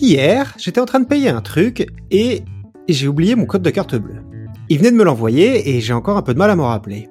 Hier, 0.00 0.54
j'étais 0.58 0.80
en 0.80 0.84
train 0.84 1.00
de 1.00 1.06
payer 1.06 1.28
un 1.28 1.40
truc 1.40 1.86
et 2.10 2.42
j'ai 2.88 3.08
oublié 3.08 3.34
mon 3.34 3.46
code 3.46 3.62
de 3.62 3.70
carte 3.70 3.94
bleue. 3.94 4.22
Il 4.68 4.78
venait 4.78 4.90
de 4.90 4.96
me 4.96 5.04
l'envoyer 5.04 5.70
et 5.76 5.80
j'ai 5.80 5.92
encore 5.92 6.16
un 6.16 6.22
peu 6.22 6.34
de 6.34 6.38
mal 6.38 6.50
à 6.50 6.56
m'en 6.56 6.68
rappeler. 6.68 7.08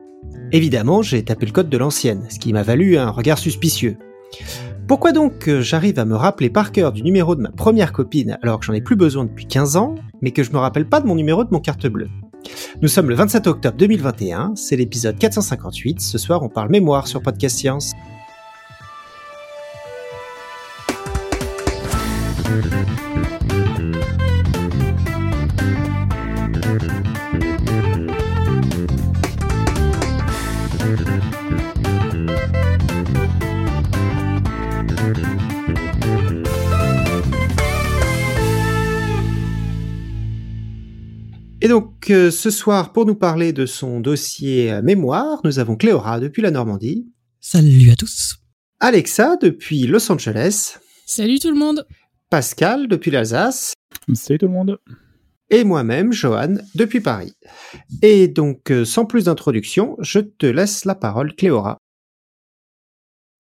Évidemment, 0.52 1.02
j'ai 1.02 1.24
tapé 1.24 1.46
le 1.46 1.52
code 1.52 1.70
de 1.70 1.78
l'ancienne, 1.78 2.26
ce 2.30 2.38
qui 2.38 2.52
m'a 2.52 2.64
valu 2.64 2.98
un 2.98 3.10
regard 3.10 3.38
suspicieux. 3.38 3.98
Pourquoi 4.88 5.14
donc 5.14 5.40
que 5.40 5.62
j'arrive 5.62 6.00
à 6.00 6.06
me 6.06 6.16
rappeler 6.16 6.50
par 6.50 6.74
cœur 6.74 6.92
du 6.92 7.02
numéro 7.02 7.36
de 7.36 7.42
ma 7.42 7.52
première 7.52 7.94
copine 7.94 8.38
alors 8.42 8.60
que 8.60 8.66
j'en 8.66 8.74
ai 8.74 8.82
plus 8.82 8.98
besoin 8.98 9.24
depuis 9.24 9.46
15 9.46 9.78
ans, 9.78 9.96
mais 10.22 10.32
que 10.32 10.44
je 10.44 10.52
me 10.52 10.58
rappelle 10.58 10.90
pas 10.90 11.00
de 11.00 11.08
mon 11.08 11.16
numéro 11.16 11.46
de 11.46 11.50
mon 11.52 11.60
carte 11.60 11.88
bleue? 11.88 12.10
Nous 12.82 12.88
sommes 12.88 13.10
le 13.10 13.16
27 13.16 13.48
octobre 13.48 13.78
2021, 13.78 14.54
c'est 14.56 14.76
l'épisode 14.76 15.18
458, 15.18 16.02
ce 16.02 16.18
soir 16.18 16.42
on 16.44 16.50
parle 16.50 16.70
mémoire 16.70 17.08
sur 17.08 17.22
Podcast 17.22 17.58
Science. 17.58 17.94
Et 41.64 41.68
donc 41.68 42.10
euh, 42.10 42.32
ce 42.32 42.50
soir, 42.50 42.92
pour 42.92 43.06
nous 43.06 43.14
parler 43.14 43.54
de 43.54 43.68
son 43.68 44.00
dossier 44.00 44.72
euh, 44.72 44.82
mémoire, 44.82 45.42
nous 45.44 45.60
avons 45.60 45.76
Cléora 45.76 46.20
depuis 46.20 46.42
la 46.42 46.50
Normandie. 46.50 47.08
Salut 47.40 47.92
à 47.92 47.96
tous. 47.96 48.38
Alexa 48.80 49.38
depuis 49.38 49.86
Los 49.86 50.12
Angeles. 50.12 50.80
Salut 51.06 51.38
tout 51.38 51.52
le 51.52 51.60
monde. 51.60 51.86
Pascal 52.32 52.88
depuis 52.88 53.12
l'Alsace. 53.12 53.76
Salut 54.16 54.40
tout 54.40 54.48
le 54.48 54.54
monde. 54.54 54.80
Et 55.52 55.64
moi-même, 55.64 56.12
Johan, 56.14 56.56
depuis 56.74 57.00
Paris. 57.00 57.34
Et 58.02 58.28
donc, 58.28 58.72
euh, 58.72 58.84
sans 58.84 59.06
plus 59.06 59.26
d'introduction, 59.26 59.98
je 60.00 60.20
te 60.20 60.48
laisse 60.48 60.84
la 60.86 60.96
parole, 60.96 61.36
Cléora. 61.36 61.78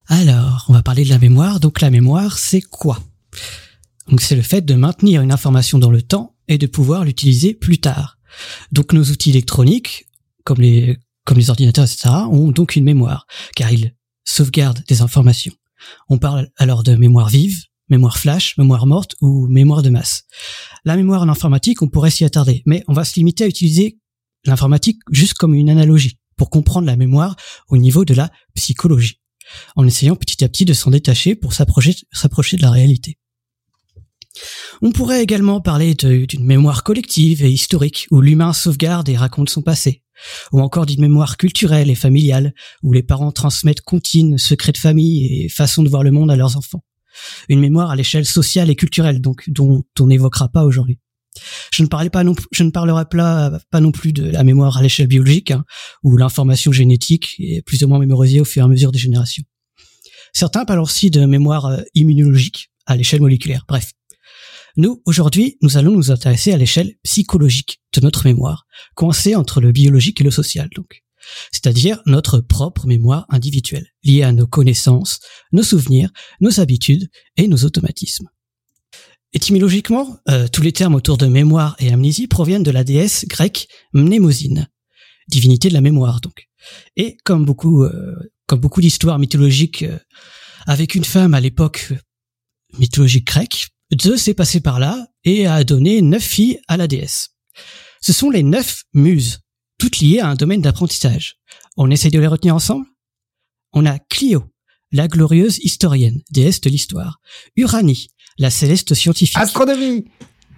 Alors, 0.08 0.66
on 0.69 0.73
va 0.73 0.83
parler 0.83 1.06
de 1.06 1.09
la 1.09 1.17
mémoire. 1.17 1.59
Donc 1.59 1.81
la 1.81 1.89
mémoire, 1.89 2.38
c'est 2.38 2.61
quoi? 2.61 3.00
Donc 4.09 4.22
c'est 4.22 4.35
le 4.35 4.41
fait 4.44 4.61
de 4.61 4.75
maintenir 4.75 5.22
une 5.22 5.31
information 5.31 5.80
dans 5.80 5.89
le 5.89 6.03
temps 6.03 6.31
et 6.52 6.57
de 6.57 6.67
pouvoir 6.67 7.05
l'utiliser 7.05 7.53
plus 7.53 7.80
tard. 7.80 8.17
Donc 8.73 8.91
nos 8.91 9.03
outils 9.03 9.30
électroniques, 9.30 10.07
comme 10.44 10.59
les, 10.59 10.97
comme 11.25 11.38
les 11.38 11.49
ordinateurs, 11.49 11.85
etc., 11.85 12.09
ont 12.30 12.52
donc 12.52 12.75
une 12.75 12.83
mémoire, 12.83 13.25
car 13.55 13.71
ils 13.71 13.95
sauvegardent 14.25 14.83
des 14.88 15.02
informations. 15.02 15.53
On 16.09 16.17
parle 16.17 16.49
alors 16.57 16.83
de 16.83 16.95
mémoire 16.95 17.29
vive, 17.29 17.57
mémoire 17.89 18.17
flash, 18.17 18.57
mémoire 18.57 18.85
morte 18.85 19.16
ou 19.22 19.47
mémoire 19.47 19.81
de 19.81 19.89
masse. 19.89 20.23
La 20.83 20.97
mémoire 20.97 21.22
en 21.22 21.29
informatique, 21.29 21.81
on 21.81 21.88
pourrait 21.88 22.11
s'y 22.11 22.25
attarder, 22.25 22.63
mais 22.66 22.83
on 22.89 22.94
va 22.94 23.05
se 23.05 23.16
limiter 23.16 23.45
à 23.45 23.47
utiliser 23.47 23.97
l'informatique 24.45 24.99
juste 25.09 25.35
comme 25.35 25.53
une 25.53 25.69
analogie 25.69 26.19
pour 26.35 26.49
comprendre 26.49 26.85
la 26.85 26.97
mémoire 26.97 27.38
au 27.69 27.77
niveau 27.77 28.03
de 28.03 28.13
la 28.13 28.29
psychologie, 28.55 29.22
en 29.77 29.88
essayant 29.88 30.17
petit 30.17 30.44
à 30.44 30.49
petit 30.49 30.66
de 30.66 30.73
s'en 30.73 30.91
détacher 30.91 31.35
pour 31.35 31.53
s'approcher 31.53 32.57
de 32.57 32.61
la 32.61 32.72
réalité. 32.72 33.17
On 34.82 34.92
pourrait 34.92 35.22
également 35.22 35.62
parler 35.62 35.94
d'une 35.94 36.46
mémoire 36.46 36.84
collective 36.84 37.44
et 37.44 37.52
historique, 37.52 38.08
où 38.12 38.22
l'humain 38.22 38.54
sauvegarde 38.54 39.10
et 39.10 39.18
raconte 39.18 39.50
son 39.50 39.62
passé, 39.62 40.04
ou 40.52 40.62
encore 40.62 40.86
d'une 40.86 41.02
mémoire 41.02 41.38
culturelle 41.38 41.90
et 41.90 41.96
familiale, 41.96 42.54
où 42.82 42.94
les 42.94 43.04
parents 43.04 43.32
transmettent 43.32 43.82
comptines, 43.82 44.38
secrets 44.38 44.72
de 44.72 44.78
famille 44.78 45.44
et 45.44 45.50
façons 45.50 45.84
de 45.84 45.90
voir 45.90 46.04
le 46.04 46.12
monde 46.12 46.32
à 46.32 46.36
leurs 46.36 46.58
enfants. 46.58 46.84
Une 47.50 47.59
mémoire 47.59 47.91
à 47.91 47.96
l'échelle 47.96 48.25
sociale 48.25 48.70
et 48.70 48.75
culturelle, 48.75 49.22
donc 49.22 49.50
dont 49.50 49.84
on 50.00 50.08
n'évoquera 50.08 50.50
pas 50.50 50.64
aujourd'hui. 50.64 51.00
Je 51.72 51.84
ne, 51.84 51.88
pas 51.88 52.03
je 52.52 52.64
ne 52.64 52.72
parlerai 52.72 53.06
pas, 53.06 53.80
non 53.80 53.91
plus 53.91 54.12
de 54.12 54.30
la 54.30 54.44
mémoire 54.44 54.78
à 54.78 54.81
l'échelle 54.81 55.08
biologique, 55.08 55.52
hein, 55.52 55.64
où 56.03 56.18
l'information 56.18 56.72
génétique 56.72 57.36
est 57.40 57.62
plus 57.62 57.84
ou 57.84 57.88
moins 57.88 58.00
mémorisée 58.00 58.41
au 58.41 58.46
fur 58.46 58.64
et 58.64 58.66
à 58.66 58.68
mesure 58.68 58.91
des 58.91 59.00
générations. 59.00 59.44
Certains 60.34 60.66
parlent 60.66 60.80
aussi 60.80 61.09
de 61.09 61.25
mémoire 61.25 61.66
euh, 61.68 61.81
immunologique 61.94 62.72
à 62.86 62.96
l'échelle 62.96 63.22
moléculaire. 63.22 63.66
Bref, 63.68 63.91
nous, 64.78 65.02
aujourd'hui, 65.06 65.58
nous 65.62 65.78
allons 65.78 65.92
nous 65.92 66.12
intéresser 66.12 66.54
à 66.54 66.58
l'échelle 66.58 66.96
psychologique 67.04 67.82
de 67.94 68.02
notre 68.02 68.26
mémoire, 68.26 68.66
coincée 68.96 69.36
entre 69.36 69.62
le 69.62 69.72
biologique 69.72 70.22
et 70.22 70.24
le 70.24 70.32
social, 70.32 70.70
donc. 70.76 71.04
C'est-à-dire 71.52 72.02
notre 72.06 72.40
propre 72.40 72.88
mémoire 72.88 73.26
individuelle, 73.30 73.88
liée 74.04 74.24
à 74.24 74.32
nos 74.32 74.48
connaissances, 74.48 75.20
nos 75.52 75.64
souvenirs, 75.64 76.09
nos 76.40 76.59
habitudes 76.59 77.09
et 77.38 77.48
nos 77.48 77.64
automatismes. 77.64 78.28
Étymologiquement, 79.34 80.18
euh, 80.30 80.48
tous 80.48 80.62
les 80.62 80.74
termes 80.74 80.96
autour 80.96 81.18
de 81.18 81.28
mémoire 81.28 81.76
et 81.80 81.94
amnésie 81.94 82.28
proviennent 82.28 82.64
de 82.64 82.72
la 82.72 82.84
déesse 82.84 83.26
grecque 83.28 83.68
Mnémosine, 83.94 84.68
divinité 85.30 85.70
de 85.70 85.74
la 85.74 85.82
mémoire 85.82 86.20
donc. 86.20 86.50
Et 86.98 87.18
comme 87.24 87.46
beaucoup, 87.46 87.84
euh, 87.84 88.16
comme 88.46 88.59
beaucoup 88.59 88.82
d'histoires 88.82 89.20
mythologiques 89.20 89.84
euh, 89.84 89.98
avec 90.68 90.96
une 90.96 91.06
femme 91.06 91.34
à 91.34 91.40
l'époque 91.40 91.94
mythologique 92.78 93.28
grecque, 93.28 93.70
Zeus 94.00 94.22
s'est 94.22 94.34
passé 94.34 94.62
par 94.62 94.79
là 94.79 95.07
et 95.24 95.47
a 95.47 95.63
donné 95.63 96.02
neuf 96.02 96.24
filles 96.24 96.59
à 96.68 96.78
la 96.78 96.88
déesse. 96.88 97.29
Ce 98.02 98.13
sont 98.13 98.29
les 98.29 98.44
neuf 98.44 98.84
muses, 98.94 99.40
toutes 99.78 100.00
liées 100.00 100.19
à 100.19 100.28
un 100.28 100.35
domaine 100.35 100.62
d'apprentissage. 100.62 101.35
On 101.78 101.91
essaye 101.91 102.12
de 102.12 102.19
les 102.19 102.28
retenir 102.28 102.56
ensemble? 102.56 102.85
On 103.74 103.85
a 103.85 104.00
Clio, 104.00 104.46
la 104.91 105.07
glorieuse 105.07 105.59
historienne, 105.59 106.22
déesse 106.31 106.62
de 106.62 106.69
l'histoire. 106.69 107.19
Uranie, 107.56 108.09
la 108.38 108.50
céleste 108.50 108.94
scientifique. 108.94 109.38
Astronomie 109.38 110.06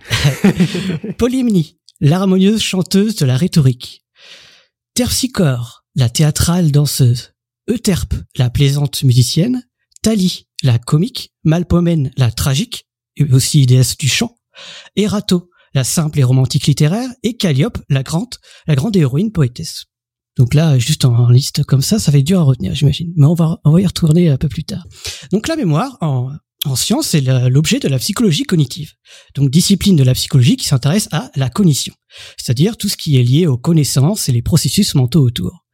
Polymnie, 1.17 1.79
l'harmonieuse 2.01 2.61
chanteuse 2.61 3.15
de 3.15 3.25
la 3.25 3.37
rhétorique. 3.37 4.03
Terpsichore, 4.93 5.85
la 5.95 6.09
théâtrale 6.09 6.71
danseuse. 6.71 7.33
Euterpe, 7.69 8.15
la 8.37 8.49
plaisante 8.49 9.03
musicienne. 9.03 9.63
Thalie, 10.01 10.47
la 10.61 10.77
comique. 10.77 11.33
Malpomène, 11.43 12.11
la 12.17 12.31
tragique 12.31 12.87
et 13.17 13.23
aussi 13.31 13.65
déesse 13.65 13.97
du 13.97 14.07
chant, 14.07 14.37
Erato, 14.95 15.49
la 15.73 15.83
simple 15.83 16.19
et 16.19 16.23
romantique 16.23 16.67
littéraire, 16.67 17.09
et 17.23 17.35
Calliope, 17.35 17.79
la 17.89 18.03
grande, 18.03 18.35
la 18.67 18.75
grande 18.75 18.95
héroïne 18.95 19.31
poétesse. 19.31 19.85
Donc 20.37 20.53
là, 20.53 20.79
juste 20.79 21.05
en, 21.05 21.29
liste 21.29 21.63
comme 21.63 21.81
ça, 21.81 21.99
ça 21.99 22.11
va 22.11 22.17
être 22.17 22.25
dur 22.25 22.39
à 22.39 22.43
retenir, 22.43 22.73
j'imagine. 22.73 23.13
Mais 23.15 23.25
on 23.25 23.35
va, 23.35 23.59
on 23.65 23.71
va 23.71 23.81
y 23.81 23.85
retourner 23.85 24.29
un 24.29 24.37
peu 24.37 24.49
plus 24.49 24.63
tard. 24.63 24.85
Donc 25.31 25.47
la 25.47 25.55
mémoire, 25.55 25.97
en, 26.01 26.31
en 26.65 26.75
science, 26.75 27.09
c'est 27.09 27.21
l'objet 27.21 27.79
de 27.79 27.87
la 27.87 27.99
psychologie 27.99 28.43
cognitive. 28.43 28.93
Donc 29.35 29.51
discipline 29.51 29.95
de 29.95 30.03
la 30.03 30.13
psychologie 30.13 30.55
qui 30.55 30.65
s'intéresse 30.65 31.07
à 31.11 31.29
la 31.35 31.49
cognition. 31.49 31.93
C'est-à-dire 32.37 32.77
tout 32.77 32.89
ce 32.89 32.97
qui 32.97 33.17
est 33.17 33.23
lié 33.23 33.47
aux 33.47 33.57
connaissances 33.57 34.27
et 34.29 34.31
les 34.31 34.41
processus 34.41 34.95
mentaux 34.95 35.23
autour. 35.23 35.65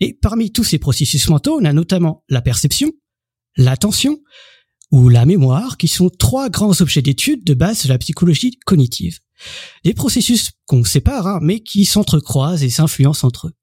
Et 0.00 0.16
parmi 0.20 0.52
tous 0.52 0.64
ces 0.64 0.78
processus 0.78 1.28
mentaux, 1.28 1.58
on 1.60 1.64
a 1.64 1.72
notamment 1.72 2.22
la 2.28 2.42
perception, 2.42 2.92
l'attention, 3.56 4.18
ou 4.94 5.08
la 5.08 5.26
mémoire, 5.26 5.76
qui 5.76 5.88
sont 5.88 6.08
trois 6.08 6.48
grands 6.48 6.80
objets 6.80 7.02
d'étude 7.02 7.42
de 7.42 7.54
base 7.54 7.82
de 7.82 7.88
la 7.88 7.98
psychologie 7.98 8.60
cognitive. 8.64 9.18
Des 9.82 9.92
processus 9.92 10.52
qu'on 10.66 10.84
sépare, 10.84 11.26
hein, 11.26 11.40
mais 11.42 11.58
qui 11.58 11.84
s'entrecroisent 11.84 12.62
et 12.62 12.70
s'influencent 12.70 13.26
entre 13.26 13.48
eux. 13.48 13.54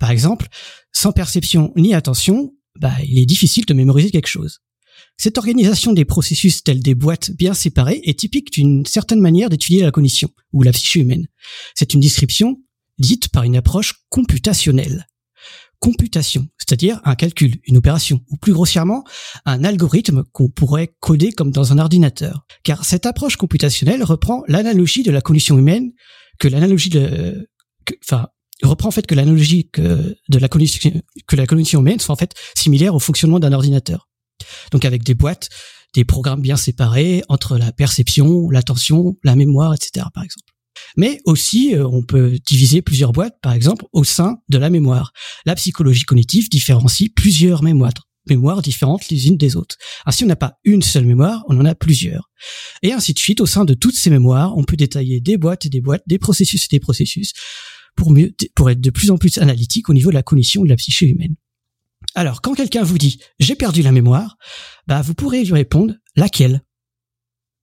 Par 0.00 0.10
exemple, 0.10 0.48
sans 0.90 1.12
perception 1.12 1.72
ni 1.76 1.94
attention, 1.94 2.56
bah, 2.80 2.92
il 3.06 3.20
est 3.20 3.24
difficile 3.24 3.66
de 3.66 3.72
mémoriser 3.72 4.10
quelque 4.10 4.26
chose. 4.26 4.62
Cette 5.16 5.38
organisation 5.38 5.92
des 5.92 6.04
processus 6.04 6.64
tels 6.64 6.82
des 6.82 6.96
boîtes 6.96 7.30
bien 7.30 7.54
séparées 7.54 8.00
est 8.02 8.18
typique 8.18 8.52
d'une 8.52 8.84
certaine 8.84 9.20
manière 9.20 9.48
d'étudier 9.48 9.82
la 9.82 9.92
cognition, 9.92 10.30
ou 10.52 10.64
la 10.64 10.72
psyché 10.72 10.98
humaine. 10.98 11.28
C'est 11.76 11.94
une 11.94 12.00
description 12.00 12.60
dite 12.98 13.28
par 13.28 13.44
une 13.44 13.54
approche 13.54 13.94
computationnelle 14.08 15.06
computation, 15.80 16.46
c'est-à-dire 16.58 17.00
un 17.04 17.14
calcul, 17.14 17.56
une 17.66 17.78
opération, 17.78 18.20
ou 18.30 18.36
plus 18.36 18.52
grossièrement, 18.52 19.02
un 19.46 19.64
algorithme 19.64 20.24
qu'on 20.32 20.48
pourrait 20.48 20.94
coder 21.00 21.32
comme 21.32 21.50
dans 21.50 21.72
un 21.72 21.78
ordinateur. 21.78 22.46
Car 22.62 22.84
cette 22.84 23.06
approche 23.06 23.36
computationnelle 23.36 24.04
reprend 24.04 24.44
l'analogie 24.46 25.02
de 25.02 25.10
la 25.10 25.22
cognition 25.22 25.58
humaine 25.58 25.90
que 26.38 26.48
l'analogie 26.48 26.90
de, 26.90 27.48
enfin, 28.04 28.28
reprend 28.62 28.88
en 28.88 28.92
fait 28.92 29.06
que 29.06 29.14
l'analogie 29.14 29.70
de 29.74 30.38
la 30.38 30.48
cognition, 30.48 30.90
que 31.26 31.36
la 31.36 31.46
cognition 31.46 31.80
humaine 31.80 31.98
soit 31.98 32.12
en 32.12 32.16
fait 32.16 32.34
similaire 32.54 32.94
au 32.94 33.00
fonctionnement 33.00 33.40
d'un 33.40 33.52
ordinateur. 33.52 34.08
Donc 34.70 34.84
avec 34.84 35.02
des 35.02 35.14
boîtes, 35.14 35.48
des 35.94 36.04
programmes 36.04 36.42
bien 36.42 36.56
séparés 36.56 37.22
entre 37.28 37.56
la 37.58 37.72
perception, 37.72 38.48
l'attention, 38.50 39.16
la 39.24 39.34
mémoire, 39.34 39.74
etc. 39.74 40.06
par 40.14 40.22
exemple 40.22 40.49
mais 40.96 41.18
aussi 41.24 41.74
euh, 41.74 41.86
on 41.86 42.02
peut 42.02 42.38
diviser 42.46 42.82
plusieurs 42.82 43.12
boîtes, 43.12 43.36
par 43.42 43.52
exemple, 43.52 43.84
au 43.92 44.04
sein 44.04 44.38
de 44.48 44.58
la 44.58 44.70
mémoire. 44.70 45.12
La 45.46 45.54
psychologie 45.54 46.04
cognitive 46.04 46.48
différencie 46.48 47.10
plusieurs 47.14 47.62
mémoires 47.62 47.92
mémoires 48.28 48.62
différentes 48.62 49.08
les 49.08 49.28
unes 49.28 49.36
des 49.36 49.56
autres. 49.56 49.76
Ainsi, 50.06 50.24
on 50.24 50.26
n'a 50.26 50.36
pas 50.36 50.58
une 50.64 50.82
seule 50.82 51.04
mémoire, 51.04 51.44
on 51.48 51.58
en 51.58 51.64
a 51.64 51.74
plusieurs. 51.74 52.30
Et 52.82 52.92
ainsi 52.92 53.12
de 53.14 53.18
suite, 53.18 53.40
au 53.40 53.46
sein 53.46 53.64
de 53.64 53.74
toutes 53.74 53.96
ces 53.96 54.10
mémoires, 54.10 54.56
on 54.56 54.64
peut 54.64 54.76
détailler 54.76 55.20
des 55.20 55.36
boîtes 55.36 55.66
et 55.66 55.68
des 55.68 55.80
boîtes, 55.80 56.02
des 56.06 56.18
processus 56.18 56.64
et 56.64 56.76
des 56.76 56.80
processus, 56.80 57.32
pour 57.96 58.10
mieux, 58.10 58.34
pour 58.54 58.70
être 58.70 58.80
de 58.80 58.90
plus 58.90 59.10
en 59.10 59.18
plus 59.18 59.38
analytique 59.38 59.88
au 59.88 59.94
niveau 59.94 60.10
de 60.10 60.14
la 60.14 60.22
cognition 60.22 60.62
de 60.62 60.68
la 60.68 60.76
psyché 60.76 61.06
humaine. 61.06 61.34
Alors, 62.14 62.40
quand 62.40 62.54
quelqu'un 62.54 62.82
vous 62.82 62.98
dit 62.98 63.20
j'ai 63.38 63.54
perdu 63.54 63.82
la 63.82 63.92
mémoire, 63.92 64.36
bah 64.86 65.02
vous 65.02 65.14
pourrez 65.14 65.44
lui 65.44 65.52
répondre 65.52 65.94
laquelle? 66.16 66.62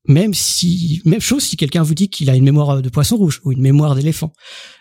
Même 0.08 0.34
si, 0.34 1.02
même 1.06 1.20
chose 1.20 1.44
si 1.44 1.58
quelqu'un 1.58 1.84
vous 1.84 1.94
dit 1.94 2.10
qu'il 2.10 2.30
a 2.30 2.36
une 2.36 2.46
mémoire 2.46 2.82
de 2.82 2.90
poisson 2.90 3.18
rouge 3.18 3.42
ou 3.44 3.52
une 3.52 3.62
mémoire 3.62 3.94
d'éléphant. 3.94 4.32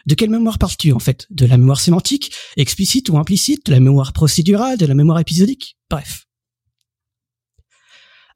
De 0.06 0.14
quelle 0.14 0.31
mémoire 0.31 0.58
parles-tu 0.58 0.93
en 0.93 1.00
fait? 1.00 1.26
De 1.31 1.46
la 1.46 1.56
mémoire 1.56 1.81
sémantique, 1.81 2.32
explicite 2.56 3.08
ou 3.08 3.19
implicite, 3.19 3.67
de 3.67 3.73
la 3.73 3.81
mémoire 3.81 4.12
procédurale, 4.12 4.78
de 4.78 4.87
la 4.87 4.94
mémoire 4.94 5.19
épisodique? 5.19 5.76
Bref. 5.90 6.26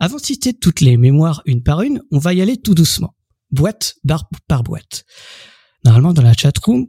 Avant 0.00 0.16
de 0.16 0.24
citer 0.24 0.54
toutes 0.54 0.80
les 0.80 0.96
mémoires 0.96 1.42
une 1.44 1.62
par 1.62 1.82
une, 1.82 2.02
on 2.10 2.18
va 2.18 2.34
y 2.34 2.40
aller 2.40 2.56
tout 2.56 2.74
doucement, 2.74 3.14
boîte 3.50 3.96
par 4.48 4.64
boîte. 4.64 5.04
Normalement, 5.84 6.12
dans 6.12 6.22
la 6.22 6.32
chatroom, 6.32 6.88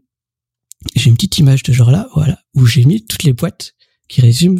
j'ai 0.95 1.09
une 1.09 1.15
petite 1.15 1.37
image 1.37 1.63
de 1.63 1.73
genre 1.73 1.91
là, 1.91 2.09
voilà, 2.15 2.39
où 2.55 2.65
j'ai 2.65 2.85
mis 2.85 3.05
toutes 3.05 3.23
les 3.23 3.33
boîtes 3.33 3.73
qui 4.07 4.21
résument 4.21 4.59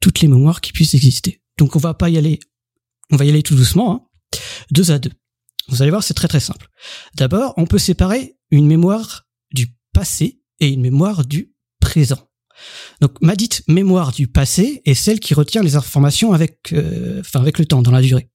toutes 0.00 0.20
les 0.20 0.28
mémoires 0.28 0.60
qui 0.60 0.72
puissent 0.72 0.94
exister. 0.94 1.42
Donc 1.58 1.76
on 1.76 1.78
va 1.78 1.92
pas 1.92 2.08
y 2.08 2.16
aller, 2.16 2.40
on 3.10 3.16
va 3.16 3.24
y 3.24 3.28
aller 3.28 3.42
tout 3.42 3.54
doucement, 3.54 3.92
hein, 3.94 4.06
deux 4.70 4.90
à 4.90 4.98
deux. 4.98 5.12
Vous 5.68 5.82
allez 5.82 5.90
voir, 5.90 6.02
c'est 6.02 6.14
très 6.14 6.28
très 6.28 6.40
simple. 6.40 6.68
D'abord, 7.14 7.54
on 7.56 7.66
peut 7.66 7.78
séparer 7.78 8.36
une 8.50 8.66
mémoire 8.66 9.26
du 9.52 9.74
passé 9.92 10.40
et 10.58 10.68
une 10.68 10.80
mémoire 10.80 11.24
du 11.24 11.52
présent. 11.80 12.18
Donc 13.00 13.12
ma 13.22 13.36
dite 13.36 13.62
mémoire 13.68 14.12
du 14.12 14.26
passé 14.26 14.82
est 14.84 14.94
celle 14.94 15.20
qui 15.20 15.32
retient 15.34 15.62
les 15.62 15.76
informations 15.76 16.32
avec, 16.32 16.72
euh, 16.72 17.20
enfin 17.20 17.40
avec 17.40 17.58
le 17.58 17.66
temps, 17.66 17.82
dans 17.82 17.90
la 17.90 18.02
durée. 18.02 18.30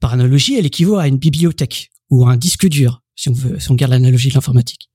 Par 0.00 0.12
analogie, 0.12 0.56
elle 0.56 0.66
équivaut 0.66 0.96
à 0.96 1.06
une 1.06 1.18
bibliothèque 1.18 1.90
ou 2.10 2.26
à 2.26 2.32
un 2.32 2.36
disque 2.36 2.68
dur, 2.68 3.02
si 3.14 3.28
on 3.28 3.32
veut, 3.32 3.58
si 3.60 3.70
on 3.70 3.74
garde 3.74 3.92
l'analogie 3.92 4.28
de 4.28 4.34
l'informatique. 4.34 4.90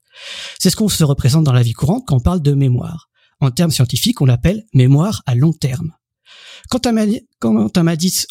C'est 0.60 0.70
ce 0.70 0.76
qu'on 0.76 0.90
se 0.90 1.04
représente 1.04 1.44
dans 1.44 1.54
la 1.54 1.64
vie 1.64 1.74
courante 1.74 2.04
quand 2.08 2.18
on 2.18 2.22
parle 2.22 2.42
de 2.42 2.54
mémoire. 2.54 3.10
En 3.40 3.52
termes 3.52 3.72
scientifiques, 3.72 4.22
on 4.22 4.26
l'appelle 4.26 4.66
mémoire 4.74 5.22
à 5.26 5.36
long 5.36 5.54
terme. 5.54 5.94
Quant 6.70 6.80
à 6.80 6.92
ma, 6.92 7.06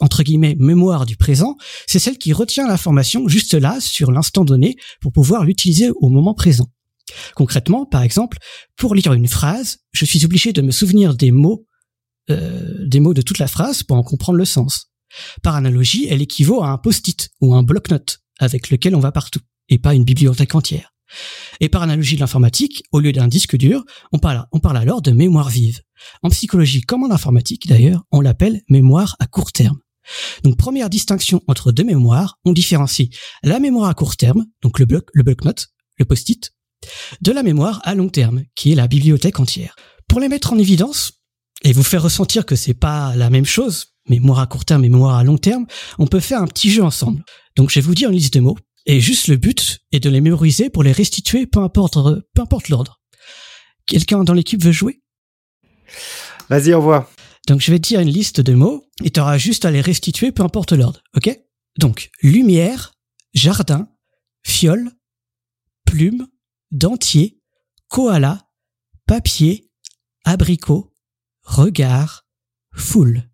entre 0.01 0.23
guillemets, 0.23 0.57
mémoire 0.59 1.07
du 1.07 1.17
présent, 1.17 1.57
c'est 1.87 1.99
celle 1.99 2.19
qui 2.19 2.33
retient 2.33 2.67
l'information 2.67 3.29
juste 3.29 3.55
là, 3.55 3.81
sur 3.81 4.11
l'instant 4.13 4.45
donné, 4.45 4.77
pour 5.01 5.13
pouvoir 5.13 5.45
l'utiliser 5.45 5.91
au 6.01 6.09
moment 6.09 6.35
présent. 6.35 6.69
Concrètement, 7.35 7.87
par 7.87 8.03
exemple, 8.03 8.39
pour 8.77 8.95
lire 8.95 9.13
une 9.13 9.29
phrase, 9.29 9.79
je 9.93 10.05
suis 10.05 10.25
obligé 10.25 10.53
de 10.53 10.63
me 10.63 10.71
souvenir 10.71 11.15
des 11.15 11.31
mots, 11.31 11.67
euh, 12.31 12.87
des 12.87 13.01
mots 13.01 13.15
de 13.15 13.23
toute 13.23 13.39
la 13.39 13.47
phrase 13.47 13.83
pour 13.83 13.97
en 13.97 14.03
comprendre 14.03 14.39
le 14.39 14.45
sens. 14.45 14.91
Par 15.43 15.55
analogie, 15.55 16.07
elle 16.09 16.23
équivaut 16.23 16.63
à 16.63 16.69
un 16.69 16.79
post-it 16.79 17.31
ou 17.41 17.55
un 17.55 17.63
bloc-notes 17.63 18.21
avec 18.39 18.71
lequel 18.71 18.97
on 18.97 19.01
va 19.01 19.13
partout, 19.13 19.41
et 19.69 19.79
pas 19.79 19.95
une 19.95 20.05
bibliothèque 20.05 20.55
entière. 20.55 20.94
Et 21.61 21.69
par 21.69 21.83
analogie 21.83 22.17
de 22.17 22.21
l'informatique, 22.21 22.83
au 22.93 23.01
lieu 23.01 23.13
d'un 23.13 23.29
disque 23.29 23.57
dur, 23.57 23.85
on 24.13 24.19
parle, 24.19 24.47
alors 24.77 25.03
de 25.03 25.11
mémoire 25.11 25.49
vive. 25.49 25.81
En 26.23 26.31
psychologie 26.31 26.83
comme 26.83 27.05
en 27.05 27.11
informatique 27.11 27.67
d'ailleurs, 27.67 28.05
on 28.11 28.21
l'appelle 28.21 28.63
mémoire 28.69 29.17
à 29.21 29.27
court 29.27 29.53
terme. 29.53 29.79
Donc 30.43 30.57
première 30.57 30.91
distinction 30.91 31.43
entre 31.49 31.73
deux 31.73 31.85
mémoires, 31.85 32.39
on 32.45 32.53
différencie 32.53 33.09
la 33.43 33.59
mémoire 33.59 33.89
à 33.89 33.95
court 33.95 34.17
terme, 34.17 34.45
donc 34.63 34.79
le 34.79 34.85
bloc, 34.85 35.09
le 35.15 35.23
bloc-notes, 35.23 35.69
le 35.99 36.05
post-it, 36.05 36.53
de 37.23 37.33
la 37.33 37.43
mémoire 37.43 37.81
à 37.85 37.95
long 37.95 38.09
terme, 38.09 38.43
qui 38.55 38.73
est 38.73 38.75
la 38.75 38.87
bibliothèque 38.87 39.41
entière. 39.41 39.75
Pour 40.09 40.21
les 40.21 40.29
mettre 40.29 40.53
en 40.53 40.59
évidence 40.59 41.23
et 41.63 41.73
vous 41.73 41.83
faire 41.83 42.03
ressentir 42.03 42.45
que 42.45 42.57
c'est 42.57 42.75
pas 42.75 43.17
la 43.17 43.31
même 43.31 43.47
chose, 43.47 43.95
mémoire 44.09 44.41
à 44.41 44.47
court 44.47 44.65
terme 44.67 44.85
et 44.85 44.91
mémoire 44.91 45.17
à 45.17 45.25
long 45.25 45.39
terme, 45.39 45.67
on 45.99 46.07
peut 46.07 46.21
faire 46.21 46.43
un 46.43 46.47
petit 46.47 46.71
jeu 46.71 46.83
ensemble. 46.83 47.25
Donc 47.57 47.71
je 47.71 47.77
vais 47.77 47.87
vous 47.87 47.95
dire 47.95 48.11
une 48.11 48.17
liste 48.17 48.35
de 48.35 48.41
mots 48.41 48.59
et 48.87 49.01
juste 49.01 49.29
le 49.29 49.37
but 49.37 49.81
est 49.93 50.01
de 50.01 50.11
les 50.11 50.21
mémoriser 50.21 50.71
pour 50.71 50.83
les 50.83 50.93
restituer 50.93 51.47
peu 51.47 51.61
importe 51.61 51.95
peu 52.35 52.43
importe 52.43 52.69
l'ordre. 52.69 53.01
Quelqu'un 53.87 54.25
dans 54.25 54.35
l'équipe 54.35 54.63
veut 54.63 54.73
jouer? 54.73 55.03
Vas-y, 56.49 56.75
envoie. 56.75 57.11
Donc 57.47 57.61
je 57.61 57.71
vais 57.71 57.79
te 57.79 57.89
dire 57.89 58.01
une 58.01 58.09
liste 58.09 58.41
de 58.41 58.55
mots 58.55 58.87
et 59.03 59.11
tu 59.11 59.21
auras 59.21 59.39
juste 59.39 59.65
à 59.65 59.71
les 59.71 59.81
restituer 59.81 60.33
peu 60.33 60.43
importe 60.43 60.73
l'ordre, 60.73 61.03
OK? 61.17 61.39
Donc 61.79 62.11
lumière, 62.23 62.95
jardin, 63.35 63.89
fiole, 64.43 64.91
plume, 65.85 66.27
dentier, 66.71 67.41
koala, 67.89 68.49
papier, 69.07 69.71
abricot, 70.25 70.93
regard, 71.43 72.27
foule. 72.75 73.31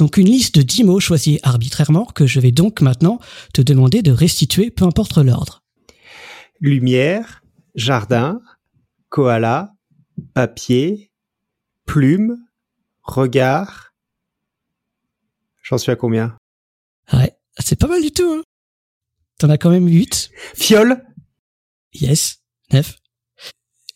Donc 0.00 0.16
une 0.16 0.28
liste 0.28 0.54
de 0.54 0.62
10 0.62 0.84
mots 0.84 0.98
choisis 0.98 1.38
arbitrairement 1.42 2.06
que 2.06 2.26
je 2.26 2.40
vais 2.40 2.52
donc 2.52 2.80
maintenant 2.80 3.20
te 3.52 3.60
demander 3.60 4.00
de 4.00 4.10
restituer 4.10 4.70
peu 4.70 4.86
importe 4.86 5.18
l'ordre. 5.18 5.62
Lumière, 6.58 7.42
jardin, 7.74 8.40
koala, 9.10 9.74
papier, 10.32 11.12
plume, 11.84 12.38
regard. 13.02 13.92
J'en 15.62 15.76
suis 15.76 15.92
à 15.92 15.96
combien? 15.96 16.34
Ouais, 17.12 17.36
c'est 17.58 17.78
pas 17.78 17.86
mal 17.86 18.00
du 18.00 18.10
tout. 18.10 18.32
Hein 18.38 18.42
T'en 19.38 19.50
as 19.50 19.58
quand 19.58 19.68
même 19.68 19.86
8. 19.86 20.30
Fiole 20.54 21.04
Yes. 21.92 22.38
9. 22.72 22.96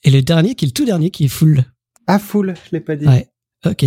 Et 0.02 0.10
le 0.10 0.20
dernier, 0.20 0.54
qui 0.54 0.66
est 0.66 0.68
le 0.68 0.74
tout 0.74 0.84
dernier, 0.84 1.10
qui 1.10 1.24
est 1.24 1.28
full. 1.28 1.64
Ah, 2.06 2.18
full, 2.18 2.52
je 2.66 2.72
l'ai 2.72 2.80
pas 2.80 2.94
dit. 2.94 3.06
Ouais. 3.06 3.26
Ok. 3.64 3.86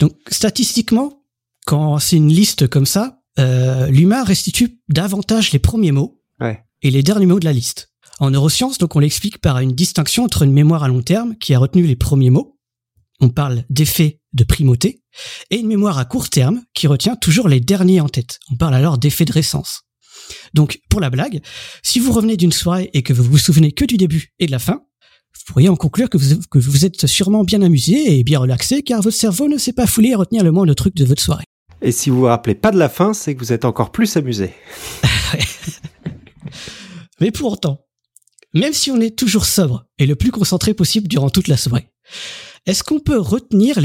Donc, 0.00 0.12
statistiquement, 0.30 1.17
quand 1.68 1.98
c'est 1.98 2.16
une 2.16 2.32
liste 2.32 2.66
comme 2.66 2.86
ça, 2.86 3.20
euh, 3.38 3.88
l'humain 3.88 4.24
restitue 4.24 4.80
davantage 4.88 5.52
les 5.52 5.58
premiers 5.58 5.92
mots 5.92 6.22
ouais. 6.40 6.64
et 6.80 6.90
les 6.90 7.02
derniers 7.02 7.26
mots 7.26 7.40
de 7.40 7.44
la 7.44 7.52
liste. 7.52 7.92
En 8.20 8.30
neurosciences, 8.30 8.78
donc, 8.78 8.96
on 8.96 9.00
l'explique 9.00 9.36
par 9.36 9.58
une 9.58 9.72
distinction 9.72 10.24
entre 10.24 10.44
une 10.44 10.52
mémoire 10.52 10.82
à 10.82 10.88
long 10.88 11.02
terme 11.02 11.36
qui 11.36 11.52
a 11.52 11.58
retenu 11.58 11.86
les 11.86 11.94
premiers 11.94 12.30
mots. 12.30 12.58
On 13.20 13.28
parle 13.28 13.64
d'effet 13.68 14.22
de 14.32 14.44
primauté 14.44 15.02
et 15.50 15.58
une 15.58 15.66
mémoire 15.66 15.98
à 15.98 16.06
court 16.06 16.30
terme 16.30 16.62
qui 16.72 16.86
retient 16.86 17.16
toujours 17.16 17.48
les 17.48 17.60
derniers 17.60 18.00
en 18.00 18.08
tête. 18.08 18.40
On 18.50 18.56
parle 18.56 18.74
alors 18.74 18.96
d'effet 18.96 19.26
de 19.26 19.32
récence. 19.32 19.82
Donc, 20.54 20.80
pour 20.88 21.00
la 21.00 21.10
blague, 21.10 21.42
si 21.82 21.98
vous 21.98 22.12
revenez 22.12 22.38
d'une 22.38 22.50
soirée 22.50 22.88
et 22.94 23.02
que 23.02 23.12
vous 23.12 23.24
vous 23.24 23.36
souvenez 23.36 23.72
que 23.72 23.84
du 23.84 23.98
début 23.98 24.32
et 24.38 24.46
de 24.46 24.52
la 24.52 24.58
fin, 24.58 24.80
vous 25.36 25.52
pourriez 25.52 25.68
en 25.68 25.76
conclure 25.76 26.08
que 26.08 26.16
vous, 26.16 26.40
que 26.50 26.58
vous 26.58 26.86
êtes 26.86 27.06
sûrement 27.06 27.44
bien 27.44 27.60
amusé 27.60 28.18
et 28.18 28.24
bien 28.24 28.38
relaxé 28.38 28.82
car 28.82 29.02
votre 29.02 29.18
cerveau 29.18 29.48
ne 29.48 29.58
s'est 29.58 29.74
pas 29.74 29.86
foulé 29.86 30.14
à 30.14 30.16
retenir 30.16 30.42
le 30.42 30.50
moindre 30.50 30.72
truc 30.72 30.96
de 30.96 31.04
votre 31.04 31.22
soirée. 31.22 31.44
Et 31.80 31.92
si 31.92 32.10
vous 32.10 32.18
vous 32.18 32.24
rappelez 32.24 32.54
pas 32.54 32.70
de 32.70 32.78
la 32.78 32.88
fin, 32.88 33.14
c'est 33.14 33.34
que 33.34 33.40
vous 33.40 33.52
êtes 33.52 33.64
encore 33.64 33.92
plus 33.92 34.16
amusé. 34.16 34.52
Mais 37.20 37.30
pour 37.30 37.52
autant, 37.52 37.86
même 38.54 38.72
si 38.72 38.90
on 38.90 39.00
est 39.00 39.16
toujours 39.16 39.44
sobre 39.44 39.86
et 39.98 40.06
le 40.06 40.16
plus 40.16 40.30
concentré 40.30 40.74
possible 40.74 41.08
durant 41.08 41.30
toute 41.30 41.48
la 41.48 41.56
soirée, 41.56 41.90
est-ce 42.66 42.82
qu'on 42.82 43.00
peut 43.00 43.18
retenir 43.18 43.78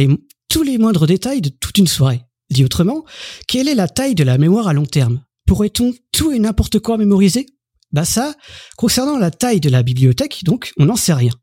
tous 0.49 0.63
les 0.63 0.77
moindres 0.77 1.07
détails 1.07 1.41
de 1.41 1.49
toute 1.49 1.77
une 1.77 1.87
soirée? 1.87 2.21
Dit 2.49 2.65
autrement, 2.65 3.03
quelle 3.47 3.67
est 3.67 3.75
la 3.75 3.87
taille 3.87 4.15
de 4.15 4.23
la 4.23 4.37
mémoire 4.37 4.67
à 4.67 4.73
long 4.73 4.85
terme? 4.85 5.23
Pourrait-on 5.45 5.93
tout 6.11 6.31
et 6.31 6.39
n'importe 6.39 6.79
quoi 6.79 6.97
mémoriser? 6.97 7.47
Bah 7.91 8.05
ça, 8.05 8.33
concernant 8.77 9.17
la 9.17 9.31
taille 9.31 9.59
de 9.59 9.69
la 9.69 9.83
bibliothèque, 9.83 10.43
donc, 10.43 10.73
on 10.77 10.85
n'en 10.85 10.95
sait 10.95 11.13
rien. 11.13 11.33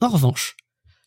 En 0.00 0.08
revanche, 0.08 0.56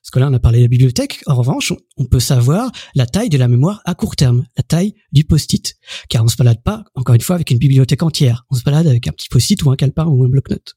parce 0.01 0.12
que 0.12 0.20
là 0.20 0.29
on 0.29 0.34
a 0.34 0.39
parlé 0.39 0.58
de 0.60 0.63
la 0.63 0.67
bibliothèque, 0.67 1.22
en 1.27 1.36
revanche, 1.36 1.74
on 1.98 2.05
peut 2.05 2.20
savoir 2.20 2.72
la 2.96 3.05
taille 3.05 3.29
de 3.29 3.38
la 3.38 3.48
mémoire 3.48 3.81
à 3.86 3.93
court 3.93 4.15
terme, 4.15 4.46
la 4.58 4.63
taille 4.63 4.96
du 5.12 5.24
post-it. 5.24 5.75
Car 6.10 6.24
on 6.24 6.27
se 6.27 6.38
balade 6.38 6.63
pas, 6.63 6.84
encore 6.96 7.15
une 7.15 7.22
fois, 7.22 7.36
avec 7.36 7.51
une 7.51 7.60
bibliothèque 7.60 8.01
entière. 8.01 8.46
On 8.50 8.55
se 8.55 8.63
balade 8.63 8.88
avec 8.88 9.08
un 9.08 9.12
petit 9.12 9.29
post-it 9.29 9.62
ou 9.63 9.70
un 9.70 9.75
calepin 9.75 10.05
ou 10.05 10.24
un 10.24 10.29
bloc-notes. 10.29 10.75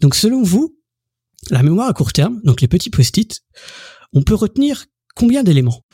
Donc 0.00 0.14
selon 0.14 0.42
vous, 0.42 0.76
la 1.50 1.62
mémoire 1.62 1.88
à 1.88 1.92
court 1.92 2.12
terme, 2.12 2.40
donc 2.44 2.60
les 2.62 2.68
petits 2.68 2.90
post-it, 2.90 3.42
on 4.14 4.22
peut 4.22 4.34
retenir 4.34 4.86
combien 5.14 5.42
d'éléments? 5.42 5.84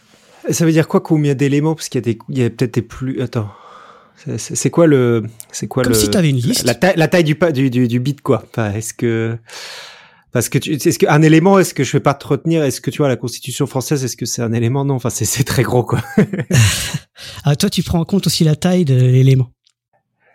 Ça 0.51 0.65
veut 0.65 0.73
dire 0.73 0.87
quoi 0.89 1.01
combien 1.01 1.35
d'éléments? 1.35 1.75
Parce 1.75 1.89
qu'il 1.89 2.03
y 2.29 2.43
a, 2.43 2.51
peut-être 2.51 2.75
des 2.75 2.83
plus... 2.83 3.21
Attends. 3.21 3.51
C'est 4.37 4.71
quoi 4.71 4.87
le, 4.87 5.25
c'est 5.51 5.67
quoi 5.67 5.83
Comme 5.83 5.95
le, 5.95 5.99
si 5.99 6.09
t'avais 6.09 6.31
une 6.31 6.37
liste. 6.37 6.63
La, 6.65 6.77
taille, 6.77 6.95
la 6.97 7.09
taille 7.09 7.25
du, 7.25 7.35
du, 7.35 7.71
du, 7.71 7.89
du 7.89 7.99
bit 7.99 8.21
quoi. 8.21 8.45
Enfin, 8.51 8.73
est-ce 8.73 8.95
que, 8.95 9.37
parce 10.33 10.49
que 10.49 10.59
tu, 10.59 10.73
est-ce 10.73 10.99
qu'un 10.99 11.23
élément, 11.23 11.59
est-ce 11.59 11.75
que 11.75 11.85
je 11.85 11.93
vais 11.93 12.01
pas 12.01 12.15
te 12.15 12.27
retenir? 12.27 12.63
Est-ce 12.65 12.81
que 12.81 12.91
tu 12.91 12.99
vois 12.99 13.09
la 13.09 13.17
Constitution 13.17 13.67
française 13.67 14.05
Est-ce 14.05 14.17
que 14.17 14.27
c'est 14.27 14.43
un 14.43 14.53
élément? 14.53 14.85
Non. 14.85 14.95
Enfin, 14.95 15.11
c'est 15.11 15.25
c'est 15.27 15.45
très 15.45 15.63
gros 15.63 15.85
quoi. 15.85 16.01
ah, 17.45 17.57
toi, 17.57 17.71
tu 17.71 17.83
prends 17.83 18.01
en 18.01 18.05
compte 18.05 18.27
aussi 18.27 18.43
la 18.45 18.57
taille 18.57 18.85
de 18.85 18.95
l'élément. 18.95 19.51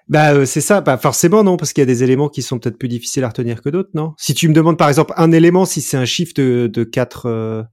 Bah 0.10 0.34
euh, 0.34 0.46
c'est 0.46 0.62
ça, 0.62 0.80
bah 0.80 0.98
forcément 0.98 1.44
non, 1.44 1.58
parce 1.58 1.74
qu'il 1.74 1.82
y 1.82 1.84
a 1.84 1.86
des 1.86 2.02
éléments 2.02 2.30
qui 2.30 2.42
sont 2.42 2.60
peut-être 2.60 2.78
plus 2.78 2.88
difficiles 2.88 3.26
à 3.26 3.28
retenir 3.28 3.62
que 3.62 3.68
d'autres, 3.68 3.90
non? 3.94 4.14
Si 4.18 4.34
tu 4.34 4.48
me 4.48 4.54
demandes 4.54 4.78
par 4.78 4.88
exemple 4.88 5.14
un 5.18 5.34
élément, 5.34 5.66
si 5.66 5.82
c'est 5.82 5.98
un 5.98 6.06
chiffre 6.06 6.32
de, 6.36 6.70
de 6.72 6.84
quatre, 6.86 7.26
euh, 7.26 7.64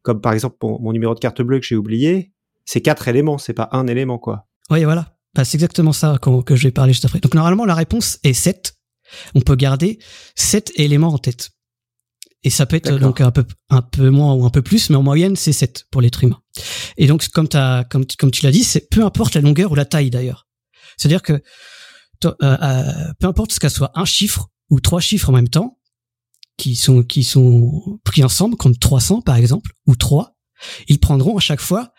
comme 0.00 0.22
par 0.22 0.32
exemple 0.32 0.56
mon, 0.62 0.80
mon, 0.80 0.92
numéro 0.92 1.14
de 1.14 1.20
carte 1.20 1.42
bleue 1.42 1.60
que 1.60 1.66
j'ai 1.66 1.76
oublié, 1.76 2.32
c'est 2.64 2.80
quatre 2.80 3.08
éléments, 3.08 3.36
c'est 3.36 3.52
pas 3.52 3.68
un 3.72 3.86
élément 3.88 4.18
quoi. 4.18 4.46
Oui, 4.70 4.84
voilà. 4.84 5.14
Bah, 5.34 5.44
c'est 5.44 5.56
exactement 5.56 5.92
ça 5.92 6.16
que, 6.20 6.42
que 6.42 6.56
je 6.56 6.68
vais 6.68 6.72
parler 6.72 6.94
juste 6.94 7.04
après. 7.04 7.20
Donc 7.20 7.34
normalement 7.34 7.66
la 7.66 7.74
réponse 7.74 8.18
est 8.24 8.32
7. 8.32 8.72
On 9.34 9.40
peut 9.40 9.56
garder 9.56 9.98
7 10.36 10.72
éléments 10.76 11.12
en 11.12 11.18
tête. 11.18 11.50
Et 12.42 12.50
ça 12.50 12.64
peut 12.64 12.76
être 12.76 12.98
donc 12.98 13.20
un 13.20 13.30
peu 13.30 13.44
un 13.68 13.82
peu 13.82 14.08
moins 14.08 14.32
ou 14.32 14.46
un 14.46 14.50
peu 14.50 14.62
plus, 14.62 14.88
mais 14.88 14.96
en 14.96 15.02
moyenne 15.02 15.36
c'est 15.36 15.52
7 15.52 15.86
pour 15.90 16.00
l'être 16.00 16.24
humain. 16.24 16.40
Et 16.96 17.06
donc 17.06 17.28
comme 17.28 17.48
as, 17.52 17.84
comme 17.90 18.06
comme 18.18 18.30
tu 18.30 18.44
l'as 18.44 18.50
dit, 18.50 18.64
c'est 18.64 18.88
peu 18.88 19.04
importe 19.04 19.34
la 19.34 19.42
longueur 19.42 19.72
ou 19.72 19.74
la 19.74 19.84
taille 19.84 20.10
d'ailleurs. 20.10 20.48
C'est-à-dire 20.96 21.22
que 21.22 21.42
euh, 22.24 22.32
euh, 22.42 23.12
peu 23.18 23.26
importe 23.26 23.52
ce 23.52 23.60
qu'elle 23.60 23.70
soit 23.70 23.92
un 23.94 24.04
chiffre 24.04 24.48
ou 24.70 24.80
trois 24.80 25.00
chiffres 25.00 25.28
en 25.28 25.32
même 25.32 25.48
temps, 25.48 25.78
qui 26.56 26.76
sont 26.76 27.02
qui 27.02 27.24
sont 27.24 28.00
pris 28.04 28.24
ensemble, 28.24 28.56
comme 28.56 28.76
300 28.76 29.20
par 29.22 29.36
exemple 29.36 29.72
ou 29.86 29.96
3, 29.96 30.36
ils 30.88 31.00
prendront 31.00 31.36
à 31.36 31.40
chaque 31.40 31.60
fois 31.60 31.92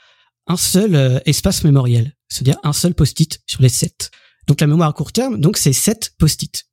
un 0.47 0.57
seul 0.57 0.95
euh, 0.95 1.19
espace 1.25 1.63
mémoriel, 1.63 2.15
c'est-à-dire 2.29 2.57
un 2.63 2.73
seul 2.73 2.95
post-it 2.95 3.41
sur 3.45 3.61
les 3.61 3.69
7. 3.69 4.11
Donc 4.47 4.61
la 4.61 4.67
mémoire 4.67 4.89
à 4.89 4.93
court 4.93 5.11
terme, 5.11 5.39
donc 5.39 5.57
c'est 5.57 5.73
7 5.73 6.13
post-it. 6.17 6.65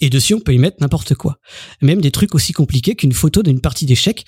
Et 0.00 0.10
dessus, 0.10 0.34
on 0.34 0.40
peut 0.40 0.54
y 0.54 0.58
mettre 0.58 0.76
n'importe 0.80 1.14
quoi. 1.14 1.38
Même 1.80 2.00
des 2.00 2.10
trucs 2.10 2.34
aussi 2.34 2.52
compliqués 2.52 2.96
qu'une 2.96 3.12
photo 3.12 3.42
d'une 3.42 3.60
partie 3.60 3.86
d'échecs, 3.86 4.26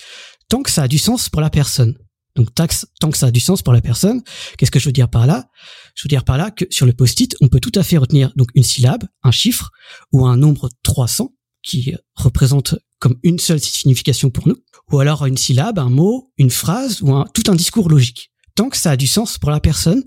tant 0.49 0.63
que 0.63 0.71
ça 0.71 0.83
a 0.83 0.89
du 0.89 0.99
sens 0.99 1.29
pour 1.29 1.41
la 1.41 1.51
personne. 1.51 1.99
Donc 2.37 2.55
tant 2.55 3.11
que 3.11 3.19
ça 3.19 3.27
a 3.27 3.31
du 3.31 3.41
sens 3.41 3.63
pour 3.63 3.73
la 3.73 3.81
personne, 3.81 4.23
qu'est-ce 4.57 4.71
que 4.71 4.79
je 4.79 4.87
veux 4.87 4.93
dire 4.93 5.11
par 5.11 5.27
là? 5.27 5.49
Je 5.95 6.05
veux 6.05 6.09
dire 6.09 6.25
par 6.25 6.39
là 6.39 6.51
que 6.53 6.65
sur 6.71 6.87
le 6.87 6.93
post-it, 6.93 7.37
on 7.41 7.49
peut 7.49 7.59
tout 7.59 7.73
à 7.75 7.83
fait 7.83 7.99
retenir 7.99 8.33
donc 8.37 8.49
une 8.55 8.63
syllabe, 8.63 9.05
un 9.25 9.33
chiffre 9.33 9.71
ou 10.13 10.25
un 10.25 10.37
nombre 10.37 10.69
300 10.85 11.35
qui 11.63 11.95
représente 12.15 12.77
comme 13.01 13.19
une 13.25 13.41
seule 13.41 13.61
signification 13.61 14.31
pour 14.31 14.47
nous, 14.47 14.57
ou 14.93 15.01
alors 15.01 15.27
une 15.27 15.37
syllabe, 15.37 15.79
un 15.79 15.91
mot, 15.91 16.33
une 16.39 16.51
phrase 16.51 17.03
ou 17.03 17.13
tout 17.35 17.43
un 17.49 17.57
discours 17.57 17.89
logique. 17.89 18.31
Tant 18.55 18.69
que 18.69 18.77
ça 18.77 18.93
a 18.93 18.97
du 18.97 19.07
sens 19.07 19.39
pour 19.39 19.51
la 19.51 19.61
personne, 19.61 20.05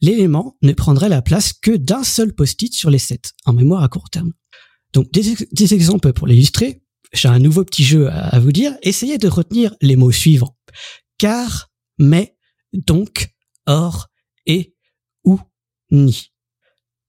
l'élément 0.00 0.56
ne 0.62 0.72
prendrait 0.72 1.08
la 1.08 1.22
place 1.22 1.52
que 1.52 1.72
d'un 1.72 2.04
seul 2.04 2.34
post-it 2.34 2.72
sur 2.74 2.90
les 2.90 2.98
sept, 2.98 3.32
en 3.44 3.52
mémoire 3.54 3.82
à 3.82 3.88
court 3.88 4.10
terme. 4.10 4.32
Donc 4.92 5.10
des, 5.12 5.34
des 5.52 5.74
exemples 5.74 6.12
pour 6.12 6.26
l'illustrer. 6.26 6.82
J'ai 7.12 7.28
un 7.28 7.38
nouveau 7.38 7.64
petit 7.64 7.84
jeu 7.84 8.08
à, 8.10 8.38
vous 8.38 8.52
dire. 8.52 8.76
Essayez 8.82 9.18
de 9.18 9.28
retenir 9.28 9.74
les 9.80 9.96
mots 9.96 10.12
suivants. 10.12 10.56
Car, 11.18 11.70
mais, 11.98 12.36
donc, 12.72 13.30
or, 13.66 14.08
et, 14.46 14.74
ou, 15.24 15.40
ni. 15.90 16.30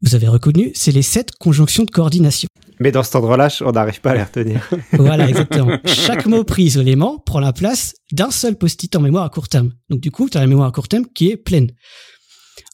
Vous 0.01 0.15
avez 0.15 0.27
reconnu, 0.27 0.71
c'est 0.73 0.91
les 0.91 1.03
sept 1.03 1.31
conjonctions 1.37 1.83
de 1.83 1.91
coordination. 1.91 2.47
Mais 2.79 2.91
dans 2.91 3.03
cet 3.03 3.15
endroit-là, 3.15 3.49
on 3.61 3.71
n'arrive 3.71 4.01
pas 4.01 4.11
à 4.11 4.15
les 4.15 4.23
retenir. 4.23 4.67
voilà, 4.93 5.29
exactement. 5.29 5.77
Chaque 5.85 6.25
mot 6.25 6.43
pris 6.43 6.63
isolément 6.63 7.19
prend 7.19 7.39
la 7.39 7.53
place 7.53 7.93
d'un 8.11 8.31
seul 8.31 8.57
post-it 8.57 8.95
en 8.95 9.01
mémoire 9.01 9.23
à 9.23 9.29
court 9.29 9.47
terme. 9.47 9.73
Donc 9.89 9.99
du 9.99 10.09
coup, 10.09 10.27
tu 10.27 10.37
as 10.37 10.41
la 10.41 10.47
mémoire 10.47 10.67
à 10.67 10.71
court 10.71 10.87
terme 10.87 11.05
qui 11.13 11.29
est 11.29 11.37
pleine. 11.37 11.71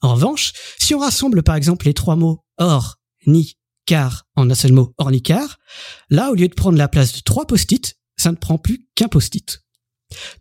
En 0.02 0.14
revanche, 0.14 0.54
si 0.80 0.96
on 0.96 1.00
rassemble 1.00 1.44
par 1.44 1.56
exemple 1.56 1.86
les 1.86 1.94
trois 1.94 2.16
mots 2.16 2.46
or, 2.58 2.96
ni, 3.26 3.57
car 3.88 4.28
en 4.36 4.52
un 4.52 4.56
seul 4.56 4.74
mot, 4.74 4.94
or 4.98 5.10
ni 5.10 5.24
car, 5.24 5.58
là, 6.12 6.30
au 6.30 6.36
lieu 6.36 6.48
de 6.48 6.54
prendre 6.54 6.78
la 6.78 6.88
place 6.88 7.14
de 7.14 7.22
trois 7.22 7.48
post-it, 7.48 7.98
ça 8.18 8.32
ne 8.32 8.38
prend 8.38 8.60
plus 8.60 8.88
qu'un 8.94 9.08
post-it. 9.08 9.64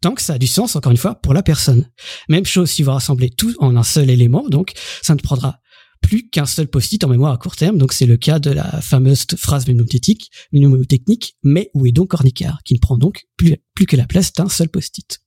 Donc 0.03 0.21
ça 0.21 0.35
a 0.35 0.39
du 0.39 0.47
sens, 0.47 0.77
encore 0.77 0.93
une 0.93 0.99
fois, 0.99 1.15
pour 1.15 1.33
la 1.33 1.43
personne. 1.43 1.91
Même 2.29 2.45
chose 2.45 2.71
si 2.71 2.83
vous 2.83 2.91
rassemblez 2.91 3.31
tout 3.31 3.55
en 3.59 3.77
un 3.77 3.83
seul 3.83 4.11
élément, 4.11 4.47
donc 4.49 4.73
ça 5.03 5.15
ne 5.15 5.21
prendra 5.21 5.61
plus 6.03 6.29
qu'un 6.29 6.47
seul 6.47 6.69
post-it 6.69 7.03
en 7.05 7.09
mémoire 7.09 7.33
à 7.33 7.39
court 7.39 7.57
terme. 7.57 7.79
Donc 7.79 7.93
c'est 7.93 8.07
le 8.07 8.17
cas 8.17 8.39
de 8.39 8.51
la 8.51 8.81
fameuse 8.81 9.25
phrase 9.37 9.67
mnémotechnique, 9.67 10.31
mnémotechnique, 10.53 11.37
mais 11.43 11.71
où 11.75 11.87
est 11.87 11.93
donc 11.93 12.15
Ornicard, 12.15 12.63
qui 12.65 12.75
ne 12.75 12.79
prend 12.79 12.97
donc 12.97 13.27
plus, 13.37 13.57
plus 13.75 13.87
que 13.87 13.97
la 13.97 14.07
place 14.07 14.33
d'un 14.33 14.49
seul 14.49 14.69
post-it. 14.69 15.21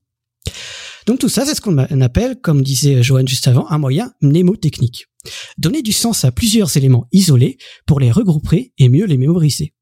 Donc 1.05 1.19
tout 1.19 1.29
ça, 1.29 1.45
c'est 1.45 1.55
ce 1.55 1.61
qu'on 1.61 1.77
appelle, 1.77 2.39
comme 2.39 2.61
disait 2.61 3.01
Johan 3.03 3.25
juste 3.25 3.47
avant, 3.47 3.69
un 3.69 3.77
moyen 3.77 4.13
mnémotechnique. 4.21 5.08
Donner 5.57 5.81
du 5.81 5.91
sens 5.91 6.23
à 6.25 6.31
plusieurs 6.31 6.77
éléments 6.77 7.07
isolés 7.11 7.57
pour 7.85 7.99
les 7.99 8.11
regrouper 8.11 8.73
et 8.77 8.89
mieux 8.89 9.05
les 9.05 9.17
mémoriser. 9.17 9.73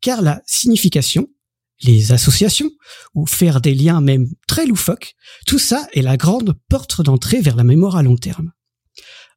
Car 0.00 0.22
la 0.22 0.42
signification, 0.46 1.28
les 1.82 2.12
associations, 2.12 2.70
ou 3.14 3.26
faire 3.26 3.60
des 3.60 3.74
liens 3.74 4.00
même 4.00 4.28
très 4.46 4.66
loufoques, 4.66 5.14
tout 5.46 5.58
ça 5.58 5.86
est 5.92 6.02
la 6.02 6.16
grande 6.16 6.54
porte 6.68 7.02
d'entrée 7.02 7.40
vers 7.40 7.56
la 7.56 7.64
mémoire 7.64 7.96
à 7.96 8.02
long 8.02 8.16
terme. 8.16 8.52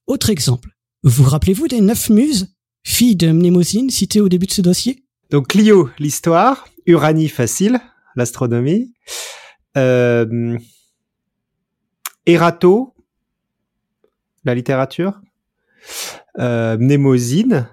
Autre 0.07 0.29
exemple, 0.29 0.69
vous 1.03 1.23
rappelez-vous 1.23 1.67
des 1.67 1.81
neuf 1.81 2.09
muses, 2.09 2.55
filles 2.83 3.15
de 3.15 3.31
Mnémosine, 3.31 3.89
citées 3.89 4.21
au 4.21 4.29
début 4.29 4.47
de 4.47 4.51
ce 4.51 4.61
dossier? 4.61 5.05
Donc 5.31 5.47
Clio, 5.49 5.89
l'histoire, 5.99 6.67
Uranie, 6.85 7.29
facile, 7.29 7.79
l'astronomie, 8.15 8.93
euh, 9.77 10.57
Erato, 12.25 12.95
la 14.45 14.55
littérature, 14.55 15.21
euh, 16.39 16.77
Mnémosine, 16.77 17.67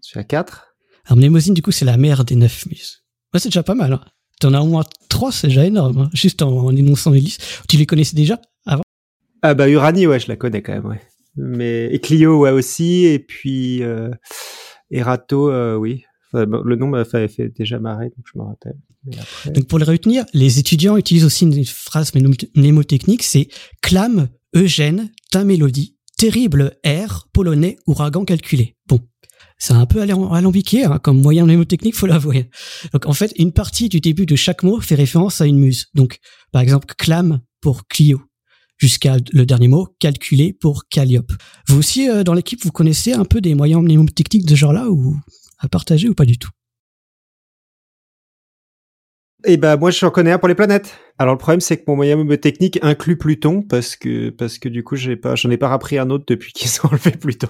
c'est 0.00 0.18
à 0.18 0.24
4. 0.24 0.74
Alors 1.06 1.16
Mnémosine, 1.16 1.54
du 1.54 1.62
coup, 1.62 1.72
c'est 1.72 1.84
la 1.84 1.96
mère 1.96 2.24
des 2.24 2.36
neuf 2.36 2.66
muses. 2.66 3.04
Ouais, 3.32 3.40
c'est 3.40 3.48
déjà 3.48 3.62
pas 3.62 3.74
mal. 3.74 3.92
Hein. 3.92 4.04
T'en 4.40 4.54
as 4.54 4.60
au 4.60 4.66
moins 4.66 4.84
trois, 5.08 5.32
c'est 5.32 5.48
déjà 5.48 5.64
énorme. 5.64 5.98
Hein. 5.98 6.10
Juste 6.12 6.42
en, 6.42 6.74
énonçant 6.74 7.10
les 7.10 7.20
listes. 7.20 7.62
Tu 7.68 7.76
les 7.76 7.86
connaissais 7.86 8.16
déjà 8.16 8.40
avant? 8.66 8.82
Ah 9.42 9.54
bah 9.54 9.68
Uranie, 9.68 10.06
ouais, 10.06 10.20
je 10.20 10.28
la 10.28 10.36
connais 10.36 10.62
quand 10.62 10.72
même, 10.72 10.86
ouais 10.86 11.00
mais 11.38 11.88
et 11.92 12.00
Clio 12.00 12.40
ouais 12.40 12.50
aussi 12.50 13.06
et 13.06 13.18
puis 13.18 13.82
euh, 13.82 14.10
Erato 14.90 15.50
euh, 15.50 15.76
oui 15.76 16.04
le 16.34 16.76
nom 16.76 16.88
m'a 16.88 17.06
fait, 17.06 17.26
fait, 17.28 17.48
déjà 17.48 17.78
marrer 17.78 18.06
donc 18.06 18.26
je 18.30 18.38
me 18.38 18.44
rappelle 18.44 18.76
donc 19.54 19.66
pour 19.66 19.78
les 19.78 19.86
retenir 19.86 20.24
les 20.34 20.58
étudiants 20.58 20.96
utilisent 20.98 21.24
aussi 21.24 21.44
une 21.44 21.64
phrase 21.64 22.12
mnémotechnique 22.54 23.22
c'est 23.22 23.48
clame 23.80 24.28
Eugène 24.54 25.10
ta 25.30 25.44
mélodie 25.44 25.96
terrible 26.18 26.76
air 26.82 27.28
polonais 27.32 27.78
ouragan 27.86 28.24
calculé 28.26 28.76
bon 28.86 29.00
c'est 29.58 29.72
un 29.72 29.86
peu 29.86 30.02
alambiqué 30.02 30.84
hein, 30.84 30.98
comme 31.02 31.20
moyen 31.20 31.44
mnémotechnique, 31.44 31.96
faut 31.96 32.06
l'avouer. 32.06 32.48
Donc 32.92 33.06
en 33.06 33.12
fait, 33.12 33.32
une 33.38 33.52
partie 33.52 33.88
du 33.88 34.00
début 34.00 34.24
de 34.24 34.36
chaque 34.36 34.62
mot 34.62 34.80
fait 34.80 34.94
référence 34.94 35.40
à 35.40 35.46
une 35.46 35.58
muse. 35.58 35.86
Donc 35.94 36.18
par 36.52 36.62
exemple, 36.62 36.94
clame 36.96 37.40
pour 37.60 37.88
Clio 37.88 38.22
jusqu'à 38.76 39.16
le 39.32 39.44
dernier 39.44 39.66
mot, 39.66 39.88
calculé 39.98 40.52
pour 40.52 40.84
Calliope. 40.88 41.32
Vous 41.66 41.78
aussi, 41.78 42.08
euh, 42.08 42.22
dans 42.22 42.34
l'équipe, 42.34 42.62
vous 42.62 42.70
connaissez 42.70 43.12
un 43.12 43.24
peu 43.24 43.40
des 43.40 43.54
moyens 43.54 43.82
mnémotechniques 43.82 44.44
de 44.44 44.50
ce 44.50 44.54
genre-là 44.54 44.88
ou 44.88 45.16
à 45.58 45.68
partager 45.68 46.08
ou 46.08 46.14
pas 46.14 46.24
du 46.24 46.38
tout? 46.38 46.50
Eh 49.44 49.56
ben 49.56 49.76
moi 49.76 49.90
je 49.90 50.06
connais 50.06 50.32
un 50.32 50.38
pour 50.38 50.48
les 50.48 50.54
planètes. 50.54 50.98
Alors 51.18 51.34
le 51.34 51.38
problème 51.38 51.60
c'est 51.60 51.76
que 51.76 51.84
mon 51.86 51.96
moyen 51.96 52.16
mnémotechnique 52.16 52.78
inclut 52.82 53.16
Pluton 53.16 53.62
parce 53.62 53.96
que 53.96 54.30
parce 54.30 54.58
que 54.58 54.68
du 54.68 54.82
coup 54.82 54.96
j'ai 54.96 55.16
pas 55.16 55.34
j'en 55.36 55.50
ai 55.50 55.56
pas 55.56 55.72
appris 55.72 55.98
un 55.98 56.10
autre 56.10 56.24
depuis 56.26 56.52
qu'ils 56.54 56.70
ont 56.82 56.88
enlevé 56.88 57.12
Pluton. 57.12 57.48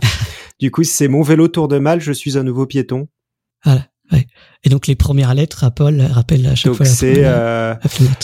du 0.59 0.71
coup 0.71 0.85
c'est 0.85 1.09
mon 1.09 1.23
vélo 1.23 1.49
tour 1.49 1.68
de 1.68 1.78
mal, 1.78 2.00
je 2.00 2.12
suis 2.12 2.37
un 2.37 2.42
nouveau 2.42 2.66
piéton. 2.66 3.09
Voilà. 3.64 3.87
Ouais. 4.12 4.26
Et 4.64 4.71
donc 4.71 4.87
les 4.87 4.97
premières 4.97 5.35
lettres 5.35 5.59
rappellent, 5.59 6.02
rappellent 6.02 6.47
à 6.47 6.54
chaque 6.54 6.71
donc 6.71 6.76
fois. 6.78 6.87
Donc 6.87 6.95
c'est 6.95 7.25
euh, 7.25 7.75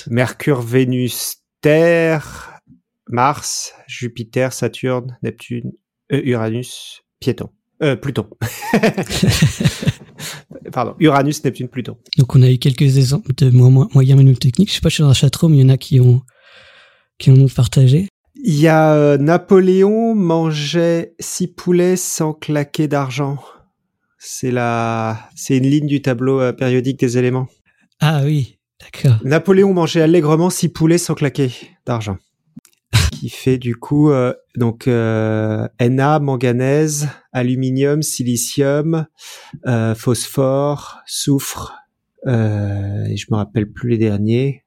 Mercure, 0.09 0.62
Vénus, 0.62 1.37
Terre, 1.61 2.61
Mars, 3.09 3.75
Jupiter, 3.87 4.52
Saturne, 4.52 5.18
Neptune, 5.23 5.73
euh, 6.12 6.23
Uranus, 6.25 7.02
Piéton. 7.21 7.50
Euh, 7.83 7.97
Pluton. 7.97 8.28
Pardon, 10.73 10.94
Uranus, 10.99 11.42
Neptune, 11.44 11.68
Pluton. 11.68 11.97
Donc 12.18 12.35
on 12.37 12.42
a 12.42 12.50
eu 12.50 12.59
quelques 12.59 12.99
exemples 12.99 13.33
de 13.37 13.50
moyens 13.50 14.21
mnémotechniques. 14.21 14.71
Je 14.71 14.75
sais 14.75 14.80
pas, 14.80 14.88
je 14.88 14.94
suis 14.94 15.02
dans 15.02 15.11
un 15.11 15.14
château, 15.14 15.49
mais 15.49 15.59
il 15.59 15.61
y 15.61 15.64
en 15.64 15.68
a 15.68 15.76
qui 15.76 16.00
ont 16.00 16.23
qui 17.18 17.30
en 17.30 17.37
ont 17.37 17.49
partagé. 17.49 18.09
Il 18.35 18.59
y 18.59 18.68
a 18.68 18.94
euh, 18.94 19.16
Napoléon 19.16 20.14
mangeait 20.14 21.14
six 21.21 21.49
poulets 21.49 21.97
sans 21.97 22.35
claquer 22.35 22.88
d'argent. 22.88 23.38
C'est 24.18 24.50
la, 24.50 25.28
c'est 25.37 25.56
une 25.56 25.66
ligne 25.66 25.87
du 25.87 26.02
tableau 26.02 26.40
euh, 26.40 26.52
périodique 26.52 26.99
des 26.99 27.16
éléments. 27.18 27.47
Ah 28.00 28.23
oui, 28.25 28.59
d'accord. 28.80 29.18
Napoléon 29.25 29.73
mangeait 29.73 30.02
allègrement 30.02 30.50
six 30.50 30.68
poulets 30.68 30.99
sans 30.99 31.14
claquer 31.14 31.52
d'argent 31.87 32.16
qui 33.25 33.31
fait 33.31 33.57
du 33.57 33.75
coup 33.75 34.11
euh, 34.11 34.35
donc 34.54 34.87
euh, 34.87 35.66
Na, 35.81 36.19
manganèse, 36.19 37.09
aluminium, 37.33 38.02
silicium, 38.02 39.07
euh, 39.66 39.95
phosphore, 39.95 40.99
soufre, 41.07 41.73
euh, 42.26 43.07
et 43.07 43.16
je 43.16 43.25
me 43.31 43.37
rappelle 43.37 43.73
plus 43.73 43.88
les 43.88 43.97
derniers. 43.97 44.64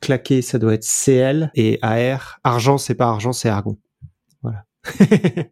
Claqué, 0.00 0.42
ça 0.42 0.60
doit 0.60 0.74
être 0.74 0.84
Cl 0.84 1.50
et 1.56 1.80
AR. 1.82 2.38
Argent, 2.44 2.78
c'est 2.78 2.94
pas 2.94 3.08
argent, 3.08 3.32
c'est 3.32 3.48
argon. 3.48 3.78
Voilà. 4.42 4.64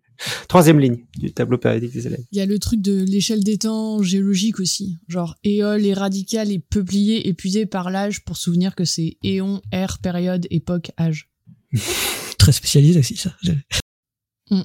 Troisième 0.48 0.78
ligne 0.78 1.04
du 1.18 1.32
tableau 1.32 1.58
périodique 1.58 1.94
des 1.94 2.06
élèves. 2.06 2.24
Il 2.30 2.38
y 2.38 2.40
a 2.40 2.46
le 2.46 2.60
truc 2.60 2.80
de 2.80 3.02
l'échelle 3.02 3.42
des 3.42 3.58
temps 3.58 4.04
géologique 4.04 4.60
aussi. 4.60 5.00
Genre 5.08 5.34
éole 5.42 5.84
et 5.84 5.94
radical 5.94 6.52
et 6.52 6.60
peuplier 6.60 7.26
épuisé 7.26 7.66
par 7.66 7.90
l'âge 7.90 8.24
pour 8.24 8.36
souvenir 8.36 8.76
que 8.76 8.84
c'est 8.84 9.16
éon, 9.24 9.60
ère, 9.72 9.98
période, 9.98 10.46
époque, 10.50 10.92
âge. 10.96 11.28
très 12.46 12.52
spécialisé 12.52 13.00
aussi, 13.00 13.16
ça. 13.16 13.34
Mm. 14.50 14.62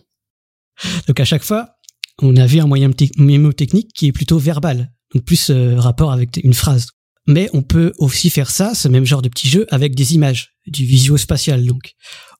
Donc 1.08 1.20
à 1.20 1.26
chaque 1.26 1.44
fois, 1.44 1.78
on 2.22 2.36
a 2.36 2.46
vu 2.46 2.60
un 2.60 2.68
moyen 2.68 2.92
mémotechnique 3.18 3.92
qui 3.96 4.06
est 4.06 4.12
plutôt 4.12 4.38
verbal, 4.38 4.94
donc 5.16 5.26
plus 5.26 5.50
euh, 5.50 5.80
rapport 5.80 6.12
avec 6.12 6.40
une 6.44 6.54
phrase. 6.54 6.90
Mais 7.26 7.50
on 7.54 7.64
peut 7.64 7.92
aussi 7.98 8.30
faire 8.30 8.52
ça, 8.52 8.76
ce 8.76 8.88
même 8.88 9.06
genre 9.06 9.24
de 9.24 9.30
petit 9.30 9.50
jeu, 9.50 9.66
avec 9.70 9.96
des 9.96 10.14
images, 10.14 10.54
du 10.68 10.86
visio-spatial. 10.86 11.66
Donc, 11.66 11.94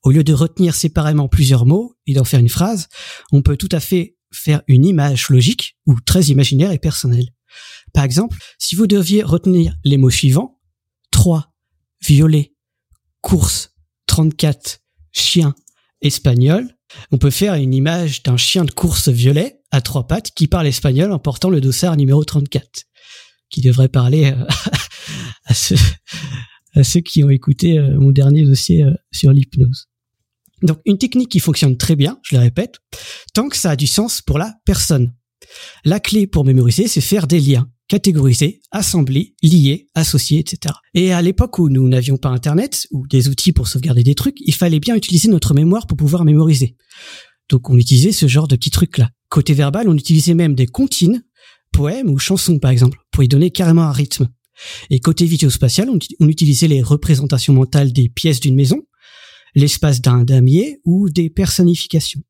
au 0.04 0.12
lieu 0.12 0.22
de 0.22 0.32
retenir 0.32 0.76
séparément 0.76 1.28
plusieurs 1.28 1.66
mots 1.66 1.96
et 2.06 2.14
d'en 2.14 2.24
faire 2.24 2.40
une 2.40 2.48
phrase, 2.48 2.88
on 3.32 3.42
peut 3.42 3.56
tout 3.56 3.68
à 3.72 3.80
fait 3.80 4.16
faire 4.32 4.62
une 4.68 4.84
image 4.84 5.28
logique 5.28 5.76
ou 5.86 6.00
très 6.00 6.24
imaginaire 6.26 6.70
et 6.70 6.78
personnelle. 6.78 7.30
Par 7.92 8.04
exemple, 8.04 8.38
si 8.58 8.76
vous 8.76 8.86
deviez 8.86 9.24
retenir 9.24 9.74
les 9.84 9.98
mots 9.98 10.10
suivants, 10.10 10.60
3, 11.10 11.52
violet, 12.00 12.54
course, 13.20 13.72
34, 14.06 14.81
chien 15.12 15.54
espagnol, 16.00 16.76
on 17.10 17.18
peut 17.18 17.30
faire 17.30 17.54
une 17.54 17.74
image 17.74 18.22
d'un 18.22 18.36
chien 18.36 18.64
de 18.64 18.70
course 18.70 19.08
violet 19.08 19.60
à 19.70 19.80
trois 19.80 20.06
pattes 20.06 20.30
qui 20.34 20.46
parle 20.46 20.66
espagnol 20.66 21.12
en 21.12 21.18
portant 21.18 21.50
le 21.50 21.60
dossard 21.60 21.96
numéro 21.96 22.24
34. 22.24 22.84
qui 23.50 23.60
devrait 23.60 23.88
parler 23.88 24.32
euh, 24.32 24.46
à, 25.44 25.54
ceux, 25.54 27.00
qui 27.00 27.22
ont 27.24 27.30
écouté 27.30 27.78
euh, 27.78 27.98
mon 27.98 28.10
dernier 28.10 28.44
dossier 28.44 28.84
euh, 28.84 28.92
sur 29.10 29.32
l'hypnose. 29.32 29.88
Donc 30.62 30.78
une 30.84 30.98
technique 30.98 31.30
qui 31.30 31.40
fonctionne 31.40 31.76
très 31.76 31.96
bien, 31.96 32.18
je 32.22 32.36
le 32.36 32.40
répète, 32.40 32.78
tant 33.34 33.48
que 33.48 33.56
ça 33.56 33.70
a 33.70 33.76
du 33.76 33.86
sens 33.86 34.22
pour 34.22 34.38
la 34.38 34.54
personne. 34.64 35.12
La 35.84 36.00
clé 36.00 36.26
pour 36.26 36.44
mémoriser, 36.44 36.86
c'est 36.86 37.00
faire 37.00 37.26
des 37.26 37.40
liens, 37.40 37.68
catégoriser, 37.88 38.60
assembler, 38.70 39.34
lier, 39.42 39.88
associer, 39.94 40.38
etc. 40.38 40.74
Et 40.94 41.12
à 41.12 41.20
l'époque 41.22 41.58
où 41.58 41.68
nous 41.68 41.88
n'avions 41.88 42.16
pas 42.16 42.30
Internet 42.30 42.86
ou 42.90 43.06
des 43.06 43.28
outils 43.28 43.52
pour 43.52 43.68
sauvegarder 43.68 44.02
des 44.02 44.14
trucs, 44.14 44.36
il 44.40 44.54
fallait 44.54 44.80
bien 44.80 44.96
utiliser 44.96 45.28
notre 45.28 45.54
mémoire 45.54 45.86
pour 45.86 45.96
pouvoir 45.96 46.24
mémoriser. 46.24 46.76
Donc 47.48 47.68
on 47.68 47.76
utilisait 47.76 48.12
ce 48.12 48.26
genre 48.26 48.48
de 48.48 48.56
petits 48.56 48.70
trucs-là. 48.70 49.10
Côté 49.28 49.52
verbal, 49.52 49.88
on 49.88 49.94
utilisait 49.94 50.34
même 50.34 50.54
des 50.54 50.66
comptines, 50.66 51.22
poèmes 51.72 52.08
ou 52.08 52.18
chansons 52.18 52.58
par 52.58 52.70
exemple, 52.70 52.98
pour 53.10 53.22
y 53.22 53.28
donner 53.28 53.50
carrément 53.50 53.82
un 53.82 53.92
rythme. 53.92 54.28
Et 54.90 55.00
côté 55.00 55.24
vidéo-spatial, 55.24 55.88
on, 55.90 56.28
utilisait 56.28 56.68
les 56.68 56.82
représentations 56.82 57.52
mentales 57.52 57.92
des 57.92 58.08
pièces 58.08 58.40
d'une 58.40 58.54
maison, 58.54 58.82
l'espace 59.54 60.00
d'un 60.00 60.24
damier 60.24 60.80
ou 60.84 61.08
des 61.08 61.30
personnifications. 61.30 62.20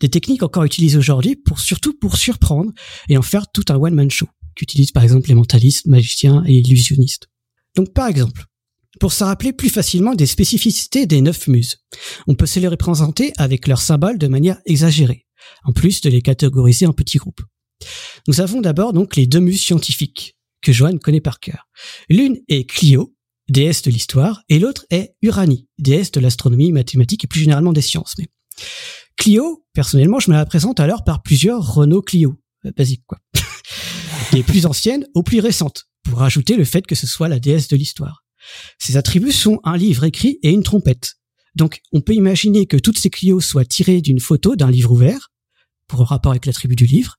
Des 0.00 0.08
techniques 0.08 0.42
encore 0.42 0.64
utilisées 0.64 0.98
aujourd'hui 0.98 1.34
pour 1.34 1.58
surtout 1.58 1.94
pour 1.98 2.16
surprendre 2.16 2.72
et 3.08 3.16
en 3.16 3.22
faire 3.22 3.50
tout 3.50 3.64
un 3.68 3.76
one-man 3.76 4.10
show 4.10 4.28
qu'utilisent 4.56 4.92
par 4.92 5.04
exemple 5.04 5.28
les 5.28 5.34
mentalistes, 5.34 5.86
magiciens 5.86 6.42
et 6.46 6.54
illusionnistes. 6.54 7.28
Donc 7.76 7.92
par 7.92 8.08
exemple, 8.08 8.46
pour 8.98 9.12
se 9.12 9.24
rappeler 9.24 9.52
plus 9.52 9.68
facilement 9.68 10.14
des 10.14 10.26
spécificités 10.26 11.06
des 11.06 11.20
neuf 11.20 11.46
muses, 11.48 11.78
on 12.26 12.34
peut 12.34 12.46
se 12.46 12.58
les 12.58 12.68
représenter 12.68 13.32
avec 13.36 13.68
leurs 13.68 13.82
symboles 13.82 14.18
de 14.18 14.26
manière 14.26 14.58
exagérée, 14.64 15.26
en 15.64 15.72
plus 15.72 16.00
de 16.00 16.08
les 16.08 16.22
catégoriser 16.22 16.86
en 16.86 16.92
petits 16.92 17.18
groupes. 17.18 17.42
Nous 18.26 18.40
avons 18.40 18.60
d'abord 18.60 18.92
donc 18.92 19.16
les 19.16 19.26
deux 19.26 19.40
muses 19.40 19.60
scientifiques, 19.60 20.36
que 20.62 20.72
Joanne 20.72 20.98
connaît 20.98 21.20
par 21.20 21.40
cœur. 21.40 21.68
L'une 22.08 22.38
est 22.48 22.68
Clio, 22.68 23.14
déesse 23.48 23.82
de 23.82 23.90
l'histoire, 23.90 24.42
et 24.48 24.58
l'autre 24.58 24.86
est 24.90 25.14
Uranie, 25.22 25.68
déesse 25.78 26.10
de 26.10 26.20
l'astronomie, 26.20 26.72
mathématiques 26.72 27.24
et 27.24 27.28
plus 27.28 27.40
généralement 27.40 27.72
des 27.74 27.82
sciences. 27.82 28.14
Mais 28.18 28.28
Clio, 29.16 29.64
personnellement, 29.74 30.20
je 30.20 30.30
me 30.30 30.36
la 30.36 30.46
présente 30.46 30.80
alors 30.80 31.04
par 31.04 31.22
plusieurs 31.22 31.74
Renault 31.74 32.02
Clio, 32.02 32.34
euh, 32.64 32.72
basique 32.76 33.04
quoi. 33.06 33.18
des 34.32 34.42
plus 34.42 34.66
anciennes 34.66 35.06
aux 35.14 35.22
plus 35.22 35.40
récentes, 35.40 35.84
pour 36.04 36.18
rajouter 36.18 36.56
le 36.56 36.64
fait 36.64 36.86
que 36.86 36.94
ce 36.94 37.06
soit 37.06 37.28
la 37.28 37.38
déesse 37.38 37.68
de 37.68 37.76
l'histoire. 37.76 38.24
Ses 38.78 38.96
attributs 38.96 39.32
sont 39.32 39.60
un 39.64 39.76
livre 39.76 40.04
écrit 40.04 40.38
et 40.42 40.50
une 40.50 40.62
trompette. 40.62 41.14
Donc 41.54 41.80
on 41.92 42.00
peut 42.00 42.14
imaginer 42.14 42.66
que 42.66 42.76
toutes 42.76 42.98
ces 42.98 43.10
Clio 43.10 43.40
soient 43.40 43.64
tirées 43.64 44.00
d'une 44.00 44.20
photo 44.20 44.56
d'un 44.56 44.70
livre 44.70 44.92
ouvert, 44.92 45.30
pour 45.88 46.00
rapport 46.00 46.32
avec 46.32 46.46
l'attribut 46.46 46.76
du 46.76 46.86
livre, 46.86 47.16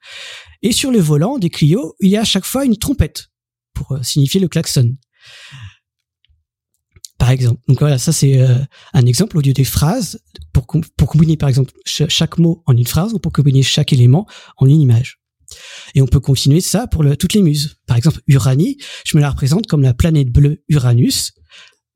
et 0.62 0.72
sur 0.72 0.92
le 0.92 1.00
volant 1.00 1.38
des 1.38 1.50
Clio, 1.50 1.96
il 2.00 2.10
y 2.10 2.18
a 2.18 2.22
à 2.22 2.26
chaque 2.26 2.46
fois 2.46 2.66
une 2.66 2.78
trompette, 2.78 3.30
pour 3.74 3.94
euh, 3.94 4.04
signifier 4.04 4.40
le 4.40 4.48
klaxon. 4.48 4.96
Par 7.18 7.32
exemple. 7.32 7.62
Donc 7.68 7.80
voilà, 7.80 7.98
ça 7.98 8.12
c'est 8.12 8.40
euh, 8.40 8.60
un 8.94 9.06
exemple 9.06 9.38
au 9.38 9.42
lieu 9.42 9.54
des 9.54 9.64
phrases. 9.64 10.20
Pour, 10.54 10.68
pour 10.68 11.08
combiner 11.08 11.36
par 11.36 11.50
exemple 11.50 11.74
chaque 11.86 12.38
mot 12.38 12.62
en 12.68 12.78
une 12.78 12.86
phrase, 12.86 13.14
on 13.16 13.20
peut 13.20 13.32
combiner 13.32 13.64
chaque 13.64 13.92
élément 13.92 14.28
en 14.58 14.68
une 14.68 14.82
image. 14.82 15.20
Et 15.96 16.01
on 16.01 16.08
peut 16.08 16.20
continuer 16.20 16.62
ça 16.62 16.88
pour 16.88 17.04
le, 17.04 17.16
toutes 17.16 17.34
les 17.34 17.42
muses. 17.42 17.77
Par 17.86 17.98
exemple, 17.98 18.20
Uranie, 18.27 18.77
je 19.06 19.18
me 19.18 19.22
la 19.22 19.30
représente 19.30 19.68
comme 19.68 19.82
la 19.82 19.94
planète 19.94 20.32
bleue 20.32 20.63
Uranus, 20.70 21.34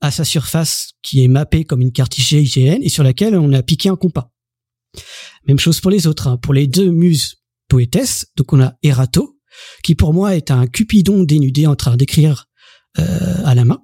à 0.02 0.12
sa 0.12 0.26
surface 0.26 0.94
qui 1.04 1.24
est 1.24 1.28
mappée 1.28 1.64
comme 1.64 1.82
une 1.82 1.92
carte 1.92 2.18
IGN 2.18 2.82
et 2.82 2.90
sur 2.90 3.04
laquelle 3.04 3.36
on 3.36 3.54
a 3.54 3.62
piqué 3.62 3.90
un 3.90 3.96
compas. 3.96 4.32
Même 5.48 5.60
chose 5.60 5.80
pour 5.80 5.92
les 5.92 6.08
autres. 6.08 6.28
Hein. 6.28 6.38
Pour 6.38 6.54
les 6.54 6.68
deux 6.68 6.92
muses 6.92 7.38
poétesses, 7.68 8.28
donc 8.36 8.52
on 8.52 8.62
a 8.62 8.74
Erato, 8.84 9.40
qui 9.84 9.96
pour 9.96 10.14
moi 10.14 10.36
est 10.36 10.52
un 10.52 10.68
cupidon 10.68 11.24
dénudé 11.24 11.68
en 11.68 11.76
train 11.76 11.96
d'écrire 11.98 12.48
euh, 13.00 13.46
à 13.46 13.56
la 13.56 13.64
main, 13.64 13.84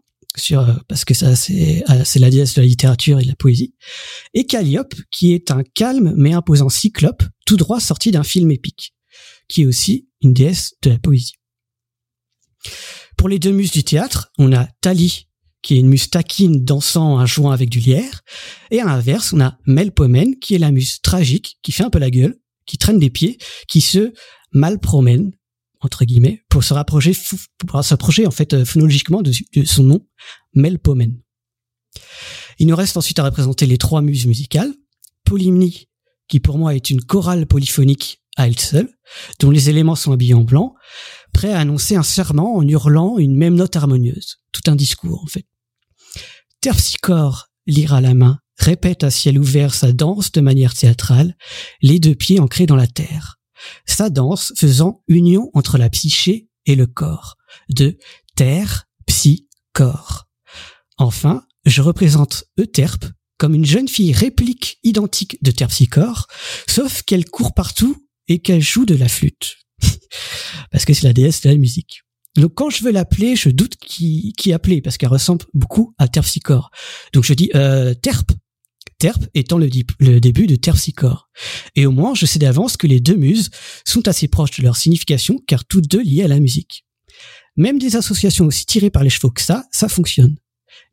euh, 0.52 0.74
parce 0.88 1.06
que 1.06 1.14
ça 1.14 1.36
c'est 1.36 1.84
euh, 1.90 2.02
c'est 2.04 2.20
la 2.20 2.30
déesse 2.30 2.56
de 2.56 2.62
la 2.62 2.68
littérature 2.68 3.20
et 3.20 3.24
de 3.24 3.28
la 3.28 3.36
poésie, 3.36 3.74
et 4.34 4.46
Calliope, 4.46 4.96
qui 5.12 5.34
est 5.34 5.52
un 5.52 5.64
calme 5.64 6.14
mais 6.18 6.34
imposant 6.34 6.70
cyclope, 6.70 7.24
tout 7.46 7.56
droit 7.56 7.80
sorti 7.80 8.12
d'un 8.12 8.24
film 8.24 8.52
épique 8.52 8.94
qui 9.48 9.64
est 9.64 9.66
aussi 9.66 10.08
une 10.22 10.34
déesse 10.34 10.74
de 10.82 10.92
la 10.92 11.00
poésie. 11.00 11.34
Pour 13.18 13.30
les 13.30 13.40
deux 13.40 13.52
muses 13.52 13.72
du 13.72 13.84
théâtre, 13.84 14.32
on 14.38 14.54
a 14.54 14.68
Thalie, 14.82 15.28
qui 15.62 15.76
est 15.76 15.80
une 15.80 15.90
muse 15.90 16.10
taquine 16.10 16.64
dansant 16.64 17.18
un 17.18 17.26
joint 17.26 17.54
avec 17.54 17.70
du 17.70 17.80
lierre, 17.80 18.22
et 18.72 18.80
à 18.80 18.86
l'inverse, 18.86 19.34
on 19.34 19.42
a 19.42 19.58
Melpomène, 19.66 20.38
qui 20.40 20.56
est 20.56 20.60
la 20.60 20.72
muse 20.72 21.02
tragique, 21.02 21.58
qui 21.64 21.72
fait 21.72 21.84
un 21.84 21.90
peu 21.90 22.00
la 22.00 22.12
gueule, 22.12 22.38
qui 22.66 22.78
traîne 22.78 23.00
des 23.00 23.10
pieds, 23.10 23.38
qui 23.68 23.82
se 23.82 24.14
mal 24.52 24.80
promène, 24.80 25.32
entre 25.82 26.06
guillemets, 26.06 26.44
pour 26.50 26.64
se 26.64 26.74
rapprocher, 26.74 27.14
pour 27.68 27.84
s'approcher 27.84 28.28
en 28.28 28.32
fait 28.32 28.54
euh, 28.54 28.66
phonologiquement 28.66 29.22
de, 29.22 29.32
son 29.66 29.84
nom, 29.84 30.06
Melpomène. 30.54 31.20
Il 32.60 32.68
nous 32.68 32.76
reste 32.76 32.98
ensuite 32.98 33.20
à 33.20 33.24
représenter 33.24 33.66
les 33.66 33.78
trois 33.78 34.02
muses 34.02 34.26
musicales, 34.26 34.74
Polymnie, 35.24 35.88
qui 36.28 36.40
pour 36.40 36.58
moi 36.58 36.76
est 36.76 36.90
une 36.90 37.02
chorale 37.02 37.46
polyphonique 37.46 38.22
à 38.38 38.48
elle 38.48 38.60
seule, 38.60 38.90
dont 39.40 39.52
les 39.52 39.70
éléments 39.70 39.96
sont 39.96 40.14
habillés 40.14 40.34
en 40.34 40.44
blanc, 40.44 40.76
prêt 41.34 41.52
à 41.52 41.60
annoncer 41.60 41.96
un 41.96 42.04
serment 42.04 42.56
en 42.56 42.66
hurlant 42.66 43.18
une 43.18 43.36
même 43.36 43.56
note 43.56 43.76
harmonieuse. 43.76 44.38
Tout 44.54 44.62
un 44.68 44.76
discours, 44.76 45.22
en 45.24 45.28
fait. 45.28 45.46
Terpsichore, 46.62 47.48
lire 47.66 47.94
à 47.94 48.02
la 48.02 48.14
main, 48.14 48.40
répète 48.58 49.04
à 49.04 49.12
ciel 49.12 49.38
ouvert 49.38 49.74
sa 49.74 49.92
danse 49.92 50.32
de 50.32 50.42
manière 50.42 50.74
théâtrale, 50.74 51.36
les 51.82 52.00
deux 52.00 52.16
pieds 52.16 52.40
ancrés 52.40 52.66
dans 52.66 52.76
la 52.76 52.88
terre. 52.88 53.38
Sa 53.86 54.10
danse 54.10 54.54
faisant 54.58 55.04
union 55.08 55.50
entre 55.54 55.78
la 55.78 55.90
psyché 55.90 56.48
et 56.66 56.76
le 56.76 56.86
corps, 56.88 57.36
de 57.70 57.98
terre, 58.36 58.86
psy, 59.08 59.48
corps. 59.74 60.28
Enfin, 60.98 61.44
je 61.66 61.82
représente 61.82 62.46
Euterpe 62.60 63.06
comme 63.38 63.54
une 63.54 63.66
jeune 63.66 63.88
fille 63.88 64.14
réplique 64.14 64.80
identique 64.84 65.38
de 65.44 65.52
Terpsichore, 65.52 66.28
sauf 66.68 67.04
qu'elle 67.04 67.26
court 67.26 67.54
partout 67.54 68.07
et 68.28 68.40
qu'elle 68.40 68.62
joue 68.62 68.86
de 68.86 68.96
la 68.96 69.08
flûte. 69.08 69.58
parce 70.72 70.86
que 70.86 70.94
c'est 70.94 71.08
la 71.08 71.14
déesse 71.14 71.42
de 71.42 71.50
la 71.50 71.56
musique. 71.56 72.02
Donc 72.36 72.54
quand 72.54 72.70
je 72.70 72.84
veux 72.84 72.92
l'appeler, 72.92 73.36
je 73.36 73.50
doute 73.50 73.76
qui, 73.78 74.34
qui 74.38 74.54
appeler 74.54 74.82
parce 74.82 74.98
qu'elle 74.98 75.10
ressemble 75.10 75.46
beaucoup 75.54 75.94
à 75.98 76.08
Terpsichore. 76.08 76.70
Donc 77.14 77.24
je 77.24 77.34
dis 77.34 77.50
euh, 77.56 77.94
Terp. 77.94 78.32
Terp 79.00 79.24
étant 79.34 79.58
le, 79.58 79.70
le 80.00 80.20
début 80.20 80.48
de 80.48 80.56
Terpsichore. 80.56 81.30
Et 81.76 81.86
au 81.86 81.92
moins, 81.92 82.16
je 82.16 82.26
sais 82.26 82.40
d'avance 82.40 82.78
que 82.78 82.88
les 82.88 83.00
deux 83.00 83.16
muses 83.16 83.50
sont 83.86 84.08
assez 84.08 84.28
proches 84.28 84.58
de 84.58 84.64
leur 84.64 84.76
signification 84.76 85.40
car 85.48 85.66
toutes 85.66 85.88
deux 85.88 86.02
liées 86.02 86.24
à 86.24 86.28
la 86.28 86.40
musique. 86.40 86.86
Même 87.58 87.80
des 87.80 87.96
associations 87.96 88.46
aussi 88.46 88.66
tirées 88.66 88.92
par 88.92 89.04
les 89.04 89.10
chevaux 89.10 89.32
que 89.32 89.42
ça, 89.42 89.66
ça 89.72 89.90
fonctionne. 89.90 90.38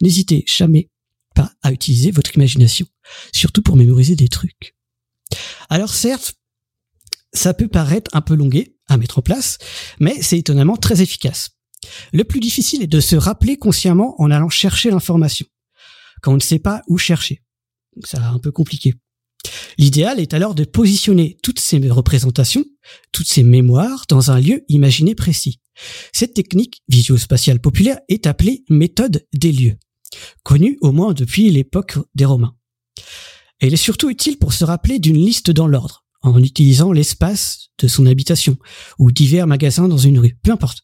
N'hésitez 0.00 0.44
jamais 0.46 0.90
pas 1.34 1.52
à 1.62 1.72
utiliser 1.72 2.10
votre 2.10 2.34
imagination, 2.34 2.86
surtout 3.32 3.60
pour 3.60 3.76
mémoriser 3.76 4.16
des 4.16 4.28
trucs. 4.28 4.74
Alors 5.68 5.92
certes, 5.92 6.34
ça 7.34 7.54
peut 7.54 7.68
paraître 7.68 8.10
un 8.14 8.20
peu 8.20 8.34
longué 8.34 8.76
à 8.88 8.96
mettre 8.96 9.18
en 9.18 9.22
place, 9.22 9.58
mais 10.00 10.22
c'est 10.22 10.38
étonnamment 10.38 10.76
très 10.76 11.02
efficace. 11.02 11.50
Le 12.12 12.24
plus 12.24 12.40
difficile 12.40 12.82
est 12.82 12.88
de 12.88 13.00
se 13.00 13.16
rappeler 13.16 13.56
consciemment 13.56 14.20
en 14.20 14.30
allant 14.30 14.48
chercher 14.48 14.90
l'information, 14.90 15.46
quand 16.22 16.32
on 16.32 16.36
ne 16.36 16.40
sait 16.40 16.58
pas 16.58 16.82
où 16.88 16.96
chercher. 16.96 17.42
C'est 18.04 18.18
un 18.18 18.38
peu 18.38 18.50
compliqué. 18.50 18.94
L'idéal 19.76 20.20
est 20.20 20.34
alors 20.34 20.54
de 20.54 20.64
positionner 20.64 21.36
toutes 21.42 21.60
ces 21.60 21.78
représentations, 21.88 22.64
toutes 23.12 23.28
ces 23.28 23.42
mémoires 23.42 24.04
dans 24.08 24.30
un 24.30 24.40
lieu 24.40 24.64
imaginé 24.68 25.14
précis. 25.14 25.60
Cette 26.12 26.34
technique 26.34 26.82
visuospatiale 26.88 27.60
populaire 27.60 27.98
est 28.08 28.26
appelée 28.26 28.64
méthode 28.70 29.26
des 29.34 29.52
lieux, 29.52 29.76
connue 30.44 30.78
au 30.80 30.92
moins 30.92 31.12
depuis 31.12 31.50
l'époque 31.50 31.98
des 32.14 32.24
Romains. 32.24 32.56
Elle 33.60 33.74
est 33.74 33.78
surtout 33.78 34.10
utile 34.10 34.38
pour 34.38 34.52
se 34.52 34.64
rappeler 34.64 34.98
d'une 34.98 35.16
liste 35.16 35.50
dans 35.50 35.66
l'ordre, 35.66 36.03
en 36.24 36.42
utilisant 36.42 36.92
l'espace 36.92 37.68
de 37.78 37.86
son 37.86 38.06
habitation 38.06 38.56
ou 38.98 39.12
divers 39.12 39.46
magasins 39.46 39.88
dans 39.88 39.98
une 39.98 40.18
rue, 40.18 40.38
peu 40.42 40.50
importe. 40.50 40.82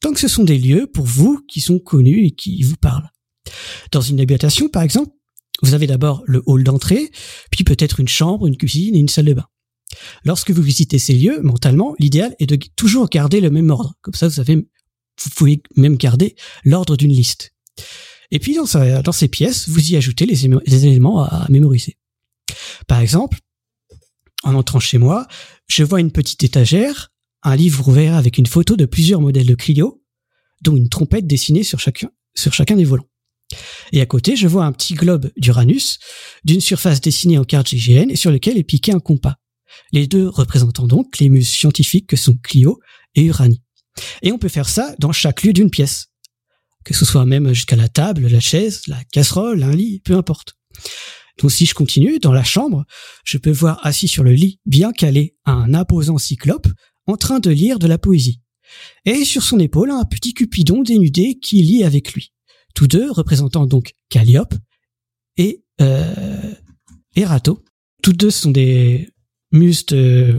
Tant 0.00 0.12
que 0.12 0.20
ce 0.20 0.28
sont 0.28 0.44
des 0.44 0.58
lieux 0.58 0.86
pour 0.86 1.06
vous 1.06 1.40
qui 1.48 1.60
sont 1.60 1.78
connus 1.78 2.26
et 2.26 2.30
qui 2.30 2.62
vous 2.62 2.76
parlent. 2.76 3.10
Dans 3.90 4.02
une 4.02 4.20
habitation, 4.20 4.68
par 4.68 4.82
exemple, 4.82 5.10
vous 5.62 5.74
avez 5.74 5.86
d'abord 5.86 6.22
le 6.26 6.42
hall 6.46 6.62
d'entrée, 6.64 7.10
puis 7.50 7.64
peut-être 7.64 8.00
une 8.00 8.08
chambre, 8.08 8.46
une 8.46 8.56
cuisine 8.56 8.94
et 8.94 8.98
une 8.98 9.08
salle 9.08 9.26
de 9.26 9.34
bain. 9.34 9.46
Lorsque 10.24 10.50
vous 10.50 10.62
visitez 10.62 10.98
ces 10.98 11.14
lieux, 11.14 11.40
mentalement, 11.42 11.94
l'idéal 11.98 12.34
est 12.38 12.46
de 12.46 12.58
toujours 12.76 13.08
garder 13.08 13.40
le 13.40 13.50
même 13.50 13.70
ordre. 13.70 13.94
Comme 14.02 14.14
ça, 14.14 14.28
vous 14.28 14.34
savez, 14.34 14.56
vous 14.56 15.30
pouvez 15.36 15.62
même 15.76 15.96
garder 15.96 16.34
l'ordre 16.64 16.96
d'une 16.96 17.12
liste. 17.12 17.54
Et 18.30 18.38
puis, 18.38 18.54
dans, 18.54 19.12
ces 19.12 19.28
pièces, 19.28 19.68
vous 19.68 19.92
y 19.92 19.96
ajoutez 19.96 20.26
les 20.26 20.86
éléments 20.86 21.22
à 21.22 21.46
mémoriser. 21.50 21.98
Par 22.86 23.00
exemple, 23.00 23.38
en 24.42 24.54
entrant 24.54 24.80
chez 24.80 24.98
moi, 24.98 25.26
je 25.68 25.84
vois 25.84 26.00
une 26.00 26.12
petite 26.12 26.44
étagère, 26.44 27.12
un 27.42 27.56
livre 27.56 27.88
ouvert 27.88 28.14
avec 28.14 28.38
une 28.38 28.46
photo 28.46 28.76
de 28.76 28.84
plusieurs 28.84 29.20
modèles 29.20 29.46
de 29.46 29.54
Clio, 29.54 30.02
dont 30.62 30.76
une 30.76 30.88
trompette 30.88 31.26
dessinée 31.26 31.62
sur 31.62 31.80
chacun, 31.80 32.10
sur 32.34 32.52
chacun 32.52 32.76
des 32.76 32.84
volants. 32.84 33.08
Et 33.92 34.00
à 34.00 34.06
côté, 34.06 34.36
je 34.36 34.48
vois 34.48 34.64
un 34.64 34.72
petit 34.72 34.94
globe 34.94 35.30
d'Uranus, 35.36 35.98
d'une 36.44 36.60
surface 36.60 37.00
dessinée 37.00 37.38
en 37.38 37.44
carte 37.44 37.68
GGN 37.68 38.10
et 38.10 38.16
sur 38.16 38.30
lequel 38.30 38.56
est 38.56 38.64
piqué 38.64 38.92
un 38.92 39.00
compas. 39.00 39.36
Les 39.92 40.06
deux 40.06 40.28
représentant 40.28 40.86
donc 40.86 41.18
les 41.18 41.28
muses 41.28 41.48
scientifiques 41.48 42.06
que 42.06 42.16
sont 42.16 42.36
Clio 42.42 42.80
et 43.14 43.24
Uranie. 43.24 43.62
Et 44.22 44.32
on 44.32 44.38
peut 44.38 44.48
faire 44.48 44.68
ça 44.68 44.94
dans 44.98 45.12
chaque 45.12 45.42
lieu 45.42 45.52
d'une 45.52 45.70
pièce. 45.70 46.06
Que 46.84 46.94
ce 46.94 47.04
soit 47.04 47.26
même 47.26 47.52
jusqu'à 47.52 47.76
la 47.76 47.88
table, 47.88 48.26
la 48.26 48.40
chaise, 48.40 48.82
la 48.86 49.02
casserole, 49.12 49.62
un 49.62 49.74
lit, 49.74 50.00
peu 50.00 50.16
importe. 50.16 50.56
Donc 51.42 51.50
si 51.50 51.66
je 51.66 51.74
continue, 51.74 52.20
dans 52.20 52.32
la 52.32 52.44
chambre, 52.44 52.84
je 53.24 53.36
peux 53.36 53.50
voir 53.50 53.84
assis 53.84 54.06
sur 54.06 54.22
le 54.22 54.32
lit, 54.32 54.60
bien 54.64 54.92
calé, 54.92 55.36
un 55.44 55.74
imposant 55.74 56.16
cyclope, 56.16 56.68
en 57.06 57.16
train 57.16 57.40
de 57.40 57.50
lire 57.50 57.80
de 57.80 57.88
la 57.88 57.98
poésie. 57.98 58.40
Et 59.04 59.24
sur 59.24 59.42
son 59.42 59.58
épaule, 59.58 59.90
un 59.90 60.04
petit 60.04 60.34
Cupidon 60.34 60.82
dénudé 60.82 61.38
qui 61.40 61.62
lit 61.62 61.82
avec 61.82 62.12
lui. 62.14 62.32
Tous 62.74 62.86
deux 62.86 63.10
représentant 63.10 63.66
donc 63.66 63.92
Calliope 64.08 64.54
et 65.36 65.64
euh, 65.80 66.54
Erato. 67.16 67.64
Toutes 68.02 68.16
deux 68.16 68.30
sont 68.30 68.52
des 68.52 69.10
muses 69.50 69.84
de, 69.86 70.38